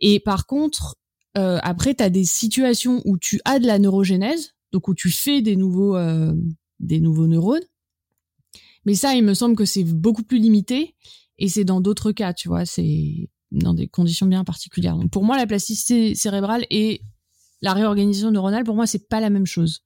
Et 0.00 0.20
par 0.20 0.46
contre, 0.46 0.96
euh, 1.36 1.58
après, 1.62 1.94
tu 1.94 2.02
as 2.02 2.10
des 2.10 2.24
situations 2.24 3.02
où 3.04 3.18
tu 3.18 3.40
as 3.44 3.58
de 3.58 3.66
la 3.66 3.78
neurogénèse, 3.78 4.54
donc 4.72 4.88
où 4.88 4.94
tu 4.94 5.10
fais 5.10 5.42
des 5.42 5.56
nouveaux, 5.56 5.96
euh, 5.96 6.32
des 6.80 7.00
nouveaux 7.00 7.26
neurones. 7.26 7.64
Mais 8.86 8.94
ça, 8.94 9.14
il 9.14 9.24
me 9.24 9.34
semble 9.34 9.56
que 9.56 9.64
c'est 9.66 9.84
beaucoup 9.84 10.22
plus 10.22 10.38
limité. 10.38 10.94
Et 11.38 11.48
c'est 11.48 11.64
dans 11.64 11.80
d'autres 11.82 12.12
cas, 12.12 12.32
tu 12.32 12.48
vois. 12.48 12.64
C'est 12.64 13.28
dans 13.50 13.74
des 13.74 13.88
conditions 13.88 14.26
bien 14.26 14.44
particulières. 14.44 14.96
Donc 14.96 15.10
pour 15.10 15.24
moi, 15.24 15.36
la 15.36 15.46
plasticité 15.46 16.14
cérébrale 16.14 16.66
et 16.70 17.02
la 17.60 17.74
réorganisation 17.74 18.30
neuronale, 18.30 18.64
pour 18.64 18.74
moi, 18.76 18.86
c'est 18.86 19.08
pas 19.08 19.20
la 19.20 19.28
même 19.30 19.46
chose. 19.46 19.82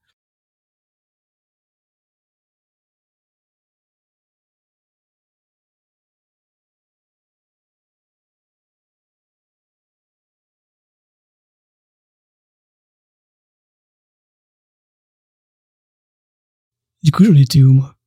Du 17.03 17.11
coup, 17.13 17.25
j'en 17.25 17.35
étais 17.35 17.63
où, 17.63 17.73
moi? 17.73 18.00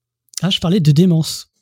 Ah, 0.45 0.49
je 0.49 0.59
parlais 0.59 0.81
de 0.81 0.91
démence. 0.91 1.53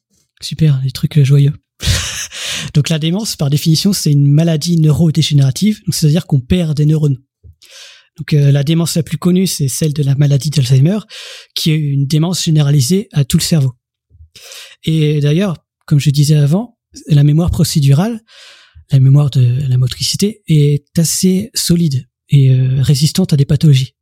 Super, 0.42 0.82
les 0.84 0.90
trucs 0.90 1.20
euh, 1.20 1.24
joyeux. 1.24 1.54
donc 2.74 2.90
la 2.90 2.98
démence, 2.98 3.36
par 3.36 3.52
définition, 3.52 3.94
c'est 3.94 4.12
une 4.12 4.28
maladie 4.28 4.78
neurodégénérative, 4.78 5.82
c'est-à-dire 5.92 6.26
qu'on 6.26 6.40
perd 6.40 6.76
des 6.76 6.88
neurones. 6.88 7.20
Donc 8.18 8.34
euh, 8.34 8.52
la 8.52 8.64
démence 8.64 8.96
la 8.96 9.04
plus 9.04 9.20
connue, 9.20 9.46
c'est 9.46 9.68
celle 9.68 9.94
de 9.94 10.02
la 10.02 10.16
maladie 10.16 10.50
d'Alzheimer, 10.50 10.98
qui 11.54 11.70
est 11.70 11.76
une 11.76 12.08
démence 12.08 12.44
généralisée 12.44 13.08
à 13.12 13.24
tout 13.24 13.38
le 13.38 13.44
cerveau. 13.44 13.74
Et 14.84 15.20
d'ailleurs, 15.20 15.58
comme 15.86 16.00
je 16.00 16.10
disais 16.10 16.36
avant, 16.36 16.80
la 17.06 17.24
mémoire 17.24 17.52
procédurale, 17.52 18.20
la 18.92 19.00
mémoire 19.00 19.30
de 19.30 19.68
la 19.68 19.78
motricité, 19.78 20.42
est 20.48 20.88
assez 20.98 21.52
solide 21.54 22.08
et 22.30 22.50
euh, 22.50 22.82
résistante 22.82 23.32
à 23.32 23.38
des 23.38 23.46
pathologies. 23.46 23.94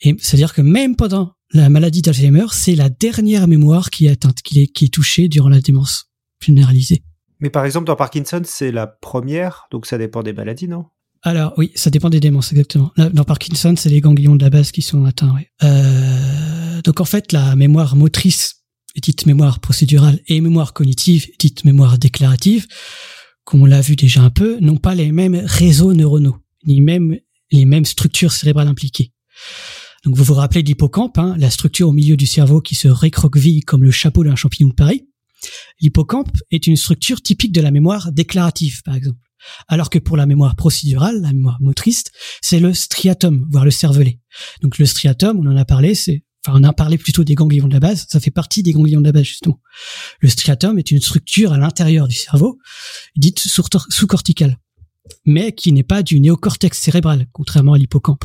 Et 0.00 0.16
c'est-à-dire 0.18 0.54
que 0.54 0.62
même 0.62 0.96
pendant 0.96 1.34
la 1.52 1.68
maladie 1.68 2.02
d'Alzheimer, 2.02 2.46
c'est 2.52 2.74
la 2.74 2.88
dernière 2.88 3.48
mémoire 3.48 3.90
qui 3.90 4.06
est 4.06 4.10
atteinte, 4.10 4.42
qui 4.42 4.62
est, 4.62 4.66
qui 4.66 4.86
est 4.86 4.92
touchée 4.92 5.28
durant 5.28 5.48
la 5.48 5.60
démence 5.60 6.10
généralisée. 6.40 7.02
Mais 7.40 7.50
par 7.50 7.64
exemple, 7.64 7.86
dans 7.86 7.96
Parkinson, 7.96 8.42
c'est 8.44 8.72
la 8.72 8.86
première, 8.86 9.66
donc 9.70 9.86
ça 9.86 9.96
dépend 9.96 10.22
des 10.22 10.32
maladies, 10.32 10.68
non? 10.68 10.86
Alors 11.22 11.54
oui, 11.56 11.72
ça 11.74 11.90
dépend 11.90 12.10
des 12.10 12.20
démences, 12.20 12.52
exactement. 12.52 12.92
Dans 12.96 13.24
Parkinson, 13.24 13.74
c'est 13.76 13.88
les 13.88 14.00
ganglions 14.00 14.36
de 14.36 14.42
la 14.42 14.50
base 14.50 14.70
qui 14.70 14.82
sont 14.82 15.04
atteints, 15.04 15.32
oui. 15.34 15.42
Euh, 15.64 16.80
Donc 16.82 17.00
en 17.00 17.04
fait, 17.04 17.32
la 17.32 17.56
mémoire 17.56 17.96
motrice, 17.96 18.64
dite 18.96 19.26
mémoire 19.26 19.60
procédurale, 19.60 20.20
et 20.26 20.40
mémoire 20.40 20.72
cognitive, 20.72 21.28
dite 21.38 21.64
mémoire 21.64 21.98
déclarative, 21.98 22.66
comme 23.44 23.62
on 23.62 23.66
l'a 23.66 23.80
vu 23.80 23.96
déjà 23.96 24.22
un 24.22 24.30
peu, 24.30 24.58
n'ont 24.60 24.76
pas 24.76 24.94
les 24.94 25.10
mêmes 25.10 25.42
réseaux 25.44 25.92
neuronaux, 25.92 26.36
ni 26.66 26.80
même 26.80 27.18
les 27.50 27.64
mêmes 27.64 27.84
structures 27.84 28.32
cérébrales 28.32 28.68
impliquées. 28.68 29.12
Donc 30.04 30.16
vous 30.16 30.24
vous 30.24 30.34
rappelez 30.34 30.62
de 30.62 30.68
l'hippocampe, 30.68 31.18
hein, 31.18 31.34
la 31.38 31.50
structure 31.50 31.88
au 31.88 31.92
milieu 31.92 32.16
du 32.16 32.26
cerveau 32.26 32.60
qui 32.60 32.74
se 32.74 32.88
récroqueville 32.88 33.64
comme 33.64 33.82
le 33.82 33.90
chapeau 33.90 34.24
d'un 34.24 34.36
champignon 34.36 34.68
de 34.68 34.74
Paris. 34.74 35.08
L'hippocampe 35.80 36.36
est 36.50 36.66
une 36.66 36.76
structure 36.76 37.22
typique 37.22 37.52
de 37.52 37.60
la 37.60 37.70
mémoire 37.70 38.12
déclarative, 38.12 38.82
par 38.82 38.94
exemple. 38.94 39.18
Alors 39.68 39.90
que 39.90 39.98
pour 39.98 40.16
la 40.16 40.26
mémoire 40.26 40.56
procédurale, 40.56 41.20
la 41.20 41.32
mémoire 41.32 41.58
motrice, 41.60 42.04
c'est 42.40 42.60
le 42.60 42.74
striatum, 42.74 43.46
voire 43.50 43.64
le 43.64 43.70
cervelet. 43.70 44.20
Donc 44.62 44.78
le 44.78 44.86
striatum, 44.86 45.38
on 45.38 45.50
en 45.50 45.56
a 45.56 45.64
parlé, 45.64 45.94
c'est 45.94 46.24
enfin 46.46 46.58
on 46.60 46.64
a 46.64 46.72
parlé 46.72 46.98
plutôt 46.98 47.24
des 47.24 47.34
ganglions 47.34 47.68
de 47.68 47.72
la 47.72 47.80
base, 47.80 48.06
ça 48.08 48.20
fait 48.20 48.30
partie 48.30 48.62
des 48.62 48.72
ganglions 48.72 49.00
de 49.00 49.06
la 49.06 49.12
base 49.12 49.24
justement. 49.24 49.60
Le 50.20 50.28
striatum 50.28 50.78
est 50.78 50.90
une 50.90 51.00
structure 51.00 51.52
à 51.52 51.58
l'intérieur 51.58 52.08
du 52.08 52.16
cerveau, 52.16 52.58
dite 53.16 53.38
sous-corticale, 53.38 54.56
mais 55.24 55.52
qui 55.52 55.72
n'est 55.72 55.84
pas 55.84 56.02
du 56.02 56.20
néocortex 56.20 56.78
cérébral, 56.78 57.26
contrairement 57.32 57.74
à 57.74 57.78
l'hippocampe. 57.78 58.24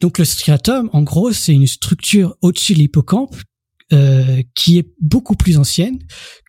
Donc 0.00 0.18
le 0.18 0.24
striatum, 0.24 0.88
en 0.92 1.02
gros, 1.02 1.32
c'est 1.32 1.52
une 1.52 1.66
structure 1.66 2.36
au-dessus 2.40 2.74
de 2.74 2.78
l'hippocampe 2.78 3.36
euh, 3.92 4.42
qui 4.54 4.78
est 4.78 4.94
beaucoup 5.00 5.34
plus 5.34 5.58
ancienne 5.58 5.98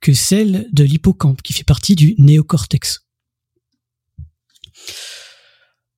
que 0.01 0.13
celle 0.13 0.69
de 0.71 0.83
l'hippocampe, 0.83 1.41
qui 1.41 1.53
fait 1.53 1.63
partie 1.63 1.95
du 1.95 2.15
néocortex. 2.17 2.99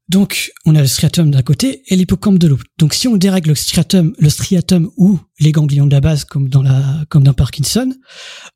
Donc, 0.09 0.51
on 0.65 0.75
a 0.75 0.81
le 0.81 0.87
striatum 0.87 1.31
d'un 1.31 1.41
côté 1.41 1.83
et 1.87 1.95
l'hippocampe 1.95 2.37
de 2.37 2.47
l'autre. 2.47 2.63
Donc, 2.77 2.93
si 2.93 3.07
on 3.07 3.17
dérègle 3.17 3.49
le 3.49 3.55
striatum, 3.55 4.13
le 4.17 4.29
striatum 4.29 4.89
ou 4.97 5.19
les 5.39 5.51
ganglions 5.51 5.85
de 5.85 5.91
la 5.91 6.01
base, 6.01 6.23
comme 6.23 6.49
dans 6.49 6.61
la, 6.61 7.05
comme 7.09 7.23
dans 7.23 7.33
Parkinson, 7.33 7.93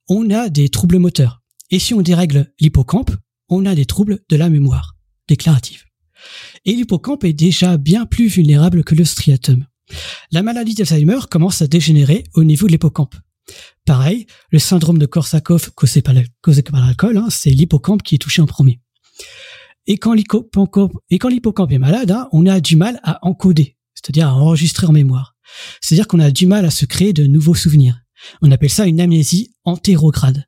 on 0.08 0.30
a 0.30 0.50
des 0.50 0.70
troubles 0.70 1.00
moteurs. 1.00 1.42
Et 1.72 1.80
si 1.80 1.94
on 1.94 2.02
dérègle 2.02 2.54
l'hippocampe, 2.60 3.12
on 3.50 3.66
a 3.66 3.76
des 3.76 3.86
troubles 3.86 4.20
de 4.30 4.36
la 4.36 4.50
mémoire 4.50 4.96
déclarative. 5.28 5.87
Et 6.66 6.74
l'hippocampe 6.74 7.24
est 7.24 7.34
déjà 7.34 7.78
bien 7.78 8.06
plus 8.06 8.28
vulnérable 8.28 8.84
que 8.84 8.96
le 8.96 9.06
striatum. 9.06 9.66
La 10.32 10.44
maladie 10.44 10.76
d'Alzheimer 10.76 11.20
commence 11.30 11.62
à 11.62 11.68
dégénérer 11.68 12.24
au 12.34 12.44
niveau 12.44 12.68
de 12.68 12.74
l'hippocampe. 12.74 13.16
Pareil, 13.86 14.26
le 14.52 14.60
syndrome 14.60 14.98
de 14.98 15.06
Korsakoff 15.06 15.70
causé 15.70 16.02
par 16.02 16.14
l'alcool, 16.14 17.18
hein, 17.18 17.28
c'est 17.30 17.50
l'hippocampe 17.50 18.04
qui 18.04 18.16
est 18.16 18.20
touché 18.20 18.42
en 18.42 18.46
premier. 18.46 18.82
Et 19.88 19.98
quand 19.98 20.14
l'hippocampe 20.14 21.72
est 21.72 21.78
malade, 21.78 22.12
hein, 22.12 22.28
on 22.34 22.46
a 22.46 22.60
du 22.60 22.76
mal 22.76 23.00
à 23.04 23.26
encoder, 23.26 23.78
c'est-à-dire 23.94 24.28
à 24.28 24.34
enregistrer 24.34 24.86
en 24.86 24.92
mémoire. 24.92 25.36
C'est-à-dire 25.80 26.08
qu'on 26.08 26.20
a 26.20 26.32
du 26.32 26.46
mal 26.46 26.66
à 26.66 26.72
se 26.72 26.86
créer 26.86 27.14
de 27.14 27.26
nouveaux 27.26 27.56
souvenirs. 27.56 27.98
On 28.42 28.52
appelle 28.52 28.70
ça 28.70 28.86
une 28.86 29.00
amnésie 29.00 29.54
antérograde. 29.64 30.46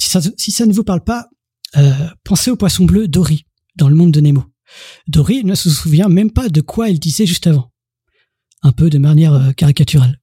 Si 0.00 0.08
ça, 0.08 0.20
si 0.38 0.50
ça 0.50 0.64
ne 0.64 0.72
vous 0.72 0.84
parle 0.84 1.04
pas, 1.04 1.28
euh, 1.76 1.92
pensez 2.24 2.50
au 2.50 2.56
poisson 2.56 2.86
bleu 2.86 3.08
Dory 3.08 3.44
dans 3.76 3.90
le 3.90 3.94
monde 3.94 4.12
de 4.12 4.20
Nemo. 4.20 4.44
Dory 5.06 5.44
ne 5.44 5.54
se 5.54 5.70
souvient 5.70 6.08
même 6.08 6.30
pas 6.30 6.48
de 6.48 6.60
quoi 6.60 6.90
elle 6.90 6.98
disait 6.98 7.26
juste 7.26 7.46
avant 7.46 7.72
un 8.62 8.72
peu 8.72 8.90
de 8.90 8.98
manière 8.98 9.34
euh, 9.34 9.52
caricaturale. 9.52 10.20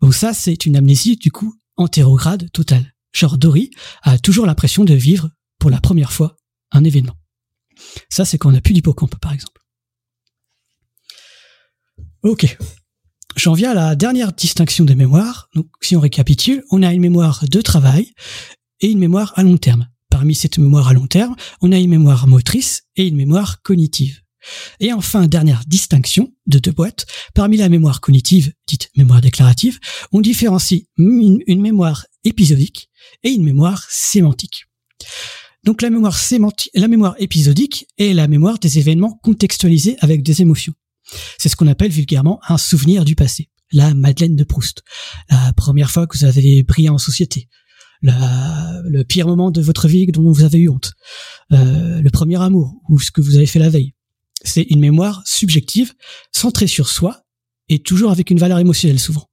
Donc 0.00 0.14
ça, 0.14 0.34
c'est 0.34 0.66
une 0.66 0.76
amnésie 0.76 1.16
du 1.16 1.30
coup 1.30 1.54
antérograde 1.76 2.50
totale. 2.52 2.94
Genre 3.12 3.38
Dory 3.38 3.70
a 4.02 4.18
toujours 4.18 4.46
l'impression 4.46 4.84
de 4.84 4.94
vivre 4.94 5.30
pour 5.58 5.70
la 5.70 5.80
première 5.80 6.12
fois 6.12 6.36
un 6.72 6.84
événement. 6.84 7.16
Ça, 8.08 8.24
c'est 8.24 8.38
quand 8.38 8.50
on 8.50 8.52
n'a 8.52 8.60
plus 8.60 8.74
d'hippocampe, 8.74 9.16
par 9.18 9.32
exemple. 9.32 9.60
Ok. 12.22 12.56
J'en 13.36 13.54
viens 13.54 13.72
à 13.72 13.74
la 13.74 13.96
dernière 13.96 14.32
distinction 14.32 14.84
des 14.84 14.94
mémoires. 14.94 15.48
Donc, 15.54 15.66
si 15.80 15.96
on 15.96 16.00
récapitule, 16.00 16.64
on 16.70 16.82
a 16.82 16.92
une 16.92 17.00
mémoire 17.00 17.44
de 17.48 17.60
travail 17.60 18.12
et 18.80 18.88
une 18.88 18.98
mémoire 18.98 19.32
à 19.36 19.42
long 19.42 19.56
terme. 19.56 19.88
Parmi 20.14 20.36
cette 20.36 20.58
mémoire 20.58 20.86
à 20.86 20.92
long 20.92 21.08
terme, 21.08 21.34
on 21.60 21.72
a 21.72 21.76
une 21.76 21.90
mémoire 21.90 22.28
motrice 22.28 22.84
et 22.94 23.08
une 23.08 23.16
mémoire 23.16 23.62
cognitive. 23.62 24.20
Et 24.78 24.92
enfin, 24.92 25.26
dernière 25.26 25.64
distinction 25.66 26.32
de 26.46 26.60
deux 26.60 26.70
boîtes, 26.70 27.04
parmi 27.34 27.56
la 27.56 27.68
mémoire 27.68 28.00
cognitive, 28.00 28.52
dite 28.68 28.90
mémoire 28.96 29.20
déclarative, 29.20 29.80
on 30.12 30.20
différencie 30.20 30.84
une, 30.98 31.60
mémoire 31.60 32.06
épisodique 32.22 32.90
et 33.24 33.30
une 33.30 33.42
mémoire 33.42 33.84
sémantique. 33.90 34.66
Donc 35.64 35.82
la 35.82 35.90
mémoire 35.90 36.16
sémantique, 36.16 36.70
la 36.74 36.86
mémoire 36.86 37.16
épisodique 37.18 37.88
est 37.98 38.12
la 38.12 38.28
mémoire 38.28 38.60
des 38.60 38.78
événements 38.78 39.18
contextualisés 39.24 39.96
avec 39.98 40.22
des 40.22 40.42
émotions. 40.42 40.74
C'est 41.38 41.48
ce 41.48 41.56
qu'on 41.56 41.66
appelle 41.66 41.90
vulgairement 41.90 42.38
un 42.46 42.56
souvenir 42.56 43.04
du 43.04 43.16
passé. 43.16 43.50
La 43.72 43.94
Madeleine 43.94 44.36
de 44.36 44.44
Proust. 44.44 44.84
La 45.28 45.52
première 45.54 45.90
fois 45.90 46.06
que 46.06 46.16
vous 46.16 46.24
avez 46.24 46.62
brillé 46.62 46.88
en 46.88 46.98
société. 46.98 47.48
Le 48.12 49.02
pire 49.02 49.26
moment 49.26 49.50
de 49.50 49.60
votre 49.60 49.88
vie 49.88 50.06
dont 50.06 50.30
vous 50.30 50.44
avez 50.44 50.58
eu 50.58 50.68
honte. 50.68 50.92
Euh, 51.52 52.00
le 52.00 52.10
premier 52.10 52.40
amour 52.40 52.74
ou 52.88 52.98
ce 53.00 53.10
que 53.10 53.20
vous 53.20 53.36
avez 53.36 53.46
fait 53.46 53.58
la 53.58 53.70
veille 53.70 53.94
c'est 54.44 54.62
une 54.62 54.80
mémoire 54.80 55.22
subjective, 55.26 55.94
centrée 56.30 56.66
sur 56.66 56.88
soi, 56.88 57.22
et 57.68 57.80
toujours 57.80 58.10
avec 58.10 58.30
une 58.30 58.38
valeur 58.38 58.58
émotionnelle 58.58 59.00
souvent. 59.00 59.28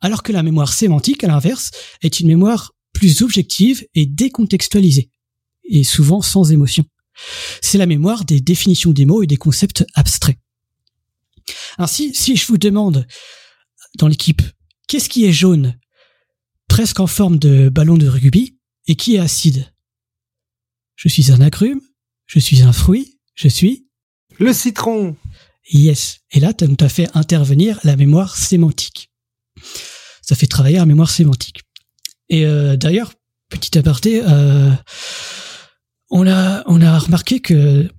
Alors 0.00 0.22
que 0.22 0.32
la 0.32 0.42
mémoire 0.42 0.72
sémantique, 0.72 1.24
à 1.24 1.28
l'inverse, 1.28 1.70
est 2.02 2.20
une 2.20 2.28
mémoire 2.28 2.72
plus 2.92 3.22
objective 3.22 3.86
et 3.94 4.06
décontextualisée, 4.06 5.10
et 5.64 5.84
souvent 5.84 6.20
sans 6.20 6.52
émotion. 6.52 6.84
C'est 7.62 7.78
la 7.78 7.86
mémoire 7.86 8.24
des 8.24 8.40
définitions 8.40 8.92
des 8.92 9.06
mots 9.06 9.22
et 9.22 9.26
des 9.26 9.36
concepts 9.36 9.84
abstraits. 9.94 10.38
Ainsi, 11.78 12.14
si 12.14 12.36
je 12.36 12.46
vous 12.46 12.58
demande 12.58 13.06
dans 13.98 14.06
l'équipe, 14.06 14.42
qu'est-ce 14.86 15.08
qui 15.08 15.24
est 15.24 15.32
jaune, 15.32 15.78
presque 16.70 17.00
en 17.00 17.08
forme 17.08 17.38
de 17.38 17.68
ballon 17.68 17.98
de 17.98 18.08
rugby, 18.08 18.56
et 18.86 18.94
qui 18.94 19.16
est 19.16 19.18
acide 19.18 19.66
Je 20.94 21.08
suis 21.08 21.32
un 21.32 21.40
agrume, 21.40 21.80
je 22.26 22.38
suis 22.38 22.62
un 22.62 22.72
fruit, 22.72 23.18
je 23.34 23.48
suis 23.48 23.88
le 24.38 24.52
citron. 24.52 25.16
Yes. 25.72 26.20
Et 26.30 26.40
là, 26.40 26.54
tu 26.54 26.64
as 26.80 26.88
fait 26.88 27.08
intervenir 27.14 27.78
la 27.82 27.96
mémoire 27.96 28.36
sémantique. 28.36 29.10
Ça 30.22 30.36
fait 30.36 30.46
travailler 30.46 30.78
la 30.78 30.86
mémoire 30.86 31.10
sémantique. 31.10 31.60
Et 32.28 32.46
euh, 32.46 32.76
d'ailleurs, 32.76 33.12
petit 33.48 33.76
aparté, 33.76 34.22
euh, 34.24 34.70
on 36.08 36.26
a 36.28 36.62
on 36.66 36.80
a 36.80 36.98
remarqué 36.98 37.40
que 37.40 37.90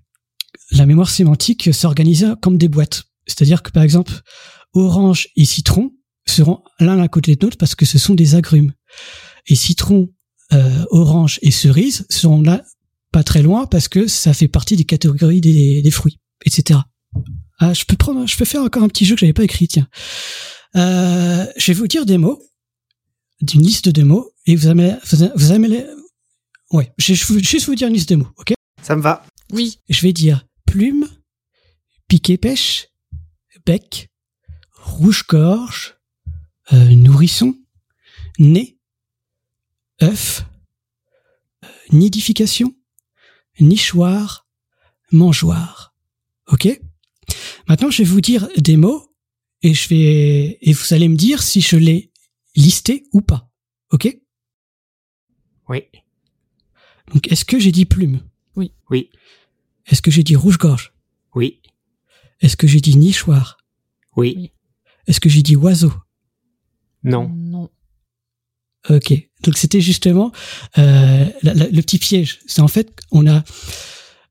la 0.71 0.85
mémoire 0.85 1.09
sémantique 1.09 1.73
s'organisait 1.73 2.33
comme 2.41 2.57
des 2.57 2.69
boîtes. 2.69 3.03
C'est-à-dire 3.27 3.61
que 3.63 3.71
par 3.71 3.83
exemple, 3.83 4.13
orange 4.73 5.27
et 5.35 5.45
citron 5.45 5.91
seront 6.31 6.63
l'un 6.79 6.99
à 7.01 7.07
côté 7.07 7.35
de 7.35 7.45
l'autre 7.45 7.57
parce 7.57 7.75
que 7.75 7.85
ce 7.85 7.97
sont 7.97 8.15
des 8.15 8.35
agrumes. 8.35 8.73
Et 9.47 9.55
citron, 9.55 10.09
euh, 10.53 10.85
orange 10.89 11.39
et 11.41 11.51
cerise 11.51 12.05
seront 12.09 12.41
là 12.41 12.63
pas 13.11 13.23
très 13.23 13.41
loin 13.41 13.65
parce 13.65 13.87
que 13.87 14.07
ça 14.07 14.33
fait 14.33 14.47
partie 14.47 14.75
des 14.75 14.85
catégories 14.85 15.41
des 15.41 15.91
fruits 15.91 16.19
etc. 16.45 16.79
Ah, 17.59 17.73
je 17.73 17.85
peux 17.85 17.95
prendre, 17.95 18.27
je 18.27 18.37
peux 18.37 18.45
faire 18.45 18.61
encore 18.63 18.83
un 18.83 18.87
petit 18.87 19.05
jeu 19.05 19.15
que 19.15 19.19
j'avais 19.21 19.33
pas 19.33 19.43
écrit, 19.43 19.67
tiens. 19.67 19.87
Euh, 20.75 21.45
je 21.57 21.71
vais 21.71 21.77
vous 21.77 21.87
dire 21.87 22.05
des 22.05 22.17
mots, 22.17 22.41
d'une 23.41 23.61
liste 23.61 23.89
de 23.89 24.03
mots, 24.03 24.31
et 24.45 24.55
vous 24.55 24.67
allez, 24.67 24.95
vous 25.35 25.51
allez, 25.51 25.85
ouais, 26.71 26.91
je 26.97 27.13
vais 27.13 27.39
juste 27.43 27.65
vous 27.65 27.75
dire 27.75 27.87
une 27.87 27.93
liste 27.93 28.09
de 28.09 28.15
mots, 28.15 28.29
ok? 28.37 28.53
Ça 28.81 28.95
me 28.95 29.01
va. 29.01 29.25
Oui. 29.51 29.79
Je 29.89 30.01
vais 30.01 30.13
dire 30.13 30.45
plume, 30.65 31.07
piquet 32.07 32.37
pêche, 32.37 32.87
bec, 33.65 34.09
rouge-gorge, 34.73 35.95
euh, 36.73 36.95
nourrisson, 36.95 37.57
nez, 38.39 38.77
œuf, 40.01 40.45
euh, 41.63 41.67
nidification, 41.91 42.75
nichoir, 43.59 44.47
mangeoire. 45.11 45.95
Ok? 46.47 46.67
Maintenant, 47.67 47.91
je 47.91 48.03
vais 48.03 48.09
vous 48.09 48.21
dire 48.21 48.47
des 48.57 48.77
mots 48.77 49.15
et 49.61 49.73
je 49.73 49.87
vais 49.89 50.57
et 50.61 50.73
vous 50.73 50.93
allez 50.93 51.07
me 51.07 51.15
dire 51.15 51.43
si 51.43 51.61
je 51.61 51.77
l'ai 51.77 52.11
listé 52.55 53.07
ou 53.13 53.21
pas. 53.21 53.49
Ok? 53.91 54.17
Oui. 55.69 55.83
Donc, 57.13 57.31
est-ce 57.31 57.45
que 57.45 57.59
j'ai 57.59 57.71
dit 57.71 57.85
plume? 57.85 58.21
Oui. 58.55 58.73
Oui. 58.89 59.09
Est-ce 59.85 60.01
que 60.01 60.11
j'ai 60.11 60.23
dit 60.23 60.35
rouge-gorge? 60.35 60.93
Oui. 61.35 61.61
Est-ce 62.39 62.57
que 62.57 62.67
j'ai 62.67 62.81
dit 62.81 62.97
nichoir? 62.97 63.57
Oui. 64.15 64.51
Est-ce 65.07 65.19
que 65.19 65.29
j'ai 65.29 65.43
dit 65.43 65.55
oiseau? 65.55 65.93
Non. 67.03 67.29
Non. 67.33 67.69
Ok. 68.89 69.13
Donc 69.43 69.57
c'était 69.57 69.81
justement 69.81 70.31
euh, 70.77 71.25
le 71.43 71.81
petit 71.81 71.99
piège. 71.99 72.39
C'est 72.47 72.61
en 72.61 72.67
fait 72.67 72.91
on 73.11 73.27
a 73.27 73.43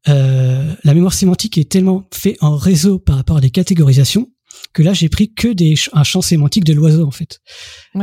euh, 0.08 0.74
la 0.82 0.94
mémoire 0.94 1.12
sémantique 1.12 1.58
est 1.58 1.70
tellement 1.70 2.08
fait 2.12 2.36
en 2.40 2.56
réseau 2.56 2.98
par 2.98 3.16
rapport 3.16 3.36
à 3.36 3.40
des 3.40 3.50
catégorisations 3.50 4.28
que 4.72 4.82
là 4.82 4.92
j'ai 4.92 5.08
pris 5.08 5.32
que 5.32 5.48
des 5.48 5.74
un 5.92 6.04
champ 6.04 6.22
sémantique 6.22 6.64
de 6.64 6.72
l'oiseau 6.72 7.06
en 7.06 7.10
fait. 7.10 7.40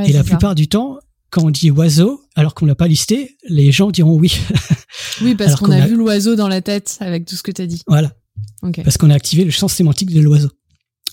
et 0.06 0.14
la 0.14 0.24
plupart 0.24 0.56
du 0.56 0.68
temps, 0.68 0.98
quand 1.30 1.44
on 1.44 1.50
dit 1.50 1.72
oiseau, 1.72 2.22
alors 2.36 2.54
qu'on 2.54 2.66
l'a 2.66 2.76
pas 2.76 2.88
listé, 2.88 3.38
les 3.50 3.72
gens 3.72 3.92
diront 3.92 4.16
oui. 4.16 4.38
oui, 5.22 5.36
parce 5.36 5.56
qu'on 5.56 5.72
a, 5.72 5.86
vu 5.86 5.96
l'oiseau 5.96 6.36
dans 6.36 6.48
la 6.48 6.62
tête 6.62 6.98
avec 7.00 7.26
tout 7.26 7.36
ce 7.36 7.44
que 7.44 7.52
tu 7.52 7.62
as 7.62 7.68
dit. 7.68 7.82
Voilà. 7.88 8.14
Parce 8.84 8.98
qu'on 8.98 9.10
a 9.10 9.16
activé 9.16 9.44
le 9.44 9.52
champ 9.52 9.68
sémantique 9.68 10.14
de 10.14 10.22
l'oiseau. 10.22 10.50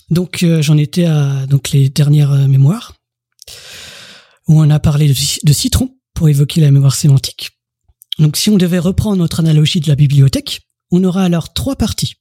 Donc 0.09 0.43
euh, 0.43 0.61
j'en 0.61 0.77
étais 0.77 1.05
à 1.05 1.45
donc 1.47 1.71
les 1.71 1.89
dernières 1.89 2.31
euh, 2.31 2.47
mémoires 2.47 2.93
où 4.47 4.59
on 4.61 4.69
a 4.69 4.79
parlé 4.79 5.07
de, 5.07 5.53
citron 5.53 5.97
pour 6.13 6.29
évoquer 6.29 6.61
la 6.61 6.71
mémoire 6.71 6.95
sémantique. 6.95 7.51
Donc 8.19 8.37
si 8.37 8.49
on 8.49 8.57
devait 8.57 8.79
reprendre 8.79 9.17
notre 9.17 9.39
analogie 9.39 9.79
de 9.79 9.87
la 9.87 9.95
bibliothèque, 9.95 10.61
on 10.91 11.03
aura 11.03 11.23
alors 11.23 11.53
trois 11.53 11.75
parties. 11.75 12.15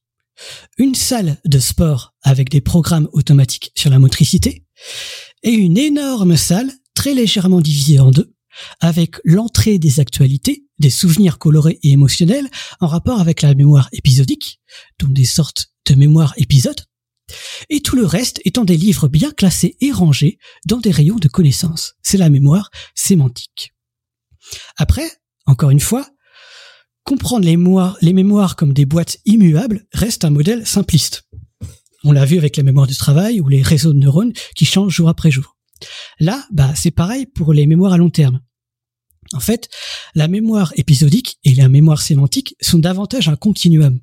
Une 0.79 0.95
salle 0.95 1.37
de 1.45 1.59
sport 1.59 2.15
avec 2.23 2.51
des 2.51 2.61
programmes 2.61 3.09
automatiques 3.13 3.71
sur 3.77 3.91
la 3.91 4.01
motricité 4.01 4.67
et 5.43 5.53
une 5.53 5.79
énorme 5.79 6.37
salle 6.37 6.73
très 6.95 7.15
légèrement 7.15 7.61
divisée 7.61 8.01
en 8.01 8.11
deux 8.11 8.35
avec 8.81 9.17
l'entrée 9.25 9.79
des 9.79 10.01
actualités, 10.01 10.67
des 10.79 10.91
souvenirs 10.91 11.39
colorés 11.39 11.79
et 11.83 11.91
émotionnels 11.91 12.49
en 12.81 12.87
rapport 12.87 13.21
avec 13.21 13.43
la 13.43 13.55
mémoire 13.55 13.89
épisodique, 13.93 14.61
donc 14.99 15.13
des 15.13 15.25
sortes 15.25 15.69
de 15.87 15.95
mémoires 15.95 16.35
épisodes, 16.37 16.81
et 17.71 17.81
tout 17.81 17.97
le 17.97 18.07
reste 18.07 18.41
étant 18.45 18.65
des 18.65 18.77
livres 18.77 19.09
bien 19.09 19.31
classés 19.31 19.77
et 19.81 19.93
rangés 19.93 20.39
dans 20.67 20.79
des 20.79 20.91
rayons 20.91 21.17
de 21.17 21.29
connaissances. 21.29 21.95
C'est 22.03 22.19
la 22.19 22.31
mémoire 22.31 22.71
sémantique. 22.95 23.75
Après, 24.77 25.11
encore 25.47 25.71
une 25.71 25.81
fois, 25.81 26.07
comprendre 27.05 27.45
les 27.45 27.57
mémoires, 28.13 28.57
comme 28.57 28.73
des 28.73 28.87
boîtes 28.87 29.19
immuables 29.25 29.87
reste 29.93 30.25
un 30.25 30.31
modèle 30.31 30.67
simpliste. 30.67 31.25
On 32.03 32.13
l'a 32.13 32.25
vu 32.25 32.37
avec 32.37 32.57
la 32.57 32.63
mémoire 32.63 32.87
du 32.87 32.97
travail 32.97 33.41
ou 33.41 33.49
les 33.49 33.63
réseaux 33.63 33.93
de 33.93 33.99
neurones 33.99 34.33
qui 34.55 34.67
changent 34.67 34.95
jour 34.95 35.09
après 35.09 35.31
jour. 35.31 35.57
Là, 36.21 36.47
bah, 36.51 36.73
c'est 36.75 36.91
pareil 36.91 37.27
pour 37.27 37.53
les 37.53 37.67
mémoires 37.67 37.95
à 37.95 37.99
long 37.99 38.11
terme. 38.11 38.41
En 39.33 39.41
fait, 39.41 39.69
la 40.15 40.29
mémoire 40.29 40.73
épisodique 40.77 41.39
et 41.45 41.55
la 41.55 41.69
mémoire 41.69 42.03
sémantique 42.03 42.57
sont 42.61 42.79
davantage 42.79 43.29
un 43.29 43.37
continuum. 43.37 44.01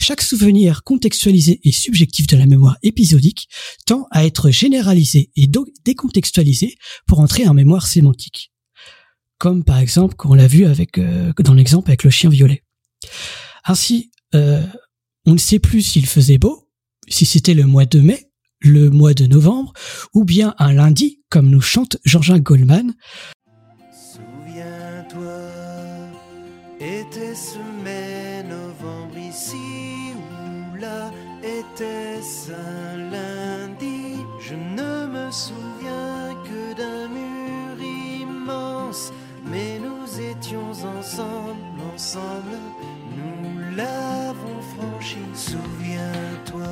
Chaque 0.00 0.22
souvenir 0.22 0.82
contextualisé 0.82 1.60
et 1.64 1.72
subjectif 1.72 2.26
de 2.26 2.36
la 2.36 2.46
mémoire 2.46 2.78
épisodique 2.82 3.48
tend 3.86 4.06
à 4.10 4.24
être 4.24 4.50
généralisé 4.50 5.30
et 5.36 5.50
décontextualisé 5.84 6.76
pour 7.06 7.20
entrer 7.20 7.46
en 7.46 7.54
mémoire 7.54 7.86
sémantique. 7.86 8.52
Comme 9.38 9.64
par 9.64 9.78
exemple, 9.78 10.16
on 10.24 10.34
l'a 10.34 10.48
vu 10.48 10.64
avec 10.64 10.98
euh, 10.98 11.32
dans 11.38 11.54
l'exemple 11.54 11.90
avec 11.90 12.04
le 12.04 12.10
chien 12.10 12.30
violet. 12.30 12.64
Ainsi, 13.64 14.10
euh, 14.34 14.66
on 15.26 15.32
ne 15.32 15.38
sait 15.38 15.58
plus 15.58 15.82
s'il 15.82 16.06
faisait 16.06 16.38
beau, 16.38 16.68
si 17.08 17.24
c'était 17.24 17.54
le 17.54 17.64
mois 17.64 17.86
de 17.86 18.00
mai, 18.00 18.30
le 18.60 18.90
mois 18.90 19.14
de 19.14 19.26
novembre, 19.26 19.72
ou 20.14 20.24
bien 20.24 20.54
un 20.58 20.72
lundi, 20.72 21.22
comme 21.30 21.48
nous 21.48 21.60
chante 21.60 21.98
Jean-Jacques 22.04 22.42
Goldman. 22.42 22.94
Était-ce 26.80 27.58
mai, 27.84 28.42
novembre 28.48 29.18
ici 29.18 30.12
ou 30.14 30.76
là, 30.76 31.10
était-ce 31.42 32.52
un 32.52 33.10
lundi 33.10 34.16
Je 34.40 34.54
ne 34.54 35.06
me 35.06 35.30
souviens 35.30 36.34
que 36.44 36.76
d'un 36.76 37.08
mur 37.08 37.82
immense, 37.82 39.12
mais 39.44 39.78
nous 39.78 40.20
étions 40.20 40.70
ensemble, 40.98 41.80
ensemble, 41.94 42.58
nous 43.16 43.76
l'avons 43.76 44.60
franchi. 44.76 45.18
Souviens-toi 45.34 46.64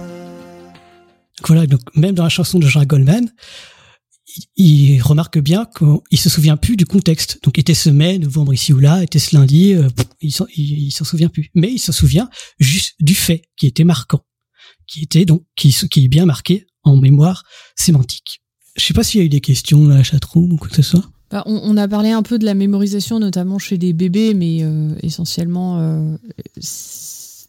voilà, 1.46 1.66
donc 1.66 1.80
même 1.94 2.14
dans 2.14 2.24
la 2.24 2.28
chanson 2.28 2.58
de 2.58 2.66
Jean 2.66 2.84
Goldman, 2.84 3.28
il, 4.56 5.00
remarque 5.02 5.38
bien 5.38 5.66
qu'il 5.76 6.18
se 6.18 6.28
souvient 6.28 6.56
plus 6.56 6.76
du 6.76 6.84
contexte. 6.84 7.38
Donc 7.42 7.58
était 7.58 7.74
ce 7.74 7.90
mai, 7.90 8.18
novembre 8.18 8.54
ici 8.54 8.72
ou 8.72 8.78
là, 8.78 9.02
était 9.02 9.18
ce 9.18 9.36
lundi, 9.36 9.74
euh, 9.74 9.88
il 10.20 10.32
s'en 10.92 11.04
souvient 11.04 11.28
plus. 11.28 11.50
Mais 11.54 11.72
il 11.72 11.78
se 11.78 11.92
souvient 11.92 12.28
juste 12.58 12.94
du 13.00 13.14
fait 13.14 13.42
qui 13.56 13.66
était 13.66 13.84
marquant, 13.84 14.24
qui 14.86 15.02
était 15.02 15.24
donc 15.24 15.44
qui, 15.56 15.68
est 15.68 16.08
bien 16.08 16.26
marqué 16.26 16.66
en 16.82 16.96
mémoire 16.96 17.44
sémantique. 17.76 18.42
Je 18.76 18.84
sais 18.84 18.94
pas 18.94 19.02
s'il 19.02 19.20
y 19.20 19.22
a 19.22 19.26
eu 19.26 19.30
des 19.30 19.40
questions 19.40 19.82
dans 19.82 19.94
la 19.94 20.02
chatroom 20.02 20.52
ou 20.52 20.56
quoi 20.56 20.68
que 20.68 20.76
ce 20.76 20.82
soit. 20.82 21.04
Bah, 21.30 21.42
on, 21.46 21.76
a 21.76 21.88
parlé 21.88 22.10
un 22.10 22.22
peu 22.22 22.38
de 22.38 22.44
la 22.44 22.54
mémorisation, 22.54 23.18
notamment 23.18 23.58
chez 23.58 23.78
des 23.78 23.92
bébés, 23.92 24.32
mais 24.32 24.62
euh, 24.62 24.94
essentiellement, 25.02 25.80
euh, 25.80 26.16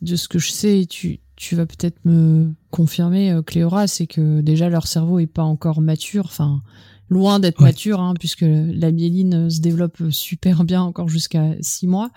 de 0.01 0.15
ce 0.15 0.27
que 0.27 0.39
je 0.39 0.49
sais, 0.49 0.87
tu, 0.89 1.19
tu 1.37 1.55
vas 1.55 1.65
peut-être 1.65 2.03
me 2.03 2.51
confirmer, 2.71 3.31
euh, 3.31 3.41
Cléora, 3.41 3.87
c'est 3.87 4.07
que 4.07 4.41
déjà 4.41 4.67
leur 4.67 4.87
cerveau 4.87 5.19
est 5.19 5.27
pas 5.27 5.43
encore 5.43 5.79
mature, 5.79 6.25
enfin 6.25 6.61
loin 7.09 7.39
d'être 7.39 7.61
mature, 7.61 8.01
hein, 8.01 8.13
puisque 8.19 8.43
la 8.43 8.91
myéline 8.91 9.49
se 9.49 9.61
développe 9.61 10.01
super 10.09 10.65
bien 10.65 10.81
encore 10.81 11.07
jusqu'à 11.07 11.55
six 11.61 11.87
mois. 11.87 12.11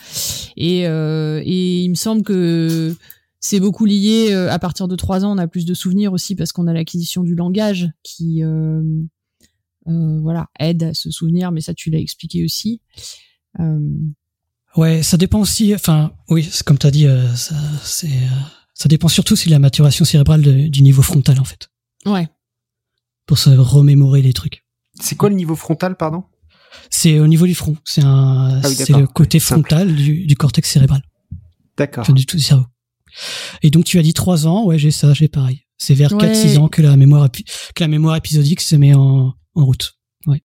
Et, 0.56 0.88
euh, 0.88 1.40
et 1.44 1.82
il 1.82 1.90
me 1.90 1.94
semble 1.94 2.22
que 2.22 2.96
c'est 3.38 3.60
beaucoup 3.60 3.84
lié. 3.84 4.30
Euh, 4.32 4.50
à 4.50 4.58
partir 4.58 4.88
de 4.88 4.96
trois 4.96 5.24
ans, 5.24 5.32
on 5.32 5.38
a 5.38 5.46
plus 5.46 5.64
de 5.64 5.74
souvenirs 5.74 6.12
aussi 6.12 6.34
parce 6.34 6.50
qu'on 6.52 6.66
a 6.66 6.72
l'acquisition 6.72 7.22
du 7.22 7.36
langage 7.36 7.88
qui, 8.02 8.42
euh, 8.42 8.82
voilà, 9.86 10.48
aide 10.58 10.82
à 10.82 10.94
se 10.94 11.10
souvenir. 11.10 11.52
Mais 11.52 11.60
ça, 11.60 11.74
tu 11.74 11.90
l'as 11.90 12.00
expliqué 12.00 12.44
aussi. 12.44 12.80
Ouais, 14.76 15.02
ça 15.02 15.16
dépend 15.16 15.40
aussi. 15.40 15.74
Enfin, 15.74 16.12
oui, 16.28 16.48
comme 16.64 16.78
tu 16.78 16.86
as 16.86 16.90
dit, 16.90 17.06
ça, 17.34 17.54
c'est 17.82 18.08
ça 18.80 18.88
dépend 18.88 19.08
surtout 19.08 19.36
si 19.36 19.50
la 19.50 19.58
maturation 19.58 20.06
cérébrale 20.06 20.70
du 20.70 20.82
niveau 20.82 21.02
frontal, 21.02 21.38
en 21.38 21.44
fait. 21.44 21.68
Ouais. 22.06 22.28
Pour 23.26 23.36
se 23.36 23.50
remémorer 23.50 24.22
les 24.22 24.32
trucs. 24.32 24.64
C'est 24.98 25.16
quoi 25.16 25.28
le 25.28 25.34
niveau 25.34 25.54
frontal, 25.54 25.96
pardon? 25.96 26.24
C'est 26.88 27.20
au 27.20 27.26
niveau 27.26 27.46
du 27.46 27.54
front. 27.54 27.76
C'est 27.84 28.02
un, 28.02 28.58
ah 28.62 28.68
c'est 28.70 28.96
le 28.96 29.06
côté 29.06 29.38
frontal 29.38 29.94
du, 29.94 30.34
cortex 30.34 30.70
cérébral. 30.70 31.02
D'accord. 31.76 32.10
du 32.10 32.24
tout 32.24 32.38
du 32.38 32.42
cerveau. 32.42 32.64
Et 33.62 33.70
donc 33.70 33.84
tu 33.84 33.98
as 33.98 34.02
dit 34.02 34.14
trois 34.14 34.46
ans, 34.46 34.64
ouais, 34.64 34.78
j'ai 34.78 34.90
ça, 34.90 35.12
j'ai 35.12 35.28
pareil. 35.28 35.66
C'est 35.76 35.94
vers 35.94 36.12
4-6 36.12 36.56
ans 36.56 36.68
que 36.68 36.80
la 36.80 36.96
mémoire 36.96 37.28
que 37.30 37.84
la 37.84 37.88
mémoire 37.88 38.16
épisodique 38.16 38.62
se 38.62 38.76
met 38.76 38.94
en, 38.94 39.34
en 39.54 39.64
route. 39.64 39.94
Ouais. 40.26 40.42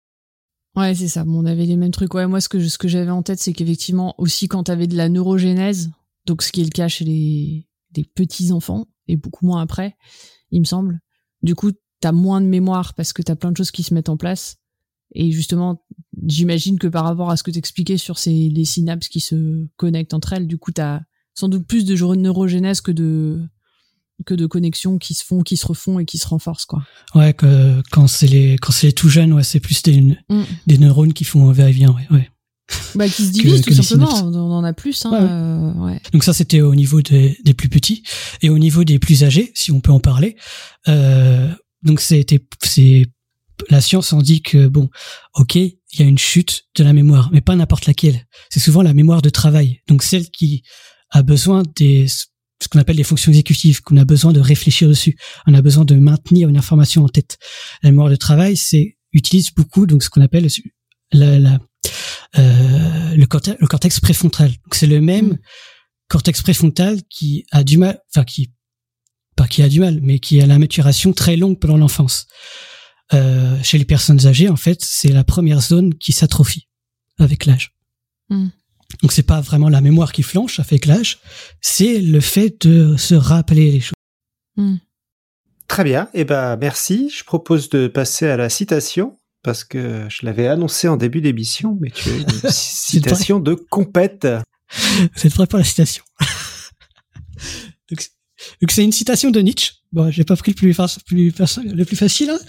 Ouais, 0.75 0.93
c'est 0.93 1.07
ça. 1.07 1.23
Bon, 1.23 1.41
on 1.41 1.45
avait 1.45 1.65
les 1.65 1.77
mêmes 1.77 1.91
trucs. 1.91 2.13
Ouais, 2.13 2.27
moi 2.27 2.41
ce 2.41 2.49
que 2.49 2.67
ce 2.67 2.77
que 2.77 2.87
j'avais 2.87 3.11
en 3.11 3.23
tête, 3.23 3.39
c'est 3.39 3.53
qu'effectivement 3.53 4.13
aussi 4.19 4.47
quand 4.47 4.65
tu 4.65 4.71
avais 4.71 4.87
de 4.87 4.95
la 4.95 5.09
neurogénèse, 5.09 5.89
donc 6.25 6.43
ce 6.43 6.51
qui 6.51 6.61
est 6.61 6.65
le 6.65 6.69
cas 6.69 6.87
chez 6.87 7.05
les 7.05 7.68
des 7.91 8.03
petits 8.03 8.51
enfants 8.51 8.87
et 9.07 9.15
beaucoup 9.15 9.45
moins 9.45 9.61
après, 9.61 9.95
il 10.51 10.59
me 10.59 10.65
semble. 10.65 10.99
Du 11.41 11.55
coup, 11.55 11.71
t'as 11.99 12.11
moins 12.11 12.41
de 12.41 12.45
mémoire 12.45 12.93
parce 12.93 13.13
que 13.13 13.21
t'as 13.21 13.35
plein 13.35 13.51
de 13.51 13.57
choses 13.57 13.71
qui 13.71 13.83
se 13.83 13.93
mettent 13.93 14.09
en 14.09 14.17
place. 14.17 14.57
Et 15.15 15.31
justement, 15.31 15.83
j'imagine 16.27 16.77
que 16.77 16.87
par 16.87 17.03
rapport 17.03 17.31
à 17.31 17.37
ce 17.37 17.43
que 17.43 17.51
t'expliquais 17.51 17.97
sur 17.97 18.19
ces 18.19 18.49
les 18.49 18.65
synapses 18.65 19.07
qui 19.07 19.19
se 19.19 19.67
connectent 19.75 20.13
entre 20.13 20.33
elles, 20.33 20.47
du 20.47 20.57
coup, 20.57 20.71
t'as 20.71 21.01
sans 21.33 21.49
doute 21.49 21.65
plus 21.65 21.85
de 21.85 21.95
neurogénèse 22.15 22.81
que 22.81 22.91
de 22.91 23.41
que 24.25 24.33
de 24.33 24.45
connexions 24.45 24.97
qui 24.97 25.13
se 25.13 25.23
font, 25.23 25.41
qui 25.41 25.57
se 25.57 25.65
refont 25.65 25.97
et 25.97 26.05
qui 26.05 26.17
se 26.17 26.27
renforcent, 26.27 26.65
quoi. 26.65 26.83
Ouais, 27.15 27.33
que 27.33 27.81
quand 27.89 28.07
c'est 28.07 28.27
les 28.27 28.57
quand 28.57 28.71
c'est 28.71 28.87
les 28.87 28.93
tout 28.93 29.09
jeunes, 29.09 29.33
ouais, 29.33 29.43
c'est 29.43 29.59
plus 29.59 29.81
des, 29.81 30.01
mm. 30.01 30.43
des 30.67 30.77
neurones 30.77 31.13
qui 31.13 31.23
font 31.23 31.49
un 31.49 31.53
va-et-vient, 31.53 31.91
ouais. 31.93 32.07
ouais. 32.11 32.29
Bah, 32.95 33.07
qui 33.07 33.25
se 33.25 33.31
divise 33.31 33.61
tout 33.61 33.73
simplement. 33.73 34.13
On 34.25 34.51
en 34.51 34.63
a 34.63 34.73
plus. 34.73 35.05
Hein, 35.05 35.13
euh, 35.13 35.73
ouais. 35.85 36.01
Donc 36.11 36.23
ça, 36.23 36.33
c'était 36.33 36.61
au 36.61 36.75
niveau 36.75 37.01
des, 37.01 37.37
des, 37.43 37.53
plus 37.53 37.69
petits 37.69 38.03
et 38.41 38.49
au 38.49 38.57
niveau 38.57 38.83
des 38.83 38.99
plus 38.99 39.23
âgés, 39.23 39.51
si 39.55 39.71
on 39.71 39.81
peut 39.81 39.91
en 39.91 39.99
parler. 39.99 40.35
Euh, 40.87 41.47
donc 41.83 42.01
c'était, 42.01 42.43
c'est 42.63 43.05
la 43.69 43.81
science 43.81 44.13
en 44.13 44.21
dit 44.21 44.41
que 44.41 44.67
bon, 44.67 44.89
ok, 45.35 45.55
il 45.55 45.75
y 45.99 46.03
a 46.03 46.05
une 46.05 46.17
chute 46.17 46.65
de 46.75 46.83
la 46.83 46.93
mémoire, 46.93 47.29
mais 47.31 47.41
pas 47.41 47.55
n'importe 47.55 47.85
laquelle. 47.85 48.25
C'est 48.49 48.59
souvent 48.59 48.81
la 48.81 48.93
mémoire 48.93 49.21
de 49.21 49.29
travail, 49.29 49.81
donc 49.87 50.03
celle 50.03 50.29
qui 50.29 50.63
a 51.11 51.23
besoin 51.23 51.63
des 51.75 52.07
ce 52.61 52.67
qu'on 52.67 52.79
appelle 52.79 52.97
les 52.97 53.03
fonctions 53.03 53.31
exécutives, 53.31 53.81
qu'on 53.81 53.95
a 53.95 54.03
besoin 54.03 54.33
de 54.33 54.41
réfléchir 54.41 54.89
dessus, 54.89 55.15
on 55.47 55.53
a 55.53 55.61
besoin 55.61 55.85
de 55.85 55.95
maintenir 55.95 56.49
une 56.49 56.57
information 56.57 57.05
en 57.05 57.07
tête. 57.07 57.37
La 57.83 57.91
mémoire 57.91 58.09
de 58.09 58.17
travail, 58.17 58.57
c'est 58.57 58.97
utilise 59.13 59.51
beaucoup 59.51 59.87
donc 59.87 60.03
ce 60.03 60.09
qu'on 60.09 60.21
appelle 60.21 60.47
la, 61.11 61.39
la, 61.39 61.59
euh, 62.37 63.15
le, 63.15 63.25
cortex, 63.25 63.57
le 63.59 63.67
cortex 63.67 63.99
préfrontal. 63.99 64.49
Donc 64.49 64.75
c'est 64.75 64.87
le 64.87 65.01
même 65.01 65.27
mm. 65.27 65.39
cortex 66.07 66.41
préfrontal 66.41 67.01
qui 67.09 67.45
a 67.51 67.63
du 67.63 67.77
mal, 67.77 67.99
enfin 68.13 68.23
qui 68.23 68.51
pas 69.35 69.47
qui 69.47 69.63
a 69.63 69.69
du 69.69 69.79
mal, 69.79 69.99
mais 70.01 70.19
qui 70.19 70.41
a 70.41 70.45
la 70.45 70.59
maturation 70.59 71.13
très 71.13 71.37
longue 71.37 71.59
pendant 71.59 71.77
l'enfance. 71.77 72.27
Euh, 73.13 73.57
chez 73.63 73.77
les 73.77 73.85
personnes 73.85 74.27
âgées, 74.27 74.49
en 74.49 74.57
fait, 74.57 74.83
c'est 74.83 75.09
la 75.09 75.23
première 75.23 75.61
zone 75.61 75.95
qui 75.95 76.11
s'atrophie 76.11 76.67
avec 77.17 77.45
l'âge. 77.45 77.73
Mm. 78.29 78.49
Donc 79.01 79.11
c'est 79.11 79.23
pas 79.23 79.39
vraiment 79.39 79.69
la 79.69 79.81
mémoire 79.81 80.11
qui 80.11 80.23
flanche 80.23 80.59
avec 80.59 80.85
l'âge, 80.85 81.19
c'est 81.61 81.99
le 81.99 82.19
fait 82.19 82.67
de 82.67 82.97
se 82.97 83.15
rappeler 83.15 83.71
les 83.71 83.79
choses. 83.79 83.93
Mm. 84.57 84.75
Très 85.67 85.83
bien, 85.83 86.09
et 86.15 86.21
eh 86.21 86.25
ben 86.25 86.57
merci. 86.57 87.11
Je 87.15 87.23
propose 87.23 87.69
de 87.69 87.87
passer 87.87 88.27
à 88.27 88.35
la 88.37 88.49
citation 88.49 89.18
parce 89.43 89.63
que 89.63 90.07
je 90.09 90.25
l'avais 90.25 90.47
annoncé 90.47 90.87
en 90.87 90.97
début 90.97 91.21
d'émission, 91.21 91.77
mais 91.81 91.91
tu 91.91 92.09
as 92.09 92.13
une 92.43 92.49
citation 92.49 93.39
de 93.39 93.53
compète. 93.53 94.27
C'est 95.15 95.29
vrai 95.29 95.47
pour 95.47 95.57
la 95.57 95.65
citation. 95.65 96.03
donc 97.91 98.71
c'est 98.71 98.83
une 98.83 98.91
citation 98.91 99.31
de 99.31 99.39
Nietzsche. 99.39 99.73
Bon, 99.91 100.11
j'ai 100.11 100.23
pas 100.23 100.35
pris 100.35 100.51
le 100.51 100.55
plus, 100.55 100.75
plus, 101.05 101.33
le 101.63 101.83
plus 101.83 101.95
facile. 101.95 102.29
Hein. 102.29 102.39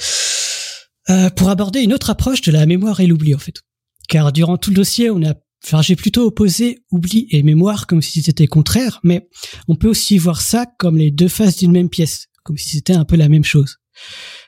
Euh, 1.09 1.31
pour 1.31 1.49
aborder 1.49 1.81
une 1.81 1.95
autre 1.95 2.11
approche 2.11 2.43
de 2.43 2.53
la 2.53 2.67
mémoire 2.67 3.01
et 3.01 3.07
l'oubli 3.07 3.35
en 3.35 3.39
fait. 3.39 3.63
Car 4.09 4.33
durant 4.33 4.59
tout 4.59 4.71
le 4.71 4.77
dossier, 4.77 5.11
on 5.11 5.25
a 5.25 5.35
Enfin, 5.65 5.83
j'ai 5.83 5.97
plutôt 5.97 6.27
opposé 6.27 6.85
oubli 6.91 7.27
et 7.31 7.43
mémoire 7.43 7.87
comme 7.87 8.01
si 8.01 8.23
c'était 8.23 8.47
contraire, 8.47 9.01
mais 9.05 9.29
on 9.69 9.77
peut 9.77 9.89
aussi 9.89 10.17
voir 10.17 10.41
ça 10.41 10.67
comme 10.79 10.97
les 10.97 11.11
deux 11.11 11.29
faces 11.29 11.59
d'une 11.59 11.73
même 11.73 11.91
pièce, 11.91 12.29
comme 12.45 12.57
si 12.57 12.71
c'était 12.71 12.95
un 12.95 13.05
peu 13.05 13.17
la 13.17 13.29
même 13.29 13.45
chose. 13.45 13.77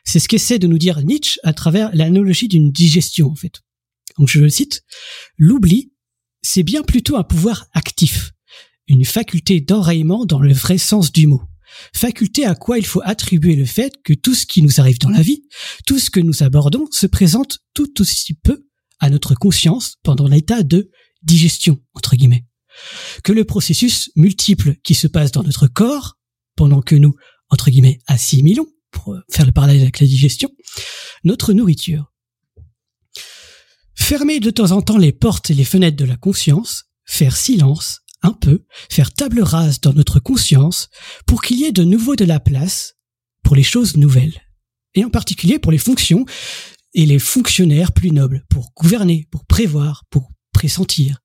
C'est 0.05 0.19
ce 0.19 0.29
qu'essaie 0.29 0.59
de 0.59 0.67
nous 0.67 0.79
dire 0.79 1.03
Nietzsche 1.03 1.39
à 1.43 1.53
travers 1.53 1.95
l'analogie 1.95 2.49
d'une 2.49 2.73
digestion, 2.73 3.31
en 3.31 3.35
fait. 3.35 3.63
Donc 4.19 4.29
je 4.29 4.41
le 4.41 4.51
cite, 4.51 4.83
l'oubli, 5.39 5.93
c'est 6.43 6.63
bien 6.63 6.83
plutôt 6.83 7.17
un 7.17 7.23
pouvoir 7.23 7.67
actif, 7.73 8.33
une 8.89 9.05
faculté 9.05 9.61
d'enrayement 9.61 10.27
dans 10.27 10.41
le 10.41 10.53
vrai 10.53 10.79
sens 10.79 11.13
du 11.13 11.27
mot. 11.27 11.43
Faculté 11.95 12.45
à 12.45 12.55
quoi 12.55 12.79
il 12.79 12.85
faut 12.85 13.01
attribuer 13.03 13.57
le 13.57 13.65
fait 13.65 13.95
que 14.05 14.13
tout 14.13 14.35
ce 14.35 14.45
qui 14.45 14.63
nous 14.63 14.81
arrive 14.81 14.99
dans 14.99 15.09
la 15.09 15.23
vie, 15.23 15.43
tout 15.87 15.99
ce 15.99 16.11
que 16.11 16.21
nous 16.21 16.43
abordons, 16.43 16.87
se 16.91 17.07
présente 17.07 17.61
tout 17.75 18.01
aussi 18.01 18.35
peu 18.35 18.67
à 18.99 19.09
notre 19.09 19.35
conscience 19.35 19.97
pendant 20.03 20.29
l'état 20.29 20.63
de 20.63 20.91
digestion, 21.23 21.81
entre 21.95 22.17
guillemets. 22.17 22.45
Que 23.25 23.33
le 23.33 23.45
processus 23.45 24.11
multiple 24.17 24.77
qui 24.85 24.95
se 24.95 25.07
passe 25.07 25.33
dans 25.33 25.43
notre 25.43 25.67
corps, 25.67 26.19
pendant 26.57 26.83
que 26.83 26.95
nous, 26.95 27.15
entre 27.49 27.71
guillemets, 27.71 28.01
assimilons, 28.07 28.69
pour 28.93 29.17
faire 29.31 29.47
le 29.47 29.53
parallèle 29.53 29.83
avec 29.83 30.01
la 30.01 30.07
digestion, 30.07 30.51
notre 31.25 31.53
nourriture. 31.53 32.13
Fermer 33.95 34.41
de 34.41 34.51
temps 34.51 34.71
en 34.71 34.83
temps 34.83 34.99
les 34.99 35.13
portes 35.13 35.51
et 35.51 35.55
les 35.55 35.65
fenêtres 35.65 35.97
de 35.97 36.05
la 36.05 36.17
conscience, 36.17 36.85
faire 37.05 37.37
silence, 37.37 38.01
un 38.23 38.33
peu, 38.33 38.65
faire 38.91 39.13
table 39.13 39.43
rase 39.43 39.81
dans 39.81 39.93
notre 39.93 40.21
conscience 40.21 40.89
pour 41.27 41.43
qu'il 41.43 41.59
y 41.59 41.65
ait 41.65 41.73
de 41.73 41.85
nouveau 41.85 42.17
de 42.17 42.25
la 42.25 42.41
place 42.41 42.95
pour 43.43 43.57
les 43.57 43.63
choses 43.63 43.97
nouvelles. 43.97 44.41
Et 44.95 45.05
en 45.05 45.11
particulier 45.11 45.59
pour 45.59 45.73
les 45.73 45.79
fonctions 45.79 46.25
et 46.95 47.07
les 47.07 47.19
fonctionnaires 47.19 47.93
plus 47.93 48.11
nobles, 48.11 48.45
pour 48.51 48.73
gouverner, 48.77 49.27
pour 49.31 49.47
prévoir, 49.47 50.05
pour 50.11 50.31
pressentir. 50.53 51.19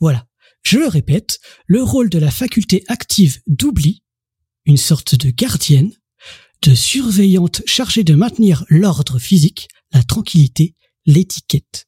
Voilà. 0.00 0.26
Je 0.62 0.78
le 0.78 0.88
répète, 0.88 1.40
le 1.66 1.82
rôle 1.82 2.08
de 2.08 2.18
la 2.18 2.30
faculté 2.30 2.84
active 2.88 3.40
d'oubli, 3.46 4.02
une 4.64 4.78
sorte 4.78 5.14
de 5.14 5.30
gardienne, 5.30 5.92
de 6.64 6.74
surveillante 6.74 7.60
chargée 7.66 8.04
de 8.04 8.14
maintenir 8.14 8.64
l'ordre 8.70 9.18
physique, 9.18 9.68
la 9.92 10.02
tranquillité, 10.02 10.74
l'étiquette. 11.04 11.86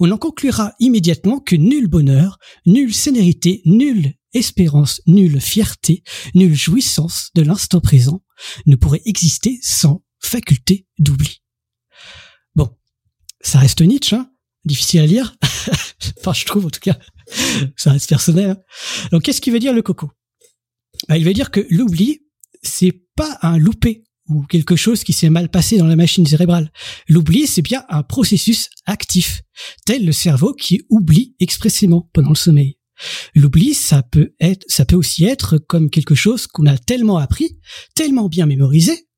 On 0.00 0.10
en 0.10 0.16
conclura 0.16 0.72
immédiatement 0.78 1.38
que 1.38 1.54
nul 1.54 1.86
bonheur, 1.86 2.38
nulle 2.64 2.94
sénérité, 2.94 3.60
nulle 3.66 4.14
espérance, 4.32 5.02
nulle 5.06 5.38
fierté, 5.38 6.02
nulle 6.34 6.54
jouissance 6.54 7.28
de 7.34 7.42
l'instant 7.42 7.80
présent 7.80 8.22
ne 8.64 8.76
pourrait 8.76 9.02
exister 9.04 9.58
sans 9.60 10.02
faculté 10.18 10.86
d'oubli. 10.98 11.42
Bon, 12.54 12.70
ça 13.42 13.58
reste 13.58 13.82
Nietzsche, 13.82 14.16
hein? 14.16 14.30
Difficile 14.64 15.00
à 15.00 15.06
lire. 15.06 15.36
enfin, 16.20 16.32
je 16.32 16.44
trouve 16.46 16.64
en 16.64 16.70
tout 16.70 16.80
cas, 16.80 16.98
ça 17.76 17.92
reste 17.92 18.08
personnel. 18.08 18.50
Hein. 18.50 18.58
Donc, 19.12 19.24
qu'est-ce 19.24 19.42
qui 19.42 19.50
veut 19.50 19.60
dire 19.60 19.74
le 19.74 19.82
coco? 19.82 20.10
Bah, 21.06 21.18
Il 21.18 21.24
veut 21.24 21.34
dire 21.34 21.50
que 21.50 21.66
l'oubli, 21.68 22.22
c'est 22.62 23.02
pas 23.14 23.38
un 23.42 23.58
loupé 23.58 24.05
ou 24.28 24.42
quelque 24.42 24.76
chose 24.76 25.04
qui 25.04 25.12
s'est 25.12 25.30
mal 25.30 25.48
passé 25.48 25.78
dans 25.78 25.86
la 25.86 25.96
machine 25.96 26.26
cérébrale. 26.26 26.70
L'oubli, 27.08 27.46
c'est 27.46 27.62
bien 27.62 27.84
un 27.88 28.02
processus 28.02 28.68
actif, 28.84 29.42
tel 29.84 30.04
le 30.04 30.12
cerveau 30.12 30.52
qui 30.52 30.82
oublie 30.88 31.34
expressément 31.40 32.08
pendant 32.12 32.30
le 32.30 32.34
sommeil. 32.36 32.78
L'oubli, 33.34 33.74
ça 33.74 34.02
peut 34.02 34.34
être, 34.40 34.64
ça 34.68 34.84
peut 34.84 34.96
aussi 34.96 35.24
être 35.24 35.58
comme 35.58 35.90
quelque 35.90 36.14
chose 36.14 36.46
qu'on 36.46 36.66
a 36.66 36.78
tellement 36.78 37.18
appris, 37.18 37.58
tellement 37.94 38.28
bien 38.28 38.46
mémorisé, 38.46 39.08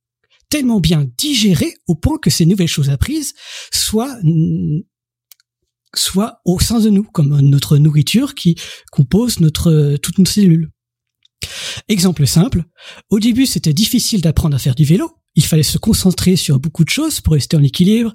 tellement 0.51 0.81
bien 0.81 1.07
digéré 1.17 1.75
au 1.87 1.95
point 1.95 2.19
que 2.19 2.31
ces 2.31 2.47
nouvelles 2.47 2.69
choses 2.69 2.91
apprises 2.91 3.35
soient 3.73 4.19
soient 5.95 6.41
au 6.45 6.61
sein 6.61 6.81
de 6.81 6.91
nous, 6.91 7.05
comme 7.05 7.41
notre 7.41 7.79
nourriture 7.79 8.35
qui 8.35 8.57
compose 8.91 9.41
notre 9.41 9.97
toutes 10.03 10.19
nos 10.19 10.27
cellules. 10.27 10.71
Exemple 11.89 12.27
simple, 12.27 12.65
au 13.11 13.19
début 13.19 13.47
c'était 13.47 13.73
difficile 13.73 14.21
d'apprendre 14.21 14.57
à 14.57 14.59
faire 14.59 14.75
du 14.75 14.85
vélo, 14.85 15.19
il 15.39 15.45
fallait 15.45 15.63
se 15.63 15.79
concentrer 15.79 16.35
sur 16.35 16.59
beaucoup 16.59 16.83
de 16.83 16.91
choses 16.91 17.21
pour 17.21 17.35
rester 17.35 17.57
en 17.57 17.63
équilibre, 17.63 18.13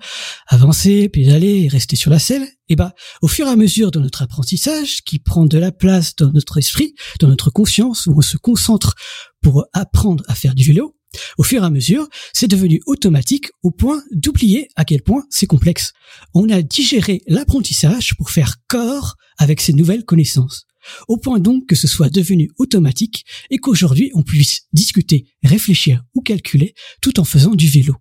avancer, 0.47 1.07
pédaler 1.07 1.63
et 1.63 1.67
rester 1.69 1.95
sur 1.95 2.11
la 2.11 2.19
selle. 2.19 2.45
Et 2.67 2.75
bah, 2.75 2.93
au 3.21 3.29
fur 3.29 3.47
et 3.47 3.49
à 3.49 3.55
mesure 3.55 3.91
de 3.91 3.99
notre 3.99 4.23
apprentissage, 4.23 5.03
qui 5.03 5.19
prend 5.19 5.45
de 5.45 5.57
la 5.57 5.71
place 5.71 6.17
dans 6.17 6.33
notre 6.33 6.57
esprit, 6.57 6.95
dans 7.21 7.29
notre 7.29 7.49
conscience, 7.49 8.07
où 8.07 8.13
on 8.17 8.21
se 8.21 8.35
concentre 8.35 8.95
pour 9.41 9.65
apprendre 9.71 10.21
à 10.27 10.35
faire 10.35 10.53
du 10.53 10.65
vélo, 10.65 10.97
au 11.37 11.43
fur 11.43 11.63
et 11.63 11.65
à 11.65 11.69
mesure, 11.69 12.09
c'est 12.33 12.49
devenu 12.49 12.81
automatique 12.87 13.51
au 13.61 13.71
point 13.71 14.03
d'oublier 14.11 14.67
à 14.75 14.83
quel 14.83 15.01
point 15.01 15.23
c'est 15.29 15.47
complexe. 15.47 15.93
On 16.33 16.49
a 16.49 16.61
digéré 16.61 17.21
l'apprentissage 17.27 18.15
pour 18.17 18.31
faire 18.31 18.55
corps 18.67 19.15
avec 19.37 19.61
ces 19.61 19.71
nouvelles 19.71 20.03
connaissances 20.03 20.65
au 21.07 21.17
point 21.17 21.39
donc 21.39 21.67
que 21.67 21.75
ce 21.75 21.87
soit 21.87 22.09
devenu 22.09 22.49
automatique 22.57 23.25
et 23.49 23.57
qu'aujourd'hui 23.57 24.11
on 24.13 24.23
puisse 24.23 24.67
discuter, 24.73 25.25
réfléchir 25.43 26.03
ou 26.13 26.21
calculer 26.21 26.73
tout 27.01 27.19
en 27.19 27.23
faisant 27.23 27.55
du 27.55 27.67
vélo. 27.67 27.95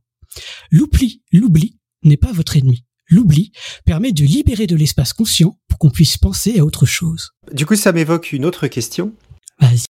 L'oubli, 0.70 1.22
l'oubli 1.32 1.78
n'est 2.04 2.16
pas 2.16 2.32
votre 2.32 2.56
ennemi. 2.56 2.84
L'oubli 3.08 3.52
permet 3.84 4.12
de 4.12 4.24
libérer 4.24 4.66
de 4.66 4.76
l'espace 4.76 5.12
conscient 5.12 5.58
pour 5.68 5.78
qu'on 5.78 5.90
puisse 5.90 6.16
penser 6.16 6.58
à 6.58 6.64
autre 6.64 6.86
chose. 6.86 7.32
Du 7.52 7.66
coup, 7.66 7.76
ça 7.76 7.92
m'évoque 7.92 8.32
une 8.32 8.44
autre 8.44 8.68
question. 8.68 9.12
Vas-y. 9.60 9.84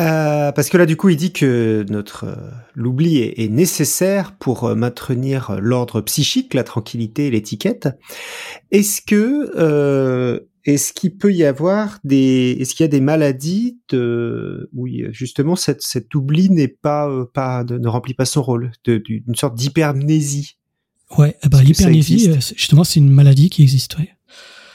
Euh, 0.00 0.50
parce 0.50 0.70
que 0.70 0.76
là, 0.76 0.86
du 0.86 0.96
coup, 0.96 1.08
il 1.08 1.16
dit 1.16 1.32
que 1.32 1.84
notre 1.88 2.24
euh, 2.24 2.50
l'oubli 2.74 3.18
est, 3.18 3.40
est, 3.40 3.48
nécessaire 3.48 4.36
pour 4.36 4.64
euh, 4.64 4.74
maintenir 4.74 5.56
l'ordre 5.60 6.00
psychique, 6.00 6.54
la 6.54 6.64
tranquillité, 6.64 7.30
l'étiquette. 7.30 7.88
Est-ce 8.72 9.02
que 9.02 9.52
euh, 9.56 10.40
est-ce 10.64 10.92
qu'il 10.92 11.16
peut 11.16 11.32
y 11.32 11.44
avoir 11.44 11.98
des, 12.04 12.56
est-ce 12.58 12.74
qu'il 12.74 12.84
y 12.84 12.88
a 12.88 12.88
des 12.88 13.00
maladies 13.00 13.78
de, 13.90 14.70
où 14.72 14.86
justement 15.10 15.56
cette, 15.56 15.82
cet 15.82 16.14
oubli 16.14 16.48
n'est 16.48 16.68
pas, 16.68 17.08
euh, 17.08 17.26
pas, 17.32 17.64
ne 17.64 17.88
remplit 17.88 18.14
pas 18.14 18.24
son 18.24 18.42
rôle, 18.42 18.72
d'une 18.84 19.34
sorte 19.34 19.54
d'hypermnésie? 19.56 20.56
Ouais, 21.18 21.36
bah, 21.50 21.62
l'hypermnésie, 21.62 22.30
euh, 22.30 22.40
justement, 22.56 22.82
c'est 22.82 22.98
une 22.98 23.10
maladie 23.10 23.50
qui 23.50 23.62
existe, 23.62 23.98
ouais. 23.98 24.08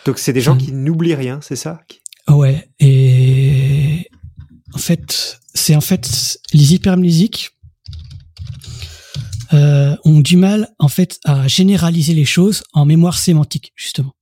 Donc 0.06 0.20
c'est 0.20 0.32
des 0.32 0.42
gens 0.42 0.56
qui 0.56 0.72
n'oublient 0.72 1.16
rien, 1.16 1.40
c'est 1.42 1.56
ça? 1.56 1.82
Ouais, 2.28 2.70
et 2.80 4.10
en 4.74 4.78
fait, 4.78 5.40
c'est 5.54 5.76
en 5.76 5.82
fait 5.82 6.40
les 6.54 6.74
hypermnésiques 6.76 7.52
euh, 9.54 9.96
ont 10.06 10.20
du 10.20 10.38
mal 10.38 10.70
en 10.78 10.88
fait 10.88 11.20
à 11.26 11.48
généraliser 11.48 12.14
les 12.14 12.26
choses 12.26 12.64
en 12.74 12.86
mémoire 12.86 13.18
sémantique, 13.18 13.74
justement 13.76 14.14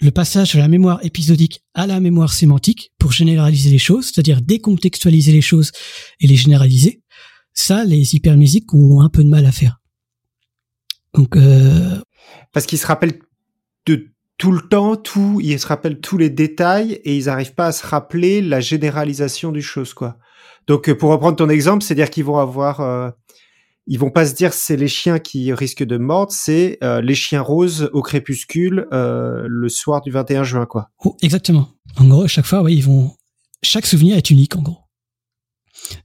le 0.00 0.10
passage 0.10 0.54
de 0.54 0.58
la 0.58 0.68
mémoire 0.68 1.04
épisodique 1.04 1.64
à 1.74 1.86
la 1.86 2.00
mémoire 2.00 2.32
sémantique 2.32 2.92
pour 2.98 3.12
généraliser 3.12 3.70
les 3.70 3.78
choses, 3.78 4.06
c'est-à-dire 4.06 4.40
décontextualiser 4.40 5.32
les 5.32 5.40
choses 5.40 5.72
et 6.20 6.26
les 6.26 6.36
généraliser, 6.36 7.02
ça, 7.52 7.84
les 7.84 8.14
hypermnésiques 8.14 8.72
ont 8.72 9.00
un 9.00 9.08
peu 9.08 9.24
de 9.24 9.28
mal 9.28 9.44
à 9.44 9.52
faire. 9.52 9.80
Donc, 11.14 11.36
euh... 11.36 12.00
parce 12.52 12.66
qu'ils 12.66 12.78
se 12.78 12.86
rappellent 12.86 13.18
de 13.86 14.08
tout 14.36 14.52
le 14.52 14.60
temps, 14.60 14.94
tout, 14.94 15.40
ils 15.42 15.58
se 15.58 15.66
rappellent 15.66 16.00
tous 16.00 16.16
les 16.16 16.30
détails 16.30 16.92
et 17.04 17.16
ils 17.16 17.24
n'arrivent 17.24 17.54
pas 17.54 17.66
à 17.66 17.72
se 17.72 17.84
rappeler 17.84 18.40
la 18.40 18.60
généralisation 18.60 19.50
du 19.50 19.62
chose, 19.62 19.94
quoi. 19.94 20.18
Donc, 20.68 20.92
pour 20.92 21.10
reprendre 21.10 21.36
ton 21.36 21.48
exemple, 21.48 21.82
c'est-à-dire 21.82 22.10
qu'ils 22.10 22.24
vont 22.24 22.38
avoir 22.38 22.80
euh, 22.80 23.10
ils 23.90 23.98
vont 23.98 24.10
pas 24.10 24.26
se 24.26 24.34
dire 24.34 24.52
c'est 24.52 24.76
les 24.76 24.86
chiens 24.86 25.18
qui 25.18 25.52
risquent 25.52 25.84
de 25.84 25.96
mordre, 25.96 26.32
c'est 26.32 26.78
euh, 26.84 27.00
les 27.00 27.14
chiens 27.14 27.40
roses 27.40 27.88
au 27.94 28.02
crépuscule 28.02 28.86
euh, 28.92 29.46
le 29.48 29.68
soir 29.70 30.02
du 30.02 30.10
21 30.10 30.44
juin 30.44 30.66
quoi. 30.66 30.90
Oh, 31.04 31.16
exactement. 31.22 31.70
En 31.96 32.06
gros, 32.06 32.28
chaque 32.28 32.44
fois, 32.44 32.62
oui, 32.62 32.76
ils 32.76 32.84
vont 32.84 33.12
chaque 33.62 33.86
souvenir 33.86 34.16
est 34.16 34.30
unique 34.30 34.54
en 34.56 34.62
gros. 34.62 34.78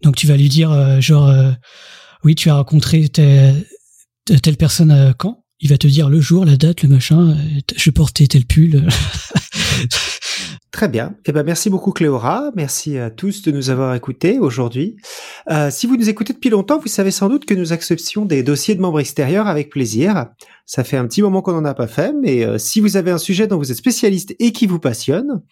Donc 0.01 0.15
tu 0.15 0.27
vas 0.27 0.37
lui 0.37 0.47
dire 0.47 0.71
euh, 0.71 1.01
genre 1.01 1.31
oui, 2.23 2.35
tu 2.35 2.49
as 2.49 2.55
rencontré 2.55 3.09
telle, 3.09 3.65
telle 4.25 4.55
personne 4.55 5.13
quand? 5.17 5.43
Il 5.59 5.69
va 5.69 5.77
te 5.77 5.87
dire 5.87 6.09
le 6.09 6.21
jour, 6.21 6.45
la 6.45 6.57
date, 6.57 6.83
le 6.83 6.89
machin, 6.89 7.37
je 7.75 7.89
portais 7.89 8.27
tel 8.27 8.45
pull. 8.45 8.87
Très 10.73 10.87
bien. 10.87 11.13
Eh 11.27 11.31
ben, 11.31 11.43
merci 11.43 11.69
beaucoup 11.69 11.91
Cléora. 11.91 12.49
Merci 12.55 12.97
à 12.97 13.11
tous 13.11 13.43
de 13.43 13.51
nous 13.51 13.69
avoir 13.69 13.93
écoutés 13.93 14.39
aujourd'hui. 14.39 14.97
Euh, 15.51 15.69
si 15.69 15.85
vous 15.85 15.95
nous 15.95 16.09
écoutez 16.09 16.33
depuis 16.33 16.49
longtemps, 16.49 16.79
vous 16.79 16.87
savez 16.87 17.11
sans 17.11 17.29
doute 17.29 17.45
que 17.45 17.53
nous 17.53 17.73
acceptions 17.73 18.25
des 18.25 18.41
dossiers 18.41 18.73
de 18.73 18.81
membres 18.81 18.99
extérieurs 18.99 19.45
avec 19.45 19.69
plaisir. 19.69 20.31
Ça 20.65 20.83
fait 20.83 20.97
un 20.97 21.05
petit 21.05 21.21
moment 21.21 21.43
qu'on 21.43 21.53
n'en 21.53 21.63
a 21.63 21.75
pas 21.75 21.85
fait, 21.85 22.11
mais 22.19 22.43
euh, 22.43 22.57
si 22.57 22.79
vous 22.79 22.97
avez 22.97 23.11
un 23.11 23.19
sujet 23.19 23.45
dont 23.45 23.59
vous 23.59 23.71
êtes 23.71 23.77
spécialiste 23.77 24.33
et 24.39 24.51
qui 24.51 24.65
vous 24.65 24.79
passionne, 24.79 25.43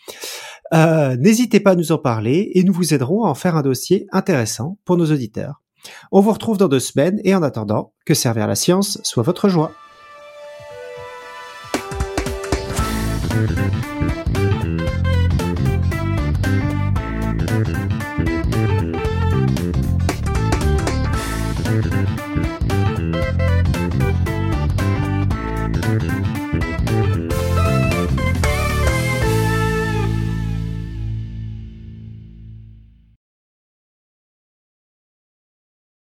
euh, 0.73 1.15
n'hésitez 1.17 1.59
pas 1.59 1.71
à 1.71 1.75
nous 1.75 1.91
en 1.91 1.99
parler 1.99 2.49
et 2.55 2.63
nous 2.63 2.73
vous 2.73 2.95
aiderons 2.95 3.23
à 3.23 3.29
en 3.29 3.35
faire 3.35 3.55
un 3.55 3.61
dossier 3.61 4.07
intéressant 4.11 4.79
pour 4.85 4.97
nos 4.97 5.11
auditeurs. 5.11 5.61
On 6.11 6.21
vous 6.21 6.31
retrouve 6.31 6.57
dans 6.57 6.67
deux 6.67 6.79
semaines 6.79 7.21
et 7.23 7.35
en 7.35 7.43
attendant, 7.43 7.93
que 8.07 8.15
servir 8.15 8.47
la 8.47 8.55
science 8.55 8.99
soit 9.03 9.21
votre 9.21 9.49
joie. 9.49 9.71